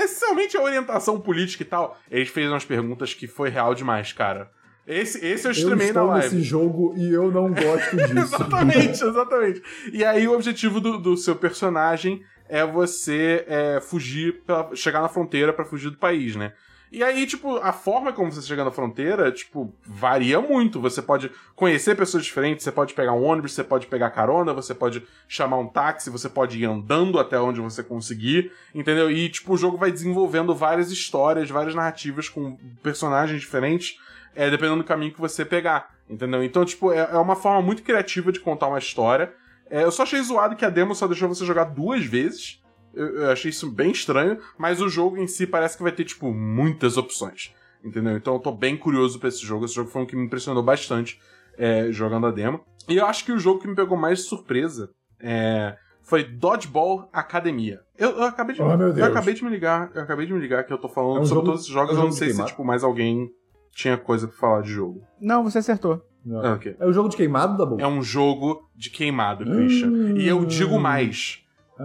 Essencialmente 0.00 0.56
a 0.56 0.62
orientação 0.62 1.20
política 1.20 1.62
e 1.62 1.66
tal. 1.66 1.98
Ele 2.10 2.24
fez 2.26 2.48
umas 2.50 2.64
perguntas 2.64 3.12
que 3.14 3.26
foi 3.26 3.48
real 3.48 3.74
demais, 3.74 4.12
cara. 4.12 4.50
Esse, 4.88 5.24
esse 5.24 5.46
eu 5.46 5.50
eu 5.50 5.52
streamei 5.52 5.86
na 5.92 6.00
estou 6.00 6.06
live. 6.06 6.34
nesse 6.34 6.42
jogo 6.42 6.94
e 6.96 7.12
eu 7.12 7.30
não 7.30 7.52
gosto 7.52 7.94
disso. 7.96 8.18
exatamente, 8.18 9.04
exatamente. 9.04 9.62
E 9.92 10.02
aí 10.04 10.26
o 10.26 10.32
objetivo 10.34 10.80
do, 10.80 10.96
do 10.98 11.16
seu 11.16 11.36
personagem 11.36 12.22
é 12.48 12.64
você 12.64 13.44
é, 13.46 13.80
fugir, 13.80 14.42
pra, 14.46 14.70
chegar 14.74 15.02
na 15.02 15.08
fronteira 15.08 15.52
pra 15.52 15.66
fugir 15.66 15.90
do 15.90 15.98
país, 15.98 16.34
né? 16.34 16.54
E 16.90 17.04
aí, 17.04 17.26
tipo, 17.26 17.56
a 17.58 17.70
forma 17.70 18.14
como 18.14 18.32
você 18.32 18.40
chega 18.40 18.64
na 18.64 18.70
fronteira, 18.70 19.30
tipo, 19.30 19.74
varia 19.84 20.40
muito. 20.40 20.80
Você 20.80 21.02
pode 21.02 21.30
conhecer 21.54 21.94
pessoas 21.94 22.24
diferentes, 22.24 22.64
você 22.64 22.72
pode 22.72 22.94
pegar 22.94 23.12
um 23.12 23.22
ônibus, 23.22 23.52
você 23.52 23.62
pode 23.62 23.86
pegar 23.86 24.08
carona, 24.08 24.54
você 24.54 24.74
pode 24.74 25.02
chamar 25.28 25.58
um 25.58 25.66
táxi, 25.66 26.08
você 26.08 26.30
pode 26.30 26.58
ir 26.58 26.64
andando 26.64 27.18
até 27.18 27.38
onde 27.38 27.60
você 27.60 27.82
conseguir, 27.82 28.50
entendeu? 28.74 29.10
E, 29.10 29.28
tipo, 29.28 29.52
o 29.52 29.56
jogo 29.58 29.76
vai 29.76 29.92
desenvolvendo 29.92 30.54
várias 30.54 30.90
histórias, 30.90 31.50
várias 31.50 31.74
narrativas 31.74 32.26
com 32.30 32.56
personagens 32.82 33.38
diferentes, 33.38 33.98
é, 34.38 34.48
dependendo 34.50 34.78
do 34.82 34.84
caminho 34.84 35.12
que 35.12 35.20
você 35.20 35.44
pegar, 35.44 35.90
entendeu? 36.08 36.44
Então, 36.44 36.64
tipo, 36.64 36.92
é, 36.92 36.98
é 37.12 37.16
uma 37.18 37.34
forma 37.34 37.60
muito 37.60 37.82
criativa 37.82 38.30
de 38.30 38.38
contar 38.38 38.68
uma 38.68 38.78
história. 38.78 39.32
É, 39.68 39.82
eu 39.82 39.90
só 39.90 40.04
achei 40.04 40.22
zoado 40.22 40.54
que 40.54 40.64
a 40.64 40.70
demo 40.70 40.94
só 40.94 41.08
deixou 41.08 41.28
você 41.28 41.44
jogar 41.44 41.64
duas 41.64 42.04
vezes. 42.04 42.62
Eu, 42.94 43.06
eu 43.22 43.30
achei 43.30 43.50
isso 43.50 43.68
bem 43.70 43.90
estranho, 43.90 44.38
mas 44.56 44.80
o 44.80 44.88
jogo 44.88 45.16
em 45.18 45.26
si 45.26 45.44
parece 45.46 45.76
que 45.76 45.82
vai 45.82 45.90
ter, 45.92 46.04
tipo, 46.04 46.32
muitas 46.32 46.96
opções. 46.96 47.52
Entendeu? 47.84 48.16
Então 48.16 48.34
eu 48.34 48.40
tô 48.40 48.52
bem 48.52 48.76
curioso 48.76 49.18
pra 49.18 49.28
esse 49.28 49.44
jogo. 49.44 49.64
Esse 49.64 49.74
jogo 49.74 49.90
foi 49.90 50.02
um 50.02 50.06
que 50.06 50.14
me 50.16 50.24
impressionou 50.24 50.62
bastante 50.62 51.20
é, 51.58 51.90
jogando 51.90 52.26
a 52.28 52.30
demo. 52.30 52.60
E 52.88 52.96
eu 52.96 53.06
acho 53.06 53.24
que 53.24 53.32
o 53.32 53.38
jogo 53.38 53.60
que 53.60 53.66
me 53.68 53.74
pegou 53.74 53.96
mais 53.98 54.18
de 54.20 54.24
surpresa 54.24 54.90
é, 55.20 55.76
foi 56.02 56.22
Dodgeball 56.24 57.08
Academia. 57.12 57.80
Eu, 57.98 58.10
eu 58.10 58.22
acabei 58.24 58.54
de, 58.54 58.62
Oh, 58.62 58.70
eu 58.70 59.04
acabei 59.04 59.34
de 59.34 59.42
me 59.44 59.50
ligar, 59.50 59.90
eu 59.94 60.02
acabei 60.02 60.26
de 60.26 60.32
me 60.32 60.38
ligar 60.40 60.64
que 60.64 60.72
eu 60.72 60.78
tô 60.78 60.88
falando 60.88 61.18
É 61.18 61.20
um 61.20 61.24
sobre 61.24 61.34
jogo- 61.34 61.46
todos 61.46 61.60
esses 61.62 61.72
jogos, 61.72 61.90
é 61.90 61.98
eu 61.98 62.04
não 62.04 62.12
sei 62.12 62.30
se, 62.32 62.44
tipo, 62.46 62.64
mais 62.64 62.82
alguém 62.84 63.28
tinha 63.72 63.96
coisa 63.96 64.26
pra 64.28 64.36
falar 64.36 64.62
de 64.62 64.70
jogo. 64.70 65.02
Não, 65.20 65.42
você 65.44 65.58
acertou. 65.58 66.02
Não. 66.24 66.44
Ah, 66.44 66.52
ok. 66.54 66.76
É 66.78 66.86
o 66.86 66.92
jogo 66.92 67.08
de 67.08 67.16
queimado 67.16 67.56
da 67.56 67.64
boca? 67.64 67.82
É 67.82 67.86
um 67.86 68.02
jogo 68.02 68.68
de 68.76 68.90
queimado, 68.90 69.44
Christian. 69.44 69.88
Hum. 69.88 70.16
E 70.16 70.26
eu 70.28 70.44
digo 70.44 70.78
mais. 70.78 71.42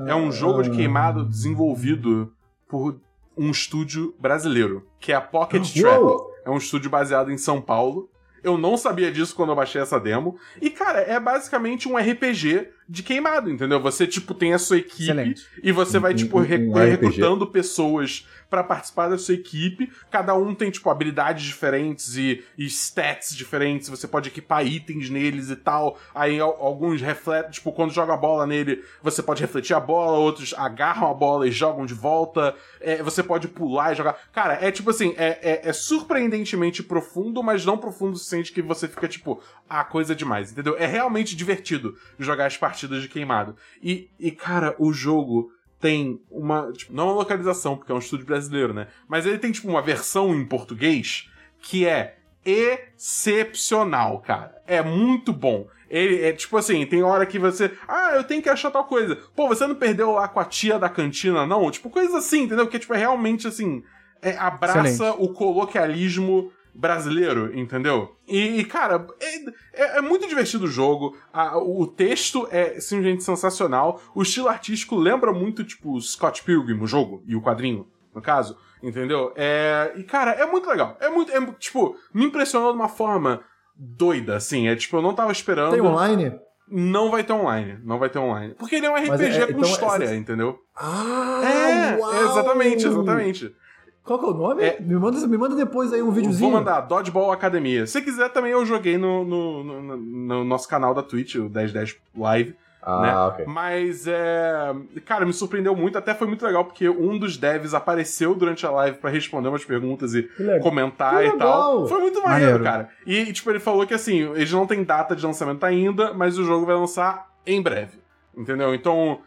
É 0.08 0.15
um 0.15 0.32
jogo 0.32 0.63
de 0.63 0.69
Ah. 0.72 0.74
queimado 0.76 1.24
desenvolvido 1.24 2.34
por 2.67 3.00
um 3.38 3.52
estúdio 3.52 4.13
brasileiro, 4.19 4.88
que 5.00 5.12
é 5.12 5.15
a 5.15 5.22
Pocket 5.22 5.72
Trap. 5.74 6.02
Uou! 6.02 6.32
é 6.46 6.50
um 6.50 6.58
estúdio 6.58 6.89
baseado 6.89 7.32
em 7.32 7.38
São 7.38 7.62
Paulo. 7.62 8.10
Eu 8.43 8.58
não 8.58 8.76
sabia 8.76 9.10
disso 9.12 9.34
quando 9.34 9.50
eu 9.52 9.56
baixei 9.56 9.82
essa 9.82 9.98
demo. 9.98 10.36
E, 10.62 10.69
cara, 10.69 11.00
é 11.00 11.17
basicamente 11.17 11.88
um 11.88 11.96
RPG 11.98 12.67
de 12.88 13.02
queimado, 13.04 13.50
entendeu? 13.50 13.80
Você, 13.82 14.06
tipo, 14.06 14.34
tem 14.34 14.54
a 14.54 14.60
sua 14.60 14.78
equipe 14.78 15.04
Excelente. 15.04 15.48
e 15.63 15.72
você 15.72 16.00
vai, 16.00 16.13
Um- 16.13 16.15
tipo, 16.15 16.38
um- 16.39 16.41
um 16.41 16.74
recrutando 16.74 17.48
pessoas 17.48 18.28
pra 18.50 18.63
participar 18.63 19.08
da 19.10 19.17
sua 19.17 19.34
equipe. 19.34 19.91
Cada 20.12 20.36
um 20.36 20.54
tem, 20.54 20.69
tipo, 20.69 20.88
habilidades 20.89 21.43
diferentes 21.43 22.15
e, 22.17 22.43
e 22.56 22.65
stats 22.67 23.36
diferentes. 23.36 23.89
Você 23.89 24.08
pode 24.08 24.30
equipar 24.30 24.63
itens 24.65 25.10
neles 25.10 25.50
e 25.50 25.56
tal. 25.56 25.98
Aí 26.13 26.39
al- 26.39 26.56
alguns 26.62 27.02
refletem, 27.02 27.50
tipo, 27.50 27.72
quando 27.72 27.91
joga 27.91 28.13
a 28.13 28.17
bola 28.17 28.46
nele, 28.46 28.84
você 29.02 29.24
pode 29.24 29.41
refletir 29.41 29.74
a 29.74 29.80
bola, 29.80 30.17
outros 30.19 30.54
agarram 30.56 31.10
a 31.10 31.13
bola 31.15 31.48
e 31.48 31.52
jogam 31.52 31.84
de 31.86 31.96
volta. 31.96 32.54
É, 32.80 33.02
você 33.02 33.24
pode 33.24 33.48
pular 33.48 33.93
e 33.93 33.96
jogar. 33.96 34.17
Cara, 34.32 34.60
é 34.62 34.69
tipo 34.72 34.89
assim, 34.91 35.15
é, 35.17 35.39
é, 35.41 35.69
é 35.69 35.74
surpreendentemente 35.74 36.84
profundo, 36.84 37.41
mas 37.41 37.65
não 37.65 37.78
profundo 37.78 38.13
o 38.13 38.17
suficiente 38.17 38.52
que 38.52 38.62
você 38.62 38.88
fica, 38.88 39.08
tipo, 39.08 39.41
ah, 39.67 39.84
coisa 39.84 40.13
demais, 40.13 40.52
entendeu? 40.52 40.76
É 40.78 40.86
realmente 40.86 41.36
divertido 41.36 41.98
jogar 42.19 42.46
as 42.46 42.56
partidas 42.58 42.72
de 42.75 43.09
queimado. 43.09 43.55
E, 43.81 44.09
e 44.19 44.31
cara, 44.31 44.75
o 44.79 44.91
jogo 44.91 45.51
tem 45.79 46.21
uma. 46.29 46.71
Tipo, 46.71 46.93
não 46.93 47.07
uma 47.07 47.13
localização, 47.13 47.75
porque 47.75 47.91
é 47.91 47.95
um 47.95 47.99
estúdio 47.99 48.25
brasileiro, 48.25 48.73
né? 48.73 48.88
Mas 49.07 49.25
ele 49.25 49.38
tem, 49.38 49.51
tipo, 49.51 49.67
uma 49.67 49.81
versão 49.81 50.33
em 50.33 50.45
português 50.45 51.29
que 51.59 51.86
é 51.86 52.17
excepcional, 52.45 54.19
cara. 54.19 54.62
É 54.67 54.81
muito 54.81 55.31
bom. 55.33 55.67
Ele 55.89 56.23
é 56.23 56.33
tipo 56.33 56.57
assim, 56.57 56.86
tem 56.86 57.03
hora 57.03 57.25
que 57.25 57.38
você. 57.38 57.71
Ah, 57.88 58.12
eu 58.15 58.23
tenho 58.23 58.41
que 58.41 58.49
achar 58.49 58.71
tal 58.71 58.86
coisa. 58.86 59.15
Pô, 59.36 59.47
você 59.47 59.67
não 59.67 59.75
perdeu 59.75 60.12
lá 60.12 60.27
com 60.27 60.39
a 60.39 60.45
tia 60.45 60.79
da 60.79 60.89
cantina, 60.89 61.45
não? 61.45 61.69
Tipo, 61.69 61.89
coisa 61.89 62.17
assim, 62.17 62.43
entendeu? 62.43 62.67
Que 62.67 62.79
tipo, 62.79 62.93
é 62.93 62.97
realmente 62.97 63.47
assim. 63.47 63.83
é, 64.21 64.36
abraça 64.38 64.88
Excelente. 64.88 65.17
o 65.19 65.33
coloquialismo 65.33 66.51
brasileiro, 66.73 67.57
entendeu? 67.57 68.15
E, 68.27 68.59
e, 68.59 68.65
cara, 68.65 69.05
é, 69.21 69.36
é- 69.73 69.97
é 69.97 70.01
muito 70.01 70.27
divertido 70.27 70.65
o 70.65 70.67
jogo. 70.67 71.15
A- 71.31 71.57
o 71.57 71.86
texto 71.86 72.47
é 72.51 72.79
simplesmente 72.79 73.23
sensacional. 73.23 74.01
O 74.15 74.21
estilo 74.23 74.47
artístico 74.49 74.95
lembra 74.95 75.31
muito, 75.31 75.63
tipo, 75.63 75.99
Scott 76.01 76.43
Pilgrim, 76.43 76.79
o 76.81 76.88
jogo, 76.88 77.23
e 77.27 77.36
o 77.36 77.41
quadrinho, 77.41 77.88
no 78.13 78.21
caso, 78.21 78.57
entendeu? 78.81 79.31
É, 79.36 79.93
e, 79.95 80.03
cara, 80.03 80.31
é 80.31 80.45
muito 80.45 80.67
legal. 80.67 80.97
É 80.99 81.09
muito, 81.09 81.31
é, 81.31 81.45
tipo, 81.59 81.95
me 82.13 82.25
impressionou 82.25 82.71
de 82.71 82.77
uma 82.79 82.89
forma 82.89 83.41
doida, 83.75 84.36
assim. 84.36 84.67
É 84.67 84.75
tipo, 84.75 84.97
eu 84.97 85.01
não 85.01 85.13
tava 85.13 85.31
esperando. 85.31 85.71
Tem 85.73 85.81
online? 85.81 86.39
Não 86.67 87.12
vai 87.12 87.23
ter 87.23 87.33
online. 87.33 87.77
Não 87.83 87.99
vai 87.99 88.09
ter 88.09 88.19
online. 88.19 88.55
Porque 88.57 88.75
ele 88.75 88.86
é 88.86 88.89
um 88.89 88.95
RPG 88.95 89.23
é- 89.41 89.45
com 89.47 89.51
então 89.59 89.69
história, 89.69 90.05
essas- 90.05 90.17
entendeu? 90.17 90.57
Ah, 90.75 91.41
é, 91.43 91.97
uau! 91.97 92.23
exatamente, 92.31 92.88
exatamente. 92.88 93.55
Qual 94.03 94.19
que 94.19 94.25
é 94.25 94.27
o 94.29 94.33
nome? 94.33 94.63
É- 94.63 94.79
Me, 94.81 94.95
manda, 94.95 95.25
me 95.27 95.37
manda 95.37 95.55
depois 95.55 95.93
aí 95.93 96.01
um 96.01 96.11
videozinho. 96.11 96.49
Vou 96.51 96.59
mandar 96.59 96.81
Dodgeball 96.81 97.31
Academia. 97.31 97.87
Se 97.87 98.01
quiser, 98.01 98.29
também 98.29 98.51
eu 98.51 98.65
joguei 98.65 98.97
no, 98.97 99.23
no, 99.23 99.63
no- 99.63 99.81
no- 99.81 99.97
no 99.97 100.43
nosso 100.43 100.67
canal 100.67 100.93
da 100.93 101.01
Twitch, 101.01 101.35
o 101.35 101.49
1010 101.49 101.95
Live. 102.17 102.55
Ah, 102.85 103.01
né? 103.01 103.15
ok. 103.17 103.45
Mas 103.45 104.05
é. 104.07 104.75
Cara, 105.05 105.25
me 105.25 105.31
surpreendeu 105.31 105.73
muito. 105.73 105.97
Até 105.97 106.13
foi 106.13 106.27
muito 106.27 106.45
legal, 106.45 106.65
porque 106.65 106.89
um 106.89 107.17
dos 107.17 107.37
devs 107.37 107.73
apareceu 107.73 108.35
durante 108.35 108.65
a 108.65 108.71
live 108.71 108.97
pra 108.97 109.09
responder 109.09 109.47
umas 109.47 109.63
perguntas 109.63 110.13
e 110.13 110.29
comentar 110.61 111.21
Que 111.21 111.29
e 111.29 111.37
tal. 111.37 111.87
Foi 111.87 112.01
muito 112.01 112.21
maneiro, 112.21 112.59
Maneiro. 112.59 112.63
cara. 112.65 112.89
E, 113.07 113.31
tipo, 113.31 113.49
ele 113.49 113.61
falou 113.61 113.87
que 113.87 113.93
assim, 113.93 114.29
eles 114.33 114.51
não 114.51 114.67
têm 114.67 114.83
data 114.83 115.15
de 115.15 115.25
lançamento 115.25 115.63
ainda, 115.63 116.13
mas 116.13 116.37
o 116.37 116.43
jogo 116.43 116.65
vai 116.65 116.75
lançar 116.75 117.29
em 117.47 117.61
breve. 117.61 117.99
Entendeu? 118.35 118.75
Então, 118.75 119.19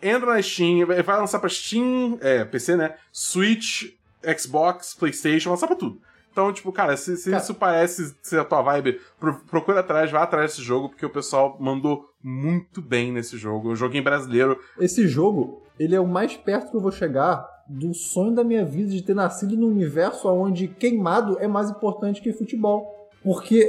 entra 0.00 0.32
na 0.34 0.40
Steam, 0.40 0.86
vai 0.86 1.02
vai 1.02 1.18
lançar 1.18 1.40
pra 1.40 1.48
Steam, 1.48 2.16
é, 2.20 2.44
PC, 2.44 2.76
né? 2.76 2.94
Switch, 3.10 3.86
Xbox, 4.38 4.94
PlayStation, 4.94 5.50
lançar 5.50 5.66
pra 5.66 5.76
tudo. 5.76 6.00
Então, 6.32 6.52
tipo, 6.52 6.70
cara, 6.70 6.96
se, 6.96 7.16
se 7.16 7.30
Cara. 7.30 7.42
isso 7.42 7.54
parece 7.54 8.14
ser 8.22 8.38
a 8.38 8.44
tua 8.44 8.62
vibe, 8.62 9.00
pro- 9.18 9.40
procura 9.50 9.80
atrás, 9.80 10.10
vai 10.12 10.22
atrás 10.22 10.52
desse 10.52 10.62
jogo, 10.62 10.88
porque 10.88 11.04
o 11.04 11.10
pessoal 11.10 11.56
mandou 11.58 12.08
muito 12.22 12.80
bem 12.80 13.10
nesse 13.10 13.36
jogo. 13.36 13.70
Um 13.72 13.76
joguinho 13.76 14.04
brasileiro. 14.04 14.56
Esse 14.78 15.08
jogo, 15.08 15.62
ele 15.78 15.94
é 15.96 16.00
o 16.00 16.06
mais 16.06 16.36
perto 16.36 16.70
que 16.70 16.76
eu 16.76 16.80
vou 16.80 16.92
chegar 16.92 17.44
do 17.68 17.92
sonho 17.92 18.32
da 18.32 18.44
minha 18.44 18.64
vida 18.64 18.90
de 18.90 19.02
ter 19.02 19.14
nascido 19.14 19.56
num 19.56 19.68
universo 19.68 20.28
onde 20.28 20.68
queimado 20.68 21.36
é 21.40 21.48
mais 21.48 21.68
importante 21.70 22.20
que 22.22 22.32
futebol. 22.32 22.96
Porque 23.22 23.68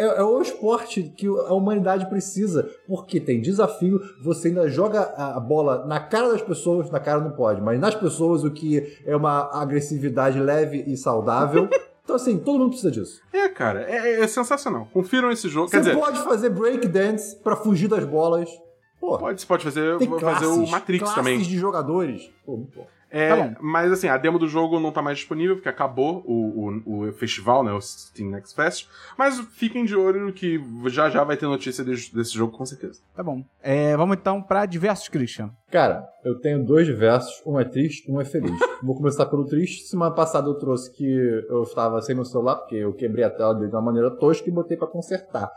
é, 0.00 0.18
é- 0.18 0.22
o 0.22 0.40
esporte 0.40 1.02
que 1.02 1.26
a 1.26 1.52
humanidade 1.54 2.08
precisa. 2.08 2.68
Porque 2.86 3.20
tem 3.20 3.40
desafio, 3.40 4.00
você 4.22 4.48
ainda 4.48 4.68
joga 4.68 5.02
a 5.16 5.38
bola 5.40 5.86
na 5.86 6.00
cara 6.00 6.30
das 6.32 6.42
pessoas, 6.42 6.90
na 6.90 7.00
cara 7.00 7.20
não 7.20 7.32
pode, 7.32 7.60
mas 7.60 7.78
nas 7.78 7.94
pessoas, 7.94 8.44
o 8.44 8.50
que 8.50 8.98
é 9.04 9.14
uma 9.14 9.50
agressividade 9.62 10.38
leve 10.40 10.84
e 10.86 10.96
saudável. 10.96 11.68
Então, 12.02 12.16
assim, 12.16 12.38
todo 12.38 12.58
mundo 12.58 12.70
precisa 12.70 12.90
disso. 12.90 13.20
É, 13.32 13.48
cara, 13.48 13.82
é, 13.88 14.20
é 14.22 14.26
sensacional. 14.26 14.88
Confiram 14.92 15.30
esse 15.30 15.48
jogo. 15.48 15.68
Você 15.68 15.78
dizer, 15.78 15.96
pode 15.96 16.18
fazer 16.24 16.50
breakdance 16.50 17.36
pra 17.36 17.54
fugir 17.54 17.86
das 17.86 18.04
bolas. 18.04 18.50
Pô, 18.98 19.16
pode, 19.16 19.40
você 19.40 19.46
pode 19.46 19.62
fazer, 19.62 19.96
fazer 19.96 20.18
classes, 20.18 20.48
o 20.48 20.66
Matrix 20.66 21.14
também. 21.14 21.38
de 21.38 21.56
jogadores. 21.56 22.28
Pô, 22.44 22.56
bom. 22.56 22.84
É, 23.10 23.28
Tá 23.28 23.36
bom. 23.36 23.54
Mas 23.60 23.90
assim, 23.92 24.08
a 24.08 24.16
demo 24.16 24.38
do 24.38 24.46
jogo 24.46 24.78
não 24.78 24.92
tá 24.92 25.02
mais 25.02 25.18
disponível, 25.18 25.56
porque 25.56 25.68
acabou 25.68 26.22
o, 26.24 26.68
o, 26.86 27.08
o 27.08 27.12
festival, 27.12 27.64
né? 27.64 27.72
O 27.72 27.80
Steam 27.80 28.30
Next 28.30 28.54
Fest. 28.54 28.88
Mas 29.18 29.40
fiquem 29.52 29.84
de 29.84 29.96
olho 29.96 30.32
que 30.32 30.60
já 30.86 31.10
já 31.10 31.24
vai 31.24 31.36
ter 31.36 31.46
notícia 31.46 31.84
desse, 31.84 32.14
desse 32.14 32.32
jogo, 32.32 32.56
com 32.56 32.64
certeza. 32.64 33.00
Tá 33.14 33.22
bom. 33.22 33.44
É, 33.62 33.96
vamos 33.96 34.16
então 34.16 34.40
pra 34.40 34.64
diversos, 34.64 35.08
Christian. 35.08 35.50
Cara, 35.70 36.06
eu 36.24 36.38
tenho 36.38 36.64
dois 36.64 36.86
diversos, 36.86 37.42
um 37.44 37.58
é 37.58 37.64
triste, 37.64 38.10
um 38.10 38.20
é 38.20 38.24
feliz. 38.24 38.58
Vou 38.82 38.94
começar 38.96 39.26
pelo 39.26 39.44
triste. 39.44 39.88
Semana 39.88 40.14
passada 40.14 40.48
eu 40.48 40.54
trouxe 40.54 40.90
que 40.92 41.04
eu 41.48 41.62
estava 41.64 42.00
sem 42.02 42.14
meu 42.14 42.24
celular, 42.24 42.56
porque 42.56 42.76
eu 42.76 42.92
quebrei 42.92 43.24
a 43.24 43.30
tela 43.30 43.54
dele 43.54 43.68
de 43.70 43.74
uma 43.74 43.82
maneira 43.82 44.10
tosca 44.10 44.48
e 44.48 44.52
botei 44.52 44.76
pra 44.76 44.86
consertar. 44.86 45.50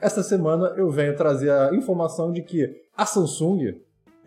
Essa 0.00 0.22
semana 0.22 0.72
eu 0.76 0.90
venho 0.90 1.14
trazer 1.14 1.50
a 1.50 1.74
informação 1.74 2.32
de 2.32 2.42
que 2.42 2.70
a 2.96 3.04
Samsung, 3.04 3.74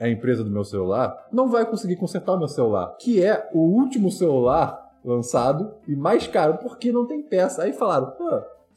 a 0.05 0.09
empresa 0.09 0.43
do 0.43 0.49
meu 0.49 0.63
celular, 0.63 1.27
não 1.31 1.49
vai 1.49 1.65
conseguir 1.65 1.95
consertar 1.95 2.33
o 2.33 2.37
meu 2.39 2.47
celular, 2.47 2.95
que 2.99 3.23
é 3.23 3.49
o 3.53 3.59
último 3.59 4.11
celular 4.11 4.81
lançado 5.03 5.73
e 5.87 5.95
mais 5.95 6.27
caro 6.27 6.57
porque 6.61 6.91
não 6.91 7.05
tem 7.05 7.21
peça. 7.21 7.63
Aí 7.63 7.73
falaram, 7.73 8.13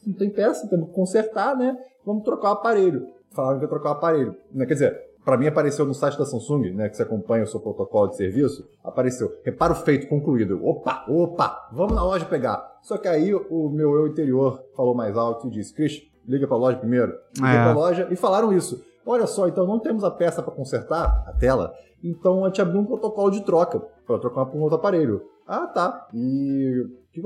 não 0.07 0.15
tem 0.15 0.31
peça, 0.31 0.69
temos 0.69 0.89
que 0.89 0.95
consertar, 0.95 1.57
né? 1.57 1.77
Vamos 2.05 2.25
trocar 2.25 2.51
o 2.51 2.53
aparelho. 2.53 3.07
Falaram 3.31 3.59
que 3.59 3.65
ia 3.65 3.69
trocar 3.69 3.91
o 3.91 3.93
aparelho. 3.93 4.37
Né? 4.53 4.67
Quer 4.67 4.75
dizer, 4.75 5.07
Pra 5.27 5.37
mim 5.37 5.49
apareceu 5.49 5.85
no 5.85 5.93
site 5.93 6.17
da 6.17 6.25
Samsung, 6.25 6.71
né, 6.71 6.89
que 6.89 6.97
você 6.97 7.03
acompanha 7.03 7.43
o 7.43 7.49
seu 7.49 7.59
protocolo 7.59 8.11
de 8.11 8.17
serviço, 8.17 8.65
apareceu, 8.85 9.37
reparo 9.45 9.75
feito, 9.75 10.07
concluído. 10.07 10.65
Opa, 10.65 11.05
opa, 11.09 11.69
vamos 11.73 11.97
na 11.97 12.05
loja 12.05 12.25
pegar. 12.25 12.79
Só 12.81 12.97
que 12.97 13.09
aí 13.09 13.35
o 13.35 13.69
meu 13.69 13.93
eu 13.97 14.07
interior 14.07 14.63
falou 14.77 14.95
mais 14.95 15.17
alto 15.17 15.49
e 15.49 15.51
disse, 15.51 15.75
Cris, 15.75 16.01
liga 16.29 16.47
pra 16.47 16.57
loja 16.57 16.79
primeiro. 16.79 17.13
Liga 17.35 17.49
É. 17.49 17.65
pra 17.65 17.73
loja 17.75 18.07
e 18.09 18.15
falaram 18.15 18.53
isso. 18.53 18.85
Olha 19.07 19.27
só, 19.27 19.47
então 19.47 19.67
não 19.67 19.79
temos 19.79 20.03
a 20.03 20.11
peça 20.11 20.43
pra 20.43 20.53
consertar, 20.53 21.25
a 21.29 21.33
tela, 21.33 21.73
então 22.03 22.45
a 22.45 22.49
gente 22.49 22.61
abriu 22.61 22.81
um 22.81 22.85
protocolo 22.85 23.31
de 23.31 23.43
troca, 23.43 23.81
pra 24.05 24.19
trocar 24.19 24.47
por 24.47 24.59
um 24.59 24.63
outro 24.63 24.77
aparelho. 24.77 25.23
Ah, 25.47 25.67
tá. 25.69 26.09
E 26.13 26.85
o 26.85 27.13
que, 27.13 27.23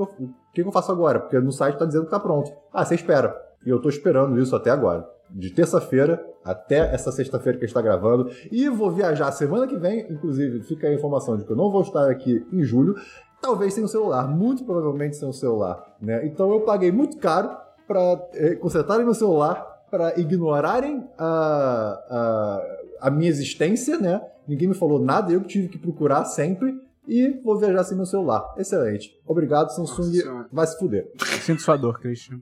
que 0.53 0.61
que 0.61 0.67
eu 0.67 0.71
faço 0.71 0.91
agora? 0.91 1.19
Porque 1.19 1.39
no 1.39 1.51
site 1.51 1.77
tá 1.77 1.85
dizendo 1.85 2.05
que 2.05 2.11
tá 2.11 2.19
pronto. 2.19 2.51
Ah, 2.71 2.85
você 2.85 2.95
espera. 2.95 3.35
E 3.65 3.69
eu 3.69 3.81
tô 3.81 3.89
esperando 3.89 4.39
isso 4.39 4.55
até 4.55 4.69
agora. 4.69 5.07
De 5.29 5.49
terça-feira 5.49 6.23
até 6.43 6.93
essa 6.93 7.11
sexta-feira 7.11 7.57
que 7.57 7.65
a 7.65 7.67
gente 7.67 7.73
tá 7.73 7.81
gravando. 7.81 8.29
E 8.51 8.69
vou 8.69 8.91
viajar 8.91 9.31
semana 9.31 9.65
que 9.65 9.77
vem, 9.77 10.11
inclusive, 10.11 10.61
fica 10.61 10.87
a 10.87 10.93
informação 10.93 11.37
de 11.37 11.45
que 11.45 11.51
eu 11.51 11.55
não 11.55 11.71
vou 11.71 11.81
estar 11.81 12.09
aqui 12.09 12.45
em 12.51 12.63
julho. 12.63 12.95
Talvez 13.41 13.73
sem 13.73 13.83
o 13.83 13.87
celular, 13.87 14.27
muito 14.27 14.63
provavelmente 14.63 15.15
sem 15.15 15.27
o 15.27 15.33
celular. 15.33 15.95
Né? 15.99 16.25
Então 16.27 16.51
eu 16.51 16.61
paguei 16.61 16.91
muito 16.91 17.17
caro 17.17 17.49
para 17.87 18.19
consertarem 18.59 19.03
meu 19.03 19.15
celular, 19.15 19.70
para 19.91 20.17
ignorarem 20.17 21.05
a, 21.17 21.99
a, 22.09 23.07
a 23.07 23.11
minha 23.11 23.29
existência, 23.29 23.99
né? 23.99 24.21
Ninguém 24.47 24.69
me 24.69 24.73
falou 24.73 24.99
nada, 24.99 25.31
eu 25.31 25.41
que 25.41 25.49
tive 25.49 25.67
que 25.67 25.77
procurar 25.77 26.23
sempre. 26.25 26.73
E 27.07 27.41
vou 27.43 27.57
viajar 27.57 27.83
sem 27.83 27.97
meu 27.97 28.05
celular. 28.05 28.53
Excelente. 28.57 29.19
Obrigado, 29.25 29.69
Samsung. 29.69 30.23
Nossa. 30.23 30.49
Vai 30.51 30.67
se 30.67 30.77
fuder. 30.77 31.11
Sinto 31.41 31.61
sua 31.61 31.75
dor, 31.75 31.99
Christian. 31.99 32.39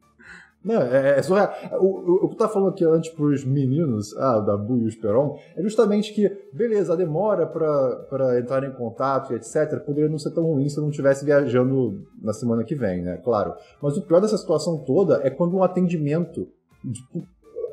Não, 0.64 0.82
é, 0.82 1.18
é 1.18 1.22
surreal. 1.22 1.54
O, 1.80 1.86
o, 1.86 2.16
o 2.26 2.28
que 2.28 2.34
eu 2.34 2.38
tava 2.38 2.52
falando 2.52 2.70
aqui 2.72 2.84
antes 2.84 3.10
pros 3.12 3.46
meninos, 3.46 4.16
ah, 4.18 4.40
da 4.40 4.58
Bu 4.58 4.78
e 4.78 4.84
o 4.84 4.88
Esperon, 4.90 5.40
é 5.56 5.62
justamente 5.62 6.14
que, 6.14 6.30
beleza, 6.52 6.92
a 6.92 6.96
demora 6.98 7.48
pra, 7.48 7.96
pra 8.10 8.40
entrar 8.40 8.64
em 8.66 8.72
contato 8.74 9.32
e 9.32 9.38
etc. 9.38 9.80
poderia 9.86 10.10
não 10.10 10.20
ser 10.20 10.32
tão 10.32 10.44
ruim 10.44 10.68
se 10.68 10.78
eu 10.78 10.82
não 10.82 10.90
estivesse 10.90 11.24
viajando 11.24 12.06
na 12.22 12.34
semana 12.34 12.64
que 12.66 12.76
vem, 12.76 13.02
né? 13.02 13.18
Claro. 13.24 13.56
Mas 13.82 13.96
o 13.96 14.02
pior 14.02 14.20
dessa 14.20 14.38
situação 14.38 14.80
toda 14.80 15.22
é 15.24 15.30
quando 15.30 15.56
um 15.56 15.64
atendimento, 15.64 16.50
tipo, 16.92 17.26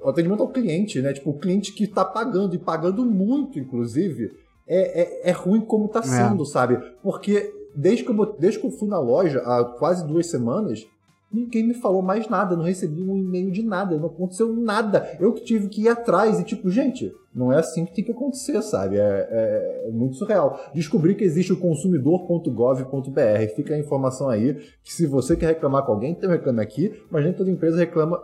o 0.06 0.10
atendimento 0.10 0.40
ao 0.40 0.48
cliente, 0.48 1.02
né? 1.02 1.12
Tipo, 1.12 1.30
o 1.30 1.38
cliente 1.38 1.72
que 1.72 1.84
tá 1.84 2.04
pagando 2.04 2.54
e 2.54 2.58
pagando 2.58 3.04
muito, 3.04 3.58
inclusive, 3.58 4.30
é, 4.64 5.26
é, 5.26 5.30
é 5.30 5.32
ruim 5.32 5.60
como 5.60 5.88
tá 5.88 6.00
sendo, 6.00 6.46
sabe? 6.46 6.78
Porque 7.02 7.52
desde 7.74 8.04
que, 8.04 8.10
eu, 8.12 8.36
desde 8.38 8.60
que 8.60 8.66
eu 8.68 8.70
fui 8.70 8.88
na 8.88 9.00
loja 9.00 9.40
há 9.40 9.64
quase 9.64 10.06
duas 10.06 10.28
semanas, 10.28 10.86
Ninguém 11.32 11.66
me 11.66 11.74
falou 11.74 12.02
mais 12.02 12.28
nada, 12.28 12.56
não 12.56 12.64
recebi 12.64 13.02
um 13.02 13.16
e-mail 13.16 13.50
de 13.50 13.62
nada, 13.62 13.98
não 13.98 14.06
aconteceu 14.06 14.54
nada. 14.54 15.16
Eu 15.18 15.32
que 15.32 15.44
tive 15.44 15.68
que 15.68 15.82
ir 15.82 15.88
atrás 15.88 16.38
e, 16.38 16.44
tipo, 16.44 16.70
gente, 16.70 17.12
não 17.34 17.52
é 17.52 17.58
assim 17.58 17.84
que 17.84 17.94
tem 17.94 18.04
que 18.04 18.12
acontecer, 18.12 18.62
sabe? 18.62 18.96
É, 18.96 19.28
é, 19.30 19.88
é 19.88 19.90
muito 19.90 20.16
surreal. 20.16 20.58
Descobri 20.72 21.14
que 21.14 21.24
existe 21.24 21.52
o 21.52 21.56
consumidor.gov.br. 21.56 23.54
Fica 23.54 23.74
a 23.74 23.78
informação 23.78 24.28
aí 24.28 24.54
que 24.82 24.92
se 24.92 25.06
você 25.06 25.36
quer 25.36 25.48
reclamar 25.48 25.84
com 25.84 25.92
alguém, 25.92 26.14
tem 26.14 26.28
um 26.28 26.32
reclame 26.32 26.62
aqui, 26.62 26.94
mas 27.10 27.24
nem 27.24 27.32
toda 27.32 27.50
empresa 27.50 27.76
reclama, 27.76 28.22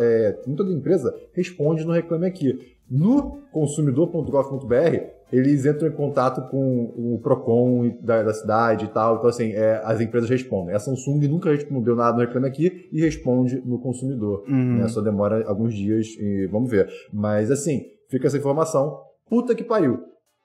é, 0.00 0.38
nem 0.46 0.56
toda 0.56 0.72
empresa 0.72 1.14
responde 1.32 1.84
no 1.84 1.92
reclame 1.92 2.26
aqui. 2.26 2.76
No 2.88 3.42
consumidor.gov.br, 3.50 5.15
eles 5.32 5.66
entram 5.66 5.88
em 5.88 5.92
contato 5.92 6.48
com 6.50 6.92
o 6.96 7.18
PROCON 7.22 7.98
da, 8.00 8.22
da 8.22 8.32
cidade 8.32 8.84
e 8.84 8.88
tal. 8.88 9.16
Então, 9.16 9.28
assim, 9.28 9.52
é, 9.52 9.80
as 9.84 10.00
empresas 10.00 10.30
respondem. 10.30 10.74
A 10.74 10.78
Samsung 10.78 11.26
nunca 11.26 11.50
respondeu 11.50 11.96
nada 11.96 12.16
no 12.16 12.24
Reclame 12.24 12.46
Aqui 12.46 12.88
e 12.92 13.00
responde 13.00 13.60
no 13.64 13.80
consumidor. 13.80 14.44
Uhum. 14.48 14.78
Né? 14.78 14.88
Só 14.88 15.00
demora 15.00 15.46
alguns 15.48 15.74
dias 15.74 16.06
e 16.18 16.46
vamos 16.46 16.70
ver. 16.70 16.88
Mas, 17.12 17.50
assim, 17.50 17.82
fica 18.08 18.28
essa 18.28 18.38
informação. 18.38 19.00
Puta 19.28 19.54
que 19.54 19.64
pariu. 19.64 19.98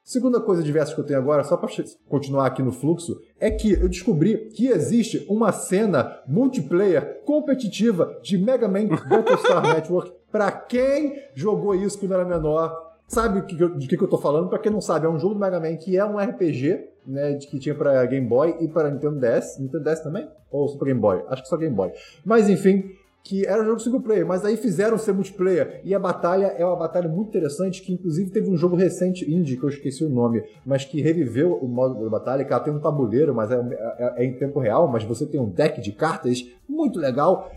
Segunda 0.04 0.42
coisa 0.42 0.64
diversa 0.64 0.96
que 0.96 1.00
eu 1.00 1.06
tenho 1.06 1.20
agora, 1.20 1.44
só 1.44 1.56
para 1.56 1.70
continuar 2.10 2.48
aqui 2.48 2.64
no 2.64 2.72
fluxo, 2.72 3.16
é 3.40 3.52
que 3.52 3.74
eu 3.74 3.88
descobri 3.88 4.50
que 4.50 4.66
existe 4.66 5.24
uma 5.30 5.52
cena 5.52 6.20
multiplayer 6.28 7.22
competitiva 7.24 8.20
de 8.24 8.36
Mega 8.36 8.68
Man 8.68 8.88
Battlestar 8.88 9.62
Network. 9.76 10.12
Para 10.32 10.52
quem 10.52 11.14
jogou 11.36 11.76
isso 11.76 12.00
quando 12.00 12.16
era 12.16 12.26
menor, 12.26 12.76
sabe 13.12 13.42
de 13.78 13.88
que, 13.88 14.04
eu 14.04 14.08
tô 14.08 14.18
falando. 14.18 14.50
Para 14.50 14.60
quem 14.60 14.72
não 14.72 14.82
sabe, 14.82 15.06
é 15.06 15.10
um 15.10 15.20
jogo 15.20 15.34
do 15.34 15.40
Mega 15.40 15.60
Man 15.60 15.76
que 15.76 15.98
é 15.98 16.06
um 16.06 16.18
RPG, 16.18 16.88
né, 17.06 17.36
que 17.36 17.60
tinha 17.60 17.76
para 17.76 18.06
Game 18.06 18.28
Boy 18.28 18.56
e 18.60 18.68
para 18.68 18.90
Nintendo 18.90 19.20
DS. 19.20 19.60
Nintendo 19.60 19.84
DS 19.84 20.00
também? 20.00 20.28
Ou 20.50 20.78
pra 20.78 20.88
Game 20.88 21.00
Boy? 21.00 21.24
Acho 21.28 21.44
que 21.44 21.50
só 21.50 21.58
Game 21.58 21.76
Boy. 21.76 21.92
Mas 22.26 22.50
enfim, 22.50 22.92
que 23.24 23.46
era 23.46 23.62
um 23.62 23.66
jogo 23.66 23.80
single 23.80 24.02
player, 24.02 24.26
mas 24.26 24.44
aí 24.46 24.58
fizeram 24.58 24.98
ser 24.98 25.14
multiplayer. 25.14 25.82
E 25.84 25.94
a 25.94 26.00
batalha 26.00 26.48
é 26.48 26.66
uma 26.66 26.76
batalha 26.76 27.08
muito 27.08 27.30
interessante, 27.30 27.82
que 27.82 27.94
inclusive 27.94 28.32
teve 28.32 28.50
um 28.50 28.58
jogo 28.58 28.76
recente 28.76 29.30
indie, 29.32 29.58
que 29.58 29.64
eu 29.64 29.70
esqueci 29.70 30.04
o 30.04 30.10
nome, 30.10 30.44
mas 30.66 30.86
que 30.86 31.02
reviveu 31.02 31.56
o 31.56 31.68
modo 31.68 32.02
da 32.04 32.10
batalha, 32.10 32.44
que 32.46 32.52
ela 32.52 32.64
tem 32.64 32.74
um 32.74 32.80
tabuleiro, 32.80 33.36
mas 33.36 33.52
é, 33.52 33.56
é, 33.56 34.24
é 34.24 34.26
em 34.26 34.34
tempo 34.34 34.60
real, 34.60 34.88
mas 34.88 35.04
você 35.04 35.26
tem 35.26 35.40
um 35.40 35.50
deck 35.50 35.82
de 35.82 35.92
cartas 35.92 36.44
muito 36.68 37.00
legal. 37.00 37.52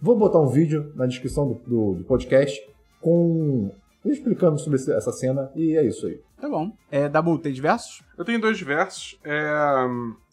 Vou 0.00 0.16
botar 0.16 0.38
um 0.38 0.46
vídeo 0.46 0.92
na 0.94 1.06
descrição 1.06 1.48
do, 1.48 1.54
do, 1.66 1.94
do 1.94 2.04
podcast 2.04 2.62
com 3.00 3.70
explicando 4.04 4.58
sobre 4.58 4.78
essa 4.78 5.12
cena 5.12 5.50
e 5.54 5.76
é 5.76 5.84
isso 5.84 6.06
aí. 6.06 6.20
Tá 6.40 6.48
bom. 6.48 6.72
É, 6.90 7.08
Dabu, 7.08 7.38
tem 7.38 7.52
diversos? 7.52 8.02
Eu 8.16 8.24
tenho 8.24 8.40
dois 8.40 8.56
diversos. 8.56 9.18
É, 9.24 9.86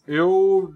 eu. 0.06 0.72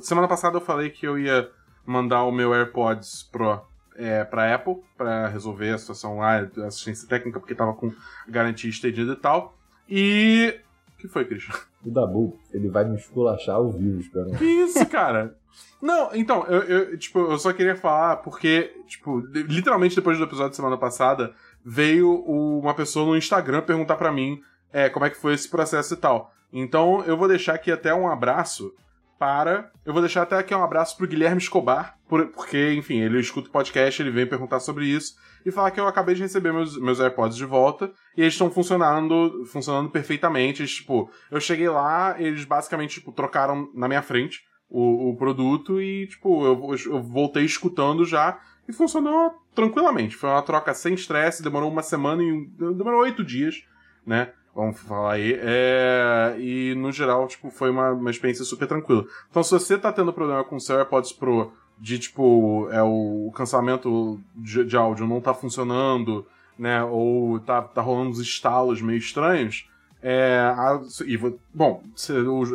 Semana 0.00 0.28
passada 0.28 0.56
eu 0.56 0.60
falei 0.60 0.90
que 0.90 1.06
eu 1.06 1.18
ia 1.18 1.48
mandar 1.86 2.24
o 2.24 2.32
meu 2.32 2.52
AirPods 2.54 3.22
Pro 3.30 3.60
é, 3.96 4.24
pra 4.24 4.54
Apple 4.54 4.76
para 4.96 5.28
resolver 5.28 5.70
a 5.70 5.78
situação 5.78 6.18
lá, 6.18 6.38
assistência 6.66 7.08
técnica, 7.08 7.38
porque 7.38 7.54
tava 7.54 7.74
com 7.74 7.92
garantia 8.28 8.70
estendida 8.70 9.12
e 9.12 9.16
tal. 9.16 9.56
E. 9.88 10.60
O 10.94 10.96
que 10.98 11.08
foi, 11.08 11.24
Christian? 11.24 11.54
O 11.84 11.90
Dabu, 11.90 12.38
ele 12.52 12.68
vai 12.68 12.84
me 12.84 12.96
esculachar 12.96 13.56
ao 13.56 13.70
vivo, 13.70 14.00
espero. 14.00 14.30
Que 14.32 14.44
isso, 14.44 14.84
cara? 14.86 15.36
Não, 15.80 16.14
então, 16.14 16.44
eu, 16.46 16.62
eu, 16.62 16.98
tipo, 16.98 17.18
eu 17.18 17.38
só 17.38 17.52
queria 17.52 17.76
falar 17.76 18.16
porque, 18.16 18.74
tipo, 18.86 19.20
literalmente 19.20 19.94
depois 19.94 20.16
do 20.16 20.24
episódio 20.24 20.50
de 20.50 20.56
semana 20.56 20.78
passada, 20.78 21.34
veio 21.64 22.12
uma 22.12 22.74
pessoa 22.74 23.06
no 23.06 23.16
Instagram 23.16 23.62
perguntar 23.62 23.96
para 23.96 24.12
mim 24.12 24.40
é, 24.72 24.88
como 24.88 25.06
é 25.06 25.10
que 25.10 25.16
foi 25.16 25.34
esse 25.34 25.48
processo 25.48 25.94
e 25.94 25.96
tal. 25.96 26.32
Então 26.52 27.02
eu 27.04 27.16
vou 27.16 27.28
deixar 27.28 27.54
aqui 27.54 27.72
até 27.72 27.94
um 27.94 28.08
abraço 28.08 28.72
para. 29.18 29.70
Eu 29.84 29.92
vou 29.92 30.02
deixar 30.02 30.22
até 30.22 30.36
aqui 30.36 30.54
um 30.54 30.62
abraço 30.62 30.96
pro 30.96 31.06
Guilherme 31.06 31.40
Escobar, 31.40 31.96
porque, 32.08 32.74
enfim, 32.74 33.00
ele 33.00 33.18
escuta 33.18 33.48
o 33.48 33.52
podcast, 33.52 34.02
ele 34.02 34.10
vem 34.10 34.26
perguntar 34.26 34.60
sobre 34.60 34.86
isso, 34.86 35.14
e 35.44 35.50
falar 35.50 35.70
que 35.70 35.80
eu 35.80 35.86
acabei 35.86 36.14
de 36.14 36.22
receber 36.22 36.52
meus, 36.52 36.78
meus 36.78 37.00
AirPods 37.00 37.36
de 37.36 37.44
volta, 37.44 37.92
e 38.16 38.22
eles 38.22 38.34
estão 38.34 38.50
funcionando, 38.50 39.44
funcionando 39.46 39.90
perfeitamente. 39.90 40.66
Tipo, 40.66 41.10
eu 41.30 41.40
cheguei 41.40 41.68
lá, 41.68 42.16
eles 42.18 42.44
basicamente, 42.44 42.94
tipo, 43.00 43.12
trocaram 43.12 43.70
na 43.74 43.88
minha 43.88 44.02
frente 44.02 44.42
o, 44.68 45.10
o 45.10 45.16
produto 45.16 45.80
e, 45.80 46.06
tipo, 46.06 46.44
eu, 46.44 46.76
eu 46.92 47.02
voltei 47.02 47.44
escutando 47.44 48.04
já, 48.04 48.38
e 48.68 48.72
funcionou 48.72 49.34
tranquilamente. 49.54 50.16
Foi 50.16 50.30
uma 50.30 50.42
troca 50.42 50.74
sem 50.74 50.94
estresse, 50.94 51.42
demorou 51.42 51.70
uma 51.70 51.82
semana 51.82 52.22
e. 52.22 52.46
demorou 52.74 53.00
oito 53.00 53.24
dias, 53.24 53.64
né? 54.06 54.32
Vamos 54.54 54.80
falar 54.80 55.14
aí. 55.14 55.36
É... 55.40 56.36
E 56.38 56.74
no 56.76 56.92
geral, 56.92 57.26
tipo, 57.26 57.50
foi 57.50 57.70
uma, 57.70 57.90
uma 57.90 58.10
experiência 58.10 58.44
super 58.44 58.68
tranquila. 58.68 59.04
Então, 59.28 59.42
se 59.42 59.50
você 59.50 59.76
tá 59.76 59.92
tendo 59.92 60.12
problema 60.12 60.44
com 60.44 60.56
o 60.56 60.60
seu 60.60 60.76
AirPods 60.76 61.12
Pro 61.12 61.52
de 61.78 61.98
tipo, 61.98 62.68
é 62.70 62.82
o 62.82 63.32
cancelamento 63.34 64.20
de, 64.36 64.64
de 64.64 64.76
áudio 64.76 65.08
não 65.08 65.20
tá 65.20 65.34
funcionando, 65.34 66.24
né? 66.58 66.84
Ou 66.84 67.40
tá, 67.40 67.62
tá 67.62 67.82
rolando 67.82 68.10
uns 68.10 68.20
estalos 68.20 68.80
meio 68.80 68.98
estranhos. 68.98 69.68
É, 70.06 70.38
a, 70.54 70.82
e, 71.06 71.16
bom, 71.54 71.82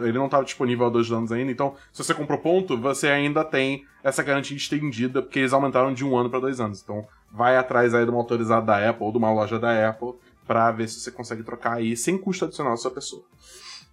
ele 0.04 0.20
não 0.20 0.26
estava 0.26 0.44
disponível 0.44 0.86
há 0.86 0.90
dois 0.92 1.12
anos 1.12 1.32
ainda, 1.32 1.52
então 1.52 1.74
se 1.92 2.04
você 2.04 2.14
comprou 2.14 2.38
ponto, 2.38 2.78
você 2.78 3.08
ainda 3.08 3.44
tem 3.44 3.88
essa 4.04 4.22
garantia 4.22 4.56
estendida, 4.56 5.20
porque 5.20 5.40
eles 5.40 5.52
aumentaram 5.52 5.92
de 5.92 6.06
um 6.06 6.16
ano 6.16 6.30
para 6.30 6.42
dois 6.42 6.60
anos. 6.60 6.80
Então 6.84 7.08
vai 7.32 7.58
atrás 7.58 7.96
aí 7.96 8.06
de 8.06 8.12
uma 8.12 8.20
autorizada 8.20 8.68
da 8.68 8.90
Apple 8.90 9.04
ou 9.04 9.12
de 9.12 9.18
uma 9.18 9.34
loja 9.34 9.58
da 9.58 9.90
Apple 9.90 10.14
para 10.46 10.70
ver 10.70 10.88
se 10.88 11.00
você 11.00 11.10
consegue 11.10 11.42
trocar 11.42 11.78
aí 11.78 11.98
sem 11.98 12.20
custo 12.20 12.46
adicional 12.46 12.74
da 12.74 12.78
sua 12.78 12.92
pessoa. 12.92 13.24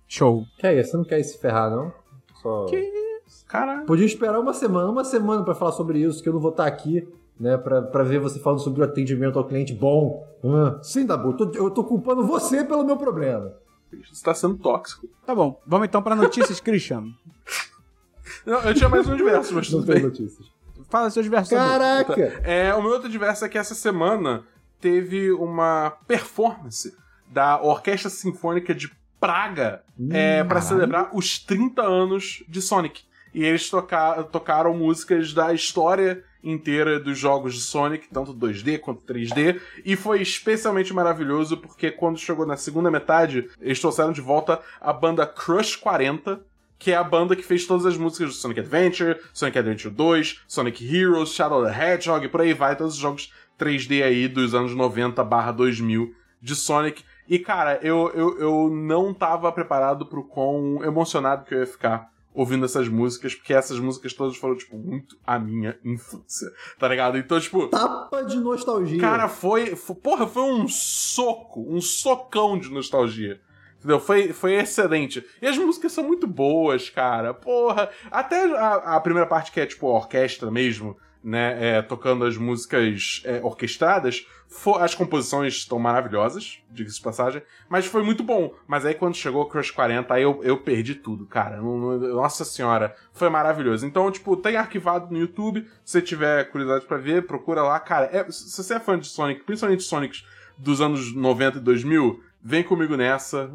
Show. 0.07 0.45
Que 0.59 0.67
é 0.67 0.79
isso? 0.79 0.91
Você 0.91 0.97
não 0.99 1.05
quer 1.05 1.23
se 1.23 1.39
ferrar, 1.39 1.71
não? 1.71 1.91
Só... 2.43 2.67
Que 2.67 2.77
isso? 2.77 3.47
Caralho. 3.49 3.87
Podia 3.87 4.05
esperar 4.05 4.39
uma 4.39 4.53
semana, 4.53 4.91
uma 4.91 5.03
semana 5.03 5.43
para 5.43 5.55
falar 5.55 5.73
sobre 5.73 6.01
isso, 6.01 6.23
que 6.23 6.29
eu 6.29 6.35
não 6.35 6.41
vou 6.41 6.51
estar 6.51 6.67
aqui 6.67 7.09
né, 7.39 7.57
para 7.57 8.03
ver 8.03 8.19
você 8.19 8.39
falando 8.39 8.61
sobre 8.61 8.81
o 8.81 8.85
atendimento 8.85 9.39
ao 9.39 9.47
cliente 9.47 9.75
bom. 9.75 10.27
Ah, 10.45 10.79
sim, 10.83 11.05
Dabu, 11.05 11.31
eu 11.31 11.37
tô, 11.37 11.51
eu 11.55 11.71
tô 11.71 11.85
culpando 11.85 12.27
você 12.27 12.65
pelo 12.65 12.85
meu 12.85 12.97
problema. 12.97 13.53
Você 14.11 14.25
tá 14.25 14.35
sendo 14.35 14.57
tóxico. 14.57 15.09
Tá 15.25 15.35
bom, 15.35 15.61
vamos 15.67 15.87
então 15.87 16.03
para 16.03 16.15
notícias, 16.15 16.61
Christian. 16.61 17.05
Não, 18.45 18.61
eu 18.61 18.75
tinha 18.75 18.89
mais 18.89 19.09
um 19.09 19.17
diverso, 19.17 19.55
mas 19.55 19.71
não 19.73 19.83
tem 19.83 20.01
notícias. 20.01 20.47
Fala 20.89 21.11
seus 21.11 21.25
diversos. 21.25 21.51
Caraca! 21.51 22.15
É, 22.45 22.73
o 22.75 22.83
meu 22.83 22.93
outro 22.93 23.09
diverso 23.09 23.45
é 23.45 23.49
que 23.49 23.59
essa 23.59 23.75
semana 23.75 24.45
teve 24.81 25.33
uma 25.33 25.91
performance 26.07 26.97
da 27.29 27.61
Orquestra 27.61 28.09
Sinfônica 28.09 28.73
de 28.73 28.91
Praga 29.19 29.83
hum, 29.99 30.09
é, 30.13 30.45
para 30.45 30.61
celebrar 30.61 31.11
os 31.13 31.39
30 31.39 31.83
anos 31.83 32.45
de 32.49 32.63
Sonic. 32.63 33.03
E 33.35 33.45
eles 33.45 33.69
toca 33.69 34.23
tocaram 34.25 34.75
músicas 34.75 35.33
da 35.33 35.53
história 35.53 36.23
inteira 36.47 37.01
dos 37.01 37.19
jogos 37.19 37.55
de 37.55 37.61
Sonic, 37.61 38.09
tanto 38.09 38.33
2D 38.33 38.79
quanto 38.79 39.03
3D, 39.03 39.61
e 39.85 39.97
foi 39.97 40.23
especialmente 40.23 40.95
maravilhoso 40.95 41.57
porque 41.57 41.91
quando 41.91 42.19
chegou 42.19 42.47
na 42.47 42.57
segunda 42.57 42.91
metade, 42.91 43.51
eles 43.61 43.81
trouxeram 43.81 44.13
de 44.13 44.21
volta 44.21 44.61
a 44.81 44.93
banda 44.93 45.27
Crush 45.27 45.77
40, 45.77 46.41
que 46.79 46.93
é 46.93 46.97
a 46.97 47.03
banda 47.03 47.35
que 47.35 47.43
fez 47.43 47.67
todas 47.67 47.85
as 47.85 47.97
músicas 47.97 48.29
do 48.29 48.35
Sonic 48.35 48.61
Adventure, 48.61 49.19
Sonic 49.33 49.59
Adventure 49.59 49.93
2, 49.93 50.43
Sonic 50.47 50.97
Heroes, 50.97 51.31
Shadow 51.31 51.65
the 51.65 51.71
Hedgehog, 51.95 52.29
por 52.29 52.41
aí 52.41 52.53
vai, 52.53 52.77
todos 52.77 52.95
os 52.95 53.01
jogos 53.01 53.33
3D 53.59 54.05
aí 54.05 54.29
dos 54.29 54.55
anos 54.55 54.75
90 54.75 55.23
barra 55.25 55.51
2000 55.53 56.15
de 56.41 56.55
Sonic. 56.55 57.03
E 57.29 57.39
cara, 57.39 57.81
eu, 57.83 58.13
eu, 58.15 58.39
eu 58.39 58.71
não 58.71 59.13
tava 59.13 59.51
preparado 59.51 60.07
pro 60.07 60.23
quão 60.23 60.85
emocionado 60.85 61.45
que 61.45 61.55
eu 61.55 61.61
ia 61.61 61.67
ficar 61.67 62.11
ouvindo 62.37 62.67
essas 62.67 62.87
músicas, 62.87 63.35
porque 63.35 63.55
essas 63.55 63.81
músicas 63.81 64.13
todas 64.13 64.37
foram, 64.37 64.55
tipo, 64.55 64.77
muito 64.77 65.17
a 65.27 65.39
minha 65.39 65.77
infância, 65.83 66.53
tá 66.79 66.87
ligado? 66.87 67.17
Então, 67.17 67.41
tipo. 67.41 67.67
Tapa 67.69 68.23
de 68.23 68.37
nostalgia. 68.37 69.01
Cara, 69.01 69.27
foi. 69.27 69.75
foi 69.75 69.97
porra, 69.97 70.27
foi 70.27 70.43
um 70.43 70.69
soco, 70.69 71.67
um 71.67 71.81
socão 71.81 72.59
de 72.59 72.71
nostalgia. 72.71 73.41
Entendeu? 73.79 73.99
Foi, 73.99 74.33
foi 74.33 74.55
excelente. 74.55 75.25
E 75.41 75.47
as 75.47 75.57
músicas 75.57 75.93
são 75.93 76.05
muito 76.05 76.27
boas, 76.27 76.91
cara. 76.91 77.33
Porra. 77.33 77.89
Até 78.11 78.45
a, 78.57 78.97
a 78.97 79.01
primeira 79.01 79.27
parte 79.27 79.51
que 79.51 79.61
é, 79.61 79.67
tipo, 79.67 79.89
a 79.89 79.95
orquestra 79.95 80.51
mesmo, 80.51 80.97
né? 81.25 81.79
É, 81.79 81.83
tocando 81.83 82.25
as 82.25 82.37
músicas 82.37 83.23
é, 83.25 83.41
orquestradas 83.43 84.27
as 84.81 84.95
composições 84.95 85.55
estão 85.55 85.79
maravilhosas, 85.79 86.63
diga-se 86.71 86.97
de 86.97 87.03
passagem, 87.03 87.43
mas 87.69 87.87
foi 87.87 88.03
muito 88.03 88.23
bom. 88.23 88.55
Mas 88.67 88.85
aí 88.85 88.95
quando 88.95 89.15
chegou 89.15 89.43
o 89.43 89.47
Crush 89.47 89.71
40, 89.71 90.13
aí 90.13 90.23
eu, 90.23 90.41
eu 90.43 90.59
perdi 90.59 90.95
tudo, 90.95 91.27
cara. 91.27 91.61
Nossa 91.61 92.45
senhora, 92.45 92.95
foi 93.13 93.29
maravilhoso. 93.29 93.87
Então, 93.87 94.11
tipo, 94.11 94.37
tem 94.37 94.57
arquivado 94.57 95.13
no 95.13 95.19
YouTube. 95.19 95.67
Se 95.85 96.01
tiver 96.01 96.51
curiosidade 96.51 96.87
para 96.87 96.97
ver, 96.97 97.27
procura 97.27 97.63
lá. 97.63 97.79
Cara, 97.81 98.09
é, 98.13 98.31
se 98.31 98.63
você 98.63 98.75
é 98.75 98.81
fã 98.81 98.99
de 98.99 99.07
Sonic, 99.07 99.45
principalmente 99.45 99.83
Sonics 99.83 100.25
dos 100.57 100.81
anos 100.81 101.15
90 101.15 101.59
e 101.59 101.61
2000, 101.61 102.23
vem 102.43 102.63
comigo 102.63 102.97
nessa, 102.97 103.51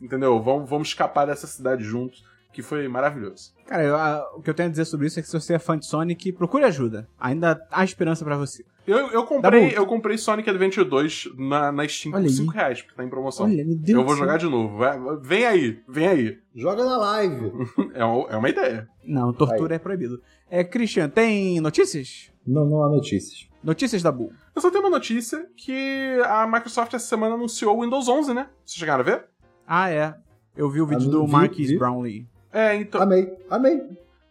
entendeu? 0.00 0.40
Vamos, 0.40 0.68
vamos 0.70 0.88
escapar 0.88 1.26
dessa 1.26 1.46
cidade 1.46 1.84
juntos 1.84 2.24
que 2.56 2.62
foi 2.62 2.88
maravilhoso. 2.88 3.52
Cara, 3.66 3.82
eu- 3.84 3.96
a- 3.96 4.26
o 4.34 4.40
que 4.40 4.48
eu 4.48 4.54
tenho 4.54 4.68
a 4.68 4.70
dizer 4.70 4.86
sobre 4.86 5.06
isso 5.06 5.18
é 5.18 5.22
que 5.22 5.28
se 5.28 5.38
você 5.38 5.52
é 5.52 5.58
fã 5.58 5.78
de 5.78 5.84
Sonic, 5.84 6.32
procure 6.32 6.64
ajuda. 6.64 7.06
Ainda 7.20 7.60
há 7.70 7.84
esperança 7.84 8.24
pra 8.24 8.34
você. 8.34 8.64
Eu, 8.86 8.96
eu 9.10 9.24
comprei, 9.24 9.76
eu 9.76 9.84
comprei 9.84 10.16
Sonic 10.16 10.48
Adventure 10.48 10.88
2 10.88 11.28
na, 11.36 11.70
na 11.70 11.86
Steam 11.86 12.14
Olha 12.14 12.22
por 12.24 12.28
aí. 12.30 12.34
5 12.34 12.50
reais, 12.52 12.80
porque 12.80 12.96
tá 12.96 13.04
em 13.04 13.10
promoção. 13.10 13.44
Olha, 13.44 13.62
meu 13.64 13.76
Deus 13.76 13.98
eu 13.98 14.04
vou 14.06 14.16
jogar 14.16 14.38
de 14.38 14.46
novo. 14.48 14.78
Vai- 14.78 14.98
Vem 15.20 15.44
aí, 15.44 15.82
vem 15.86 16.08
aí. 16.08 16.38
Joga 16.54 16.82
na 16.84 16.96
live. 16.96 17.52
É, 17.92 18.02
uma- 18.04 18.28
é 18.30 18.36
uma 18.36 18.48
ideia. 18.48 18.88
Não, 19.04 19.32
tortura 19.34 19.74
é 19.74 19.78
proibido. 19.78 20.22
É, 20.48 20.64
Christian, 20.64 21.10
tem 21.10 21.60
notícias? 21.60 22.30
Não, 22.46 22.64
não 22.64 22.82
há 22.84 22.88
notícias. 22.88 23.48
Notícias 23.62 24.02
da 24.02 24.10
Bull. 24.12 24.32
Eu 24.54 24.62
só 24.62 24.70
tenho 24.70 24.82
uma 24.84 24.90
notícia 24.90 25.46
que 25.56 26.18
a 26.24 26.46
Microsoft 26.46 26.94
essa 26.94 27.06
semana 27.06 27.34
anunciou 27.34 27.76
o 27.76 27.82
Windows 27.82 28.08
11, 28.08 28.32
né? 28.32 28.48
Vocês 28.64 28.78
chegaram 28.78 29.00
a 29.00 29.04
ver? 29.04 29.24
Ah, 29.66 29.90
é. 29.90 30.14
Eu 30.56 30.70
vi 30.70 30.80
o 30.80 30.86
vídeo 30.86 31.08
Ah, 31.08 31.10
do 31.10 31.26
vi, 31.26 31.32
Marquis 31.32 31.68
vi. 31.68 31.76
Brownlee. 31.78 32.26
É, 32.56 32.74
então. 32.74 33.02
Amei, 33.02 33.30
amei. 33.50 33.82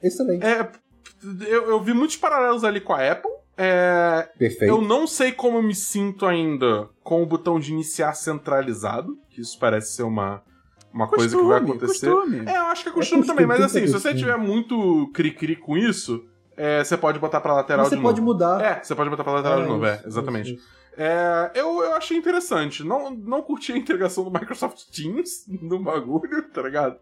Excelente. 0.02 0.44
É, 0.46 0.68
eu, 1.48 1.70
eu 1.70 1.80
vi 1.80 1.94
muitos 1.94 2.18
paralelos 2.18 2.64
ali 2.64 2.82
com 2.82 2.94
a 2.94 3.12
Apple. 3.12 3.32
É, 3.58 4.28
Perfeito. 4.38 4.70
eu 4.70 4.82
não 4.82 5.08
sei 5.08 5.32
como 5.32 5.58
eu 5.60 5.64
me 5.64 5.76
sinto 5.76 6.26
ainda 6.26 6.90
com 7.04 7.24
o 7.24 7.26
botão 7.26 7.60
de 7.60 7.72
iniciar 7.72 8.14
centralizado, 8.14 9.18
que 9.30 9.40
isso 9.40 9.58
parece 9.58 9.94
ser 9.94 10.04
uma, 10.04 10.42
uma 10.92 11.08
coisa 11.08 11.38
que 11.38 11.44
vai 11.44 11.60
acontecer. 11.60 12.12
Costume. 12.12 12.44
É, 12.46 12.58
eu 12.58 12.64
acho 12.64 12.84
que 12.84 12.90
é 12.90 12.92
costume 12.92 13.22
costume, 13.22 13.26
também, 13.28 13.46
mas 13.46 13.62
assim, 13.62 13.86
se 13.86 13.94
você 13.94 14.10
costume. 14.10 14.20
tiver 14.20 14.38
muito 14.38 15.10
cri-cri 15.14 15.56
com 15.56 15.78
isso, 15.78 16.26
é, 16.58 16.84
você 16.84 16.98
pode 16.98 17.20
botar 17.20 17.40
pra 17.40 17.54
lateral 17.54 17.84
Mas 17.84 17.90
você 17.90 17.96
de 17.96 18.02
pode 18.02 18.20
novo. 18.20 18.34
mudar. 18.34 18.62
É, 18.62 18.84
você 18.84 18.96
pode 18.96 19.10
botar 19.10 19.24
pra 19.24 19.34
lateral 19.34 19.62
de 19.62 19.68
novo, 19.70 19.86
é, 19.86 20.02
exatamente. 20.06 20.54
isso, 20.54 20.62
isso. 20.62 20.70
É, 20.98 21.52
eu, 21.56 21.82
eu 21.84 21.94
achei 21.94 22.18
interessante. 22.18 22.84
Não, 22.84 23.10
não 23.12 23.42
curti 23.42 23.72
a 23.74 23.78
integração 23.78 24.24
do 24.24 24.32
Microsoft 24.32 24.84
Teams 24.94 25.46
no 25.62 25.80
bagulho, 25.84 26.50
tá 26.54 26.62
ligado? 26.62 26.98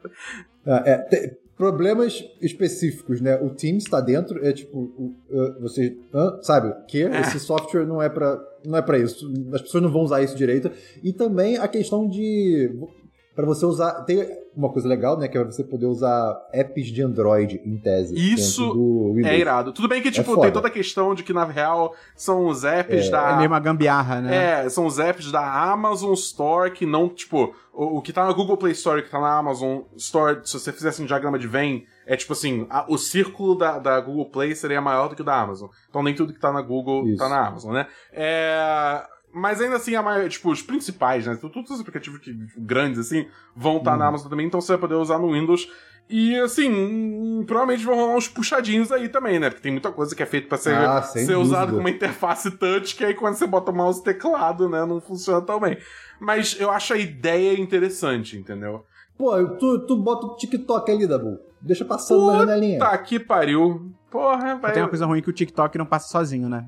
Ah, 0.66 0.84
é, 0.86 0.98
te- 0.98 1.38
problemas 1.56 2.24
específicos, 2.41 3.22
né? 3.22 3.36
O 3.41 3.52
Teams 3.52 3.84
tá 3.86 4.02
dentro, 4.02 4.44
é 4.46 4.52
tipo, 4.52 4.78
o- 4.80 5.16
uh, 5.30 5.62
você, 5.62 5.96
sabe, 6.41 6.70
o 6.70 6.86
quê? 6.88 7.10
Esse 7.22 7.39
software 7.39 7.86
não 7.86 8.02
é 8.02 8.10
para 8.10 8.39
não 8.66 8.78
é 8.78 8.82
para 8.82 8.98
isso. 8.98 9.32
As 9.54 9.62
pessoas 9.62 9.84
não 9.84 9.91
vão 9.91 10.02
usar 10.04 10.22
isso 10.24 10.36
direito. 10.38 10.72
E 11.04 11.12
também 11.14 11.58
a 11.58 11.68
questão 11.68 12.08
de 12.08 12.72
para 13.36 13.46
você 13.46 13.66
usar, 13.66 14.04
tem 14.04 14.26
uma 14.56 14.70
coisa 14.70 14.88
legal, 14.88 15.18
né, 15.18 15.28
que 15.28 15.38
é 15.38 15.43
você 15.43 15.64
poder 15.64 15.86
usar 15.88 16.36
apps 16.54 16.88
de 16.88 17.01
Android 17.01 17.62
em 17.66 17.78
tese 17.78 18.14
Isso. 18.16 19.16
É 19.26 19.38
irado. 19.38 19.72
Tudo 19.74 19.88
bem 19.88 20.01
que, 20.01 20.12
tipo, 20.12 20.32
foda. 20.32 20.41
tem 20.43 20.51
toda 20.51 20.68
a 20.68 20.72
questão 20.72 21.14
de 21.16 21.24
que, 21.24 21.34
na 21.34 21.45
real, 21.45 21.93
são 22.16 22.47
os 22.47 22.64
apps 22.64 23.08
É 23.08 23.10
da. 23.10 23.36
meio 23.38 23.49
uma 23.49 23.60
gambiarra, 23.60 24.22
né? 24.22 24.64
É, 24.66 24.70
são 24.70 24.86
os 24.86 24.99
apps 24.99 25.32
da 25.32 25.72
Amazon 25.72 26.14
Store 26.14 26.72
que 26.72 26.86
não, 26.86 27.10
tipo, 27.10 27.56
o, 27.74 27.97
o 27.97 28.01
que 28.01 28.14
tá 28.14 28.26
na 28.26 28.34
Google 28.34 28.58
Play 28.58 28.74
Store 28.74 28.99
e 28.99 29.04
que 29.04 29.10
tá 29.10 29.20
na 29.20 29.38
Amazon 29.38 29.82
Store, 29.97 30.39
se 30.43 30.60
você 30.60 30.72
fizesse 30.72 31.01
um 31.01 31.06
diagrama 31.06 31.39
de 31.39 31.47
Venn, 31.47 31.82
é 32.06 32.16
tipo 32.16 32.34
assim, 32.34 32.68
a- 32.70 32.86
o 32.88 32.97
círculo 32.97 33.56
da, 33.56 33.80
da 33.80 33.99
Google 33.99 34.30
Play 34.30 34.56
seria 34.56 34.82
maior 34.82 35.10
do 35.10 35.16
que 35.16 35.22
o 35.22 35.26
da 35.26 35.39
Amazon. 35.41 35.70
Então 35.89 36.04
nem 36.04 36.14
tudo 36.14 36.34
que 36.34 36.39
tá 36.39 36.51
na 36.51 36.62
Google 36.62 37.08
Isso. 37.08 37.18
tá 37.18 37.28
na 37.30 37.47
Amazon, 37.47 37.74
né? 37.74 37.88
É. 38.12 39.04
Mas 39.34 39.59
ainda 39.59 39.77
assim, 39.77 39.95
a 39.95 40.01
maior, 40.03 40.29
tipo, 40.29 40.51
os 40.51 40.61
principais, 40.61 41.25
né? 41.25 41.36
Todos 41.36 41.71
os 41.71 41.79
aplicativos 41.79 42.19
que, 42.19 42.31
grandes, 42.57 42.99
assim, 42.99 43.25
vão 43.55 43.77
estar 43.77 43.93
Uhum. 43.93 43.97
na 43.97 44.07
Amazon 44.07 44.29
também, 44.29 44.45
então 44.45 44.61
você 44.61 44.73
vai 44.73 44.79
poder 44.81 44.95
usar 44.95 45.17
no 45.17 45.31
Windows. 45.34 45.67
E 46.09 46.38
assim, 46.39 46.69
hum, 46.69 47.43
provavelmente 47.47 47.86
vão 47.86 47.95
rolar 47.95 48.15
uns 48.17 48.27
puxadinhos 48.27 48.91
aí 48.91 49.07
também, 49.07 49.39
né? 49.39 49.49
Porque 49.49 49.63
tem 49.63 49.71
muita 49.71 49.89
coisa 49.91 50.13
que 50.13 50.21
é 50.21 50.25
feita 50.25 50.49
pra 50.49 50.57
ser, 50.57 50.75
Ah, 50.75 51.01
ser 51.01 51.36
usado 51.38 51.73
com 51.73 51.79
uma 51.79 51.89
interface 51.89 52.51
touch, 52.51 52.95
que 52.95 53.05
aí 53.05 53.13
quando 53.13 53.36
você 53.36 53.47
bota 53.47 53.71
o 53.71 53.75
mouse 53.75 54.01
e 54.01 54.03
teclado, 54.03 54.67
né, 54.69 54.86
não 54.86 54.99
funciona 54.99 55.41
tão 55.41 55.59
bem. 55.61 55.77
Mas 56.19 56.57
eu 56.59 56.69
acho 56.69 56.93
a 56.93 56.97
ideia 56.97 57.57
interessante, 57.59 58.38
entendeu? 58.38 58.86
Pô, 59.17 59.31
tu, 59.57 59.86
tu 59.88 59.95
bota 59.97 60.27
o 60.27 60.36
TikTok 60.36 60.91
ali, 60.91 61.07
Dabu. 61.07 61.39
Deixa 61.61 61.86
passando 61.86 62.27
na 62.27 62.39
janelinha. 62.39 62.79
Tá 62.79 62.97
que 62.97 63.17
pariu. 63.17 63.89
Porra, 64.11 64.55
vai. 64.57 64.73
tem 64.73 64.84
uma 64.84 64.89
coisa 64.89 65.05
ruim 65.05 65.21
que 65.21 65.29
o 65.29 65.34
TikTok 65.34 65.77
não 65.77 65.86
passa 65.86 66.09
sozinho, 66.09 66.49
né? 66.49 66.65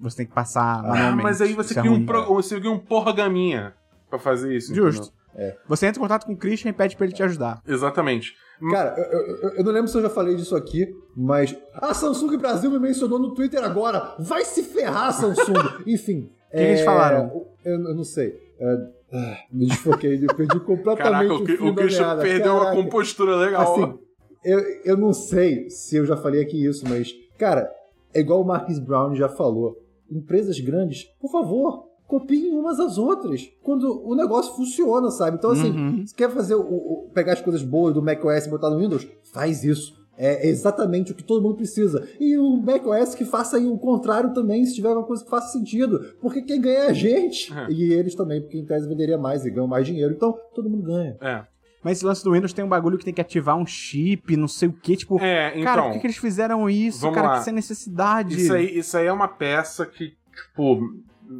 Você 0.00 0.18
tem 0.18 0.26
que 0.26 0.32
passar 0.32 0.80
Ah, 0.80 0.82
manualmente. 0.82 1.22
mas 1.22 1.40
aí 1.40 1.52
você 1.54 1.78
é 1.78 1.80
cria, 1.82 1.92
um 1.92 2.04
pro... 2.04 2.24
você 2.34 2.58
cria 2.58 2.70
um 2.70 2.78
porgaminha 2.78 3.74
pra 4.10 4.18
fazer 4.18 4.54
isso. 4.56 4.74
Justo. 4.74 5.12
entendeu? 5.34 5.54
Você 5.68 5.86
entra 5.86 5.98
em 5.98 6.02
contato 6.02 6.26
com 6.26 6.32
o 6.32 6.36
Christian 6.36 6.70
e 6.70 6.72
pede 6.72 6.96
pra 6.96 7.06
ele 7.06 7.14
te 7.14 7.22
ajudar. 7.22 7.60
Exatamente. 7.66 8.34
Cara, 8.70 8.94
eu, 8.96 9.20
eu- 9.48 9.50
eu 9.56 9.64
não 9.64 9.72
lembro 9.72 9.88
se 9.88 9.96
eu 9.96 10.02
já 10.02 10.10
falei 10.10 10.36
disso 10.36 10.54
aqui, 10.56 10.94
mas. 11.16 11.56
A 11.74 11.92
Samsung 11.92 12.36
Brasil 12.36 12.70
me 12.70 12.78
mencionou 12.78 13.18
no 13.18 13.34
Twitter 13.34 13.62
agora. 13.64 14.14
Vai 14.18 14.44
se 14.44 14.62
ferrar, 14.62 15.12
Samsung! 15.12 15.54
Enfim. 15.86 16.30
que 16.50 16.56
eles 16.56 16.82
falaram? 16.82 17.46
Eu, 17.64 17.72
eu 17.80 17.94
não 17.94 18.04
sei. 18.04 18.32
É, 18.60 18.76
ah, 19.12 19.36
me 19.50 19.66
desfoquei, 19.66 20.22
eu 20.24 20.34
perdi 20.36 20.60
completamente 20.60 21.28
Caraca, 21.28 21.62
o 21.62 21.66
o, 21.66 21.68
o 21.70 21.74
da 21.74 21.82
Christian 21.82 22.06
meada. 22.06 22.22
perdeu 22.22 22.52
uma 22.52 22.64
Caraca. 22.66 22.82
compostura 22.82 23.36
legal. 23.36 23.72
Assim, 23.72 23.98
eu, 24.44 24.60
eu 24.84 24.96
não 24.96 25.12
sei 25.12 25.68
se 25.68 25.96
eu 25.96 26.06
já 26.06 26.16
falei 26.16 26.40
aqui 26.42 26.64
isso, 26.64 26.84
mas, 26.88 27.12
cara, 27.36 27.68
é 28.14 28.20
igual 28.20 28.40
o 28.40 28.46
Marcus 28.46 28.78
Brown 28.78 29.16
já 29.16 29.28
falou. 29.28 29.76
Empresas 30.10 30.58
grandes, 30.60 31.04
por 31.20 31.30
favor, 31.30 31.84
copiem 32.06 32.52
umas 32.52 32.78
às 32.78 32.98
outras. 32.98 33.48
Quando 33.62 34.06
o 34.06 34.14
negócio 34.14 34.54
funciona, 34.54 35.10
sabe? 35.10 35.36
Então, 35.38 35.50
assim, 35.50 35.70
Uhum. 35.70 36.06
você 36.06 36.14
quer 36.14 36.30
fazer 36.30 36.54
o, 36.54 36.60
o- 36.62 37.10
pegar 37.14 37.32
as 37.32 37.40
coisas 37.40 37.62
boas 37.62 37.94
do 37.94 38.02
macOS 38.02 38.46
e 38.46 38.50
botar 38.50 38.70
no 38.70 38.78
Windows? 38.78 39.06
Faz 39.32 39.64
isso. 39.64 40.02
É 40.16 40.46
exatamente 40.48 41.10
o 41.10 41.14
que 41.14 41.24
todo 41.24 41.42
mundo 41.42 41.56
precisa. 41.56 42.06
E 42.20 42.38
o 42.38 42.56
macOS 42.58 43.16
que 43.16 43.24
faça 43.24 43.56
aí 43.56 43.66
o 43.66 43.76
contrário 43.76 44.32
também, 44.32 44.64
se 44.64 44.74
tiver 44.74 44.88
alguma 44.90 45.04
coisa 45.06 45.24
que 45.24 45.30
faça 45.30 45.48
sentido. 45.52 45.98
Porque 46.20 46.40
quem 46.42 46.60
ganha 46.60 46.78
é 46.80 46.86
a 46.88 46.92
gente. 46.92 47.52
É. 47.52 47.68
E 47.72 47.92
eles 47.92 48.14
também, 48.14 48.40
porque 48.40 48.56
em 48.58 48.64
tese 48.64 48.86
venderia 48.86 49.18
mais 49.18 49.44
e 49.44 49.50
ganham 49.50 49.66
mais 49.66 49.84
dinheiro. 49.84 50.12
Então, 50.14 50.38
todo 50.54 50.70
mundo 50.70 50.84
ganha. 50.84 51.16
É. 51.20 51.42
Mas 51.84 51.98
esse 51.98 52.06
lance 52.06 52.24
do 52.24 52.32
Windows 52.32 52.54
tem 52.54 52.64
um 52.64 52.68
bagulho 52.68 52.96
que 52.96 53.04
tem 53.04 53.12
que 53.12 53.20
ativar 53.20 53.56
um 53.56 53.66
chip, 53.66 54.34
não 54.38 54.48
sei 54.48 54.70
o 54.70 54.72
que, 54.72 54.96
tipo. 54.96 55.20
É, 55.20 55.50
então. 55.50 55.64
cara, 55.64 55.82
por 55.82 55.92
que, 55.92 55.98
que 56.00 56.06
eles 56.06 56.16
fizeram 56.16 56.68
isso, 56.68 57.12
cara? 57.12 57.28
lá. 57.28 57.38
Que 57.38 57.44
sem 57.44 57.52
necessidade. 57.52 58.40
Isso 58.40 58.54
aí, 58.54 58.78
isso 58.78 58.96
aí 58.96 59.06
é 59.06 59.12
uma 59.12 59.28
peça 59.28 59.84
que, 59.84 60.16
tipo, 60.34 60.94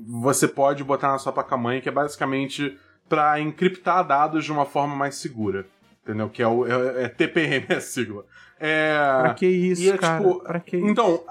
você 0.07 0.47
pode 0.47 0.85
botar 0.85 1.13
na 1.13 1.19
sua 1.19 1.33
placa-mãe, 1.33 1.81
que 1.81 1.89
é 1.89 1.93
basicamente 1.93 2.79
pra 3.09 3.41
encriptar 3.41 4.07
dados 4.07 4.45
de 4.45 4.53
uma 4.53 4.67
forma 4.67 4.95
mais 4.95 5.15
segura. 5.15 5.67
Entendeu? 6.03 6.29
Que 6.29 6.43
é 6.43 6.47
o 6.47 6.67
é, 6.67 7.05
é 7.05 7.09
TPM, 7.09 7.65
é 7.71 7.77
a 7.77 7.81
sigla. 7.81 8.27
É. 8.61 8.95
Pra 9.23 9.35
que 9.35 9.47
isso, 9.47 9.81
E 9.83 9.91
é, 9.91 9.97
cara? 9.97 10.23
tipo, 10.23 10.41
pra 10.41 10.61
que 10.61 10.77
isso? 10.77 10.87
Então, 10.87 11.25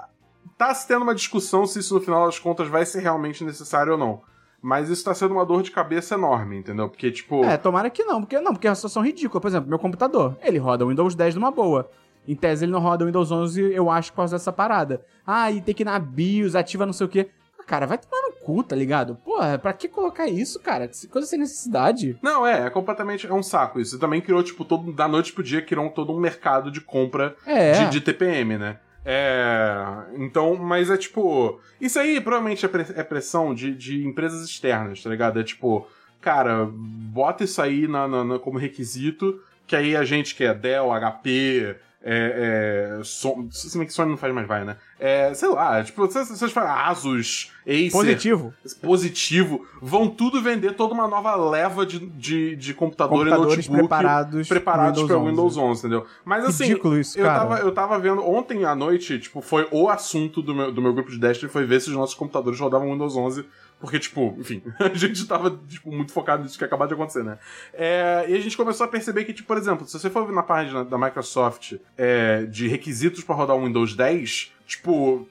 tá 0.58 0.74
se 0.74 0.88
tendo 0.88 1.02
uma 1.02 1.14
discussão 1.14 1.64
se 1.66 1.78
isso 1.78 1.94
no 1.94 2.00
final 2.00 2.26
das 2.26 2.40
contas 2.40 2.66
vai 2.66 2.84
ser 2.84 3.00
realmente 3.00 3.44
necessário 3.44 3.92
ou 3.92 3.98
não. 3.98 4.22
Mas 4.66 4.88
isso 4.88 5.04
tá 5.04 5.12
sendo 5.14 5.32
uma 5.34 5.44
dor 5.44 5.62
de 5.62 5.70
cabeça 5.70 6.14
enorme, 6.14 6.56
entendeu? 6.56 6.88
Porque, 6.88 7.10
tipo. 7.10 7.44
É, 7.44 7.58
tomara 7.58 7.90
que 7.90 8.02
não, 8.02 8.22
porque 8.22 8.40
não, 8.40 8.54
porque 8.54 8.66
é 8.66 8.70
uma 8.70 8.74
situação 8.74 9.02
ridícula. 9.02 9.38
Por 9.38 9.48
exemplo, 9.48 9.68
meu 9.68 9.78
computador, 9.78 10.38
ele 10.42 10.56
roda 10.56 10.86
o 10.86 10.88
Windows 10.88 11.14
10 11.14 11.34
numa 11.34 11.50
boa. 11.50 11.90
Em 12.26 12.34
tese 12.34 12.64
ele 12.64 12.72
não 12.72 12.80
roda 12.80 13.04
o 13.04 13.06
Windows 13.06 13.30
11, 13.30 13.60
eu 13.74 13.90
acho, 13.90 14.10
por 14.12 14.16
causa 14.16 14.36
dessa 14.36 14.50
parada. 14.50 15.04
Ah, 15.26 15.52
e 15.52 15.60
tem 15.60 15.74
que 15.74 15.82
ir 15.82 15.84
na 15.84 15.98
BIOS, 15.98 16.54
ativa 16.56 16.86
não 16.86 16.94
sei 16.94 17.04
o 17.06 17.10
quê. 17.10 17.28
Ah, 17.60 17.62
Cara, 17.64 17.86
vai 17.86 17.98
tomar 17.98 18.22
no 18.26 18.32
cu, 18.42 18.62
tá 18.62 18.74
ligado? 18.74 19.16
Porra, 19.16 19.58
pra 19.58 19.74
que 19.74 19.86
colocar 19.86 20.26
isso, 20.26 20.58
cara? 20.60 20.90
Coisa 21.10 21.28
sem 21.28 21.38
necessidade. 21.38 22.18
Não, 22.22 22.46
é, 22.46 22.66
é 22.66 22.70
completamente. 22.70 23.26
É 23.26 23.34
um 23.34 23.42
saco 23.42 23.78
isso. 23.78 23.96
E 23.96 23.98
também 23.98 24.22
criou, 24.22 24.42
tipo, 24.42 24.64
todo, 24.64 24.90
da 24.94 25.06
noite 25.06 25.34
pro 25.34 25.42
dia, 25.42 25.60
criou 25.60 25.90
todo 25.90 26.10
um 26.10 26.18
mercado 26.18 26.70
de 26.70 26.80
compra 26.80 27.36
É. 27.46 27.72
de, 27.84 27.90
de 27.90 28.00
TPM, 28.00 28.56
né? 28.56 28.78
É. 29.04 29.74
Então, 30.16 30.56
mas 30.56 30.90
é 30.90 30.96
tipo. 30.96 31.60
Isso 31.80 31.98
aí 31.98 32.20
provavelmente 32.20 32.64
é, 32.64 32.68
é 32.96 33.02
pressão 33.02 33.54
de, 33.54 33.74
de 33.74 34.04
empresas 34.06 34.44
externas, 34.44 35.02
tá 35.02 35.10
ligado? 35.10 35.38
É 35.38 35.44
tipo, 35.44 35.86
cara, 36.20 36.66
bota 36.72 37.44
isso 37.44 37.60
aí 37.60 37.86
na, 37.86 38.08
na- 38.08 38.24
na- 38.24 38.38
como 38.38 38.58
requisito, 38.58 39.40
que 39.66 39.76
aí 39.76 39.94
a 39.96 40.04
gente 40.04 40.34
que 40.34 40.44
é 40.44 40.54
Dell, 40.54 40.90
HP. 40.92 41.76
É, 42.06 42.98
é, 42.98 43.04
Son- 43.04 43.48
se 43.50 43.78
bem 43.78 43.86
que 43.86 43.92
Sony 43.94 44.10
não 44.10 44.18
faz 44.18 44.32
mais 44.34 44.46
vai, 44.46 44.62
né? 44.62 44.76
É, 45.04 45.34
sei 45.34 45.50
lá, 45.50 45.84
tipo, 45.84 46.00
vocês, 46.00 46.50
falam 46.50 46.72
Asus, 46.72 47.52
Acer, 47.66 47.90
Positivo. 47.92 48.54
positivo, 48.80 49.66
vão 49.82 50.08
tudo 50.08 50.40
vender 50.40 50.72
toda 50.72 50.94
uma 50.94 51.06
nova 51.06 51.36
leva 51.36 51.84
de, 51.84 51.98
de, 51.98 52.56
de 52.56 52.72
computador 52.72 53.18
Computadores 53.18 53.52
e 53.66 53.70
notebook 53.70 53.78
preparados 53.80 54.48
preparados 54.48 55.02
para 55.02 55.18
Windows 55.18 55.30
Windows 55.30 55.56
11, 55.58 55.80
entendeu? 55.80 56.06
Mas 56.24 56.46
assim, 56.46 56.64
Ridículo 56.64 56.98
isso, 56.98 57.18
eu 57.18 57.24
cara. 57.26 57.38
tava, 57.38 57.58
eu 57.58 57.72
tava 57.72 57.98
vendo 57.98 58.26
ontem 58.26 58.64
à 58.64 58.74
noite, 58.74 59.18
tipo, 59.18 59.42
foi 59.42 59.68
o 59.70 59.90
assunto 59.90 60.40
do 60.40 60.54
meu, 60.54 60.72
do 60.72 60.80
meu 60.80 60.94
grupo 60.94 61.10
de 61.10 61.18
Destiny, 61.18 61.52
foi 61.52 61.66
ver 61.66 61.82
se 61.82 61.90
os 61.90 61.96
nossos 61.96 62.14
computadores 62.14 62.58
rodavam 62.58 62.90
Windows 62.90 63.14
11, 63.14 63.44
porque, 63.80 63.98
tipo, 63.98 64.34
enfim, 64.38 64.62
a 64.78 64.94
gente 64.94 65.26
tava, 65.26 65.58
tipo, 65.68 65.92
muito 65.92 66.12
focado 66.12 66.42
nisso 66.42 66.58
que 66.58 66.64
acabou 66.64 66.86
de 66.86 66.94
acontecer, 66.94 67.22
né? 67.22 67.38
É, 67.72 68.24
e 68.28 68.34
a 68.34 68.40
gente 68.40 68.56
começou 68.56 68.84
a 68.84 68.88
perceber 68.88 69.24
que, 69.24 69.32
tipo, 69.32 69.46
por 69.46 69.58
exemplo, 69.58 69.86
se 69.86 69.98
você 69.98 70.08
for 70.08 70.30
na 70.32 70.42
página 70.42 70.84
da 70.84 70.96
Microsoft 70.96 71.74
é, 71.96 72.44
de 72.44 72.68
requisitos 72.68 73.22
para 73.22 73.34
rodar 73.34 73.56
o 73.56 73.64
Windows 73.64 73.94
10, 73.94 74.52
tipo, 74.66 75.28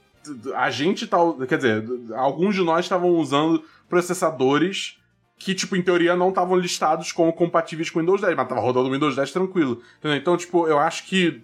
a 0.56 0.70
gente 0.70 1.08
tá, 1.08 1.18
quer 1.48 1.58
dizer, 1.58 1.86
alguns 2.16 2.56
de 2.56 2.64
nós 2.64 2.86
estavam 2.86 3.10
usando 3.12 3.64
processadores 3.89 5.00
que, 5.38 5.54
tipo, 5.54 5.76
em 5.76 5.82
teoria 5.82 6.16
não 6.16 6.30
estavam 6.30 6.56
listados 6.58 7.12
como 7.12 7.34
compatíveis 7.34 7.89
com 7.89 8.00
o 8.00 8.02
Windows 8.02 8.22
10, 8.22 8.36
mas 8.36 8.48
tava 8.48 8.62
rodando 8.62 8.88
o 8.88 8.91
Windows 8.91 9.16
10 9.16 9.32
tranquilo. 9.32 9.82
Entendeu? 10.00 10.18
Então, 10.18 10.38
tipo, 10.38 10.68
eu 10.68 10.80
acho 10.80 11.06
que 11.06 11.41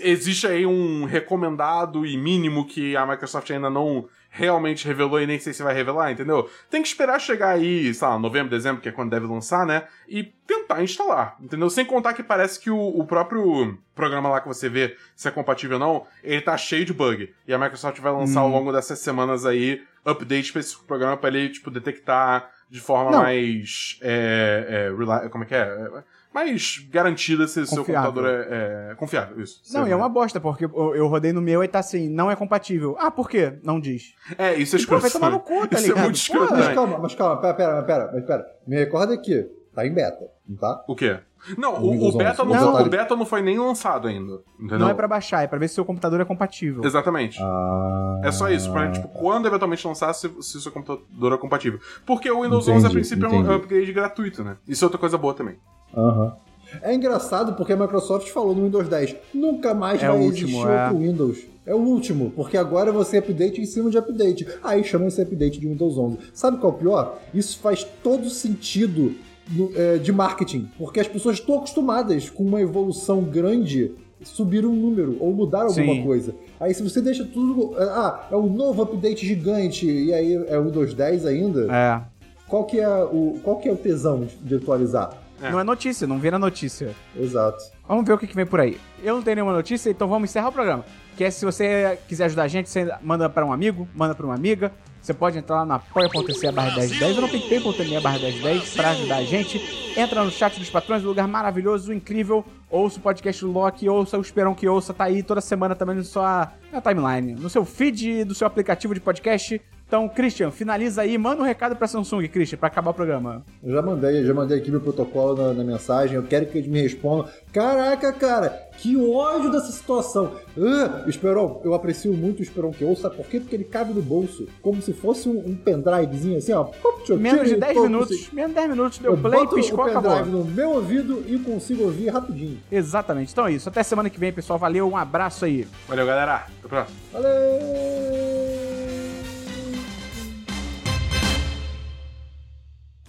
existe 0.00 0.46
aí 0.46 0.66
um 0.66 1.04
recomendado 1.04 2.06
e 2.06 2.16
mínimo 2.16 2.66
que 2.66 2.96
a 2.96 3.06
Microsoft 3.06 3.50
ainda 3.50 3.70
não 3.70 4.08
realmente 4.34 4.86
revelou 4.86 5.20
e 5.20 5.26
nem 5.26 5.38
sei 5.38 5.52
se 5.52 5.62
vai 5.62 5.74
revelar, 5.74 6.10
entendeu? 6.10 6.48
Tem 6.70 6.80
que 6.80 6.88
esperar 6.88 7.20
chegar 7.20 7.50
aí, 7.50 7.92
sei 7.92 8.08
lá, 8.08 8.18
novembro, 8.18 8.48
dezembro, 8.48 8.80
que 8.80 8.88
é 8.88 8.92
quando 8.92 9.10
deve 9.10 9.26
lançar, 9.26 9.66
né? 9.66 9.86
E 10.08 10.24
tentar 10.46 10.82
instalar, 10.82 11.36
entendeu? 11.38 11.68
Sem 11.68 11.84
contar 11.84 12.14
que 12.14 12.22
parece 12.22 12.58
que 12.58 12.70
o, 12.70 12.78
o 12.78 13.04
próprio 13.04 13.78
programa 13.94 14.30
lá 14.30 14.40
que 14.40 14.48
você 14.48 14.70
vê 14.70 14.96
se 15.14 15.28
é 15.28 15.30
compatível 15.30 15.76
ou 15.76 15.80
não, 15.80 16.06
ele 16.24 16.40
tá 16.40 16.56
cheio 16.56 16.84
de 16.84 16.94
bug. 16.94 17.32
E 17.46 17.52
a 17.52 17.58
Microsoft 17.58 18.00
vai 18.00 18.10
lançar 18.10 18.40
ao 18.40 18.48
longo 18.48 18.72
dessas 18.72 18.98
semanas 19.00 19.44
aí 19.44 19.82
updates 20.04 20.50
pra 20.50 20.60
esse 20.60 20.78
programa 20.78 21.16
pra 21.16 21.28
ele, 21.28 21.50
tipo, 21.50 21.70
detectar 21.70 22.50
de 22.70 22.80
forma 22.80 23.10
Não. 23.10 23.22
mais. 23.22 23.98
É, 24.00 24.88
é, 24.90 25.28
como 25.28 25.44
é 25.44 25.46
que 25.46 25.54
é? 25.54 25.90
Mais 26.34 26.78
garantida 26.90 27.46
se 27.46 27.60
o 27.60 27.66
seu 27.66 27.84
computador 27.84 28.26
é, 28.26 28.90
é 28.92 28.94
confiável. 28.94 29.40
Isso. 29.40 29.60
Não, 29.72 29.86
e 29.86 29.90
é 29.90 29.96
uma 29.96 30.08
bosta, 30.08 30.40
porque 30.40 30.64
eu, 30.64 30.94
eu 30.94 31.06
rodei 31.08 31.32
no 31.32 31.42
meu 31.42 31.62
e 31.62 31.68
tá 31.68 31.78
assim, 31.80 32.08
não 32.08 32.30
é 32.30 32.36
compatível. 32.36 32.96
Ah, 32.98 33.10
por 33.10 33.28
quê? 33.28 33.58
Não 33.62 33.78
diz. 33.78 34.14
É, 34.38 34.54
isso 34.54 34.76
é 34.76 34.78
Pô, 34.80 34.98
vai 34.98 35.06
escroto. 35.08 35.12
tomar 35.18 35.30
no 35.30 35.40
cu, 35.40 35.66
tá 35.68 35.76
Isso 35.76 35.86
ligado? 35.88 35.98
é 35.98 36.02
muito 36.04 36.14
Pô, 36.14 36.20
escroto. 36.20 36.54
Mas 36.54 36.74
calma, 36.74 36.98
mas 36.98 37.14
calma, 37.14 37.36
pera, 37.40 37.54
pera, 37.54 37.82
pera, 37.82 38.10
mas 38.14 38.24
pera. 38.24 38.46
Me 38.66 38.76
recorda 38.76 39.16
que 39.18 39.46
tá 39.74 39.86
em 39.86 39.92
beta, 39.92 40.24
não 40.48 40.56
tá? 40.56 40.82
O 40.88 40.94
quê? 40.96 41.18
Não, 41.58 41.82
O 41.82 42.08
o, 42.08 42.16
beta 42.16 42.44
11. 42.44 42.54
não, 42.54 42.72
Não. 42.72 42.82
o 42.82 42.88
beta 42.88 43.16
não 43.16 43.26
foi 43.26 43.42
nem 43.42 43.58
lançado 43.58 44.06
ainda. 44.06 44.40
Entendeu? 44.60 44.78
Não 44.78 44.88
é 44.88 44.94
pra 44.94 45.08
baixar, 45.08 45.42
é 45.42 45.48
pra 45.48 45.58
ver 45.58 45.66
se 45.68 45.74
seu 45.74 45.84
computador 45.84 46.20
é 46.20 46.24
compatível. 46.24 46.84
Exatamente. 46.84 47.36
Ah. 47.42 48.20
É 48.22 48.30
só 48.30 48.48
isso, 48.48 48.70
pra, 48.72 48.90
tipo, 48.92 49.08
quando 49.08 49.46
eventualmente 49.48 49.84
lançar, 49.84 50.12
se, 50.12 50.28
se 50.40 50.56
o 50.56 50.60
seu 50.60 50.70
computador 50.70 51.32
é 51.32 51.36
compatível. 51.38 51.80
Porque 52.06 52.30
o 52.30 52.42
Windows 52.42 52.68
Entendi, 52.68 52.78
11, 52.78 52.86
a 52.86 52.90
princípio, 52.90 53.26
é 53.26 53.28
um 53.28 53.40
entendi. 53.40 53.54
upgrade 53.54 53.92
gratuito, 53.92 54.44
né? 54.44 54.56
Isso 54.68 54.84
é 54.84 54.86
outra 54.86 54.98
coisa 55.00 55.18
boa 55.18 55.34
também. 55.34 55.56
Aham. 55.96 56.32
É 56.80 56.94
engraçado 56.94 57.54
porque 57.54 57.72
a 57.74 57.76
Microsoft 57.76 58.28
falou 58.30 58.54
no 58.54 58.64
Windows 58.64 58.88
10, 58.88 59.16
nunca 59.34 59.74
mais 59.74 60.02
É 60.02 60.08
vai 60.08 60.18
último, 60.18 60.48
existir 60.48 60.68
é. 60.68 60.84
outro 60.84 60.98
Windows. 60.98 61.38
É 61.66 61.74
o 61.74 61.78
último, 61.78 62.32
porque 62.34 62.56
agora 62.56 62.90
você 62.90 63.18
update 63.18 63.60
em 63.60 63.66
cima 63.66 63.90
de 63.90 63.98
update. 63.98 64.46
Aí 64.64 64.82
chama 64.82 65.06
esse 65.06 65.20
update 65.20 65.60
de 65.60 65.66
Windows 65.68 65.96
11. 65.98 66.18
Sabe 66.32 66.56
qual 66.58 66.72
é 66.72 66.76
o 66.76 66.78
pior? 66.78 67.18
Isso 67.34 67.58
faz 67.58 67.84
todo 68.02 68.28
sentido 68.30 69.14
no- 69.50 69.70
é, 69.76 69.98
de 69.98 70.10
marketing, 70.12 70.68
porque 70.78 70.98
as 70.98 71.06
pessoas 71.06 71.36
estão 71.38 71.56
acostumadas 71.56 72.30
com 72.30 72.42
uma 72.42 72.60
evolução 72.60 73.22
grande 73.22 73.92
subir 74.24 74.64
um 74.64 74.72
número 74.74 75.16
ou 75.20 75.32
mudar 75.32 75.62
alguma 75.64 75.94
Sim. 75.94 76.04
coisa. 76.04 76.34
Aí 76.58 76.72
se 76.72 76.82
você 76.82 77.00
deixa 77.02 77.24
tudo... 77.24 77.74
Ah, 77.76 78.28
é 78.30 78.36
um 78.36 78.48
novo 78.48 78.82
update 78.82 79.26
gigante 79.26 79.84
e 79.86 80.12
aí 80.14 80.34
é 80.48 80.56
o 80.58 80.64
Windows 80.64 80.94
10 80.94 81.26
ainda, 81.26 81.66
É. 81.72 82.00
qual, 82.48 82.64
que 82.64 82.78
é 82.80 82.88
o, 83.04 83.38
qual 83.42 83.56
que 83.58 83.68
é 83.68 83.72
o 83.72 83.76
tesão 83.76 84.26
de 84.42 84.54
atualizar? 84.54 85.21
É. 85.42 85.50
Não 85.50 85.58
é 85.58 85.64
notícia, 85.64 86.06
não 86.06 86.18
vira 86.18 86.38
notícia. 86.38 86.94
Exato. 87.18 87.62
Vamos 87.86 88.06
ver 88.06 88.12
o 88.12 88.18
que, 88.18 88.26
que 88.26 88.34
vem 88.34 88.46
por 88.46 88.60
aí. 88.60 88.80
Eu 89.02 89.16
não 89.16 89.22
tenho 89.22 89.36
nenhuma 89.36 89.52
notícia, 89.52 89.90
então 89.90 90.06
vamos 90.06 90.30
encerrar 90.30 90.48
o 90.48 90.52
programa. 90.52 90.84
Que 91.16 91.24
é 91.24 91.30
se 91.30 91.44
você 91.44 91.98
quiser 92.08 92.26
ajudar 92.26 92.44
a 92.44 92.48
gente, 92.48 92.70
você 92.70 92.94
manda 93.02 93.28
pra 93.28 93.44
um 93.44 93.52
amigo, 93.52 93.88
manda 93.94 94.14
pra 94.14 94.24
uma 94.24 94.34
amiga. 94.34 94.72
Você 95.02 95.12
pode 95.12 95.36
entrar 95.36 95.56
lá 95.56 95.66
na 95.66 95.74
apoia.se 95.74 96.52
barra 96.52 96.76
1010 96.76 97.16
ou 97.16 97.22
no 97.22 97.28
picpay.me 97.28 98.00
barra 98.00 98.20
1010 98.20 98.74
pra 98.74 98.90
ajudar 98.90 99.16
a 99.16 99.24
gente. 99.24 99.60
Entra 99.96 100.22
no 100.22 100.30
chat 100.30 100.60
dos 100.60 100.70
patrões, 100.70 101.04
um 101.04 101.08
lugar 101.08 101.26
maravilhoso, 101.26 101.92
incrível. 101.92 102.44
Ouça 102.70 103.00
o 103.00 103.02
podcast 103.02 103.44
do 103.44 103.50
Loki, 103.50 103.88
ouça 103.88 104.16
o 104.16 104.20
Esperão 104.20 104.54
que 104.54 104.68
ouça, 104.68 104.94
tá 104.94 105.04
aí 105.04 105.22
toda 105.24 105.40
semana 105.40 105.74
também 105.74 105.96
na 105.96 106.04
sua 106.04 106.52
na 106.72 106.80
timeline, 106.80 107.34
no 107.34 107.50
seu 107.50 107.64
feed 107.64 108.24
do 108.24 108.34
seu 108.34 108.46
aplicativo 108.46 108.94
de 108.94 109.00
podcast. 109.00 109.60
Então, 109.92 110.08
Christian, 110.08 110.50
finaliza 110.50 111.02
aí, 111.02 111.18
manda 111.18 111.42
um 111.42 111.44
recado 111.44 111.76
pra 111.76 111.86
Samsung, 111.86 112.26
Christian, 112.26 112.56
pra 112.56 112.68
acabar 112.68 112.92
o 112.92 112.94
programa. 112.94 113.44
Eu 113.62 113.74
já 113.74 113.82
mandei, 113.82 114.24
já 114.24 114.32
mandei 114.32 114.56
aqui 114.56 114.70
meu 114.70 114.80
protocolo 114.80 115.36
na, 115.36 115.52
na 115.52 115.62
mensagem. 115.62 116.16
Eu 116.16 116.22
quero 116.22 116.46
que 116.46 116.56
eles 116.56 116.70
me 116.70 116.80
respondam. 116.80 117.28
Caraca, 117.52 118.10
cara, 118.14 118.48
que 118.78 118.96
ódio 118.96 119.52
dessa 119.52 119.70
situação. 119.70 120.32
Ah, 120.58 121.04
Esperon, 121.06 121.60
eu 121.62 121.74
aprecio 121.74 122.10
muito 122.14 122.40
o 122.40 122.42
Esperon 122.42 122.70
que 122.70 122.82
ouça. 122.82 123.02
Sabe 123.02 123.16
por 123.16 123.26
quê? 123.26 123.38
Porque 123.38 123.54
ele 123.54 123.64
cabe 123.64 123.92
no 123.92 124.00
bolso, 124.00 124.48
como 124.62 124.80
se 124.80 124.94
fosse 124.94 125.28
um, 125.28 125.38
um 125.38 125.54
pendrivezinho 125.54 126.38
assim, 126.38 126.54
ó. 126.54 126.70
Eu 127.06 127.18
Menos 127.18 127.42
de 127.42 127.48
tiro, 127.48 127.60
10 127.60 127.74
pop, 127.74 127.86
minutos, 127.86 128.16
assim. 128.16 128.28
menos 128.34 128.50
de 128.50 128.54
10 128.54 128.70
minutos, 128.70 129.00
Eu 129.04 129.12
deu 129.14 129.22
play, 129.30 129.40
boto 129.40 129.56
piscou, 129.56 129.84
o 129.84 129.88
acabou. 129.90 130.10
pendrive 130.16 130.30
no 130.38 130.44
meu 130.46 130.70
ouvido 130.70 131.22
e 131.28 131.38
consigo 131.38 131.82
ouvir 131.82 132.08
rapidinho. 132.08 132.58
Exatamente. 132.72 133.30
Então 133.30 133.46
é 133.46 133.52
isso. 133.52 133.68
Até 133.68 133.82
semana 133.82 134.08
que 134.08 134.18
vem, 134.18 134.32
pessoal. 134.32 134.58
Valeu, 134.58 134.88
um 134.88 134.96
abraço 134.96 135.44
aí. 135.44 135.68
Valeu, 135.86 136.06
galera. 136.06 136.46
Até 136.46 136.48
a 136.64 136.68
próxima. 136.70 136.96
Valeu! 137.12 138.51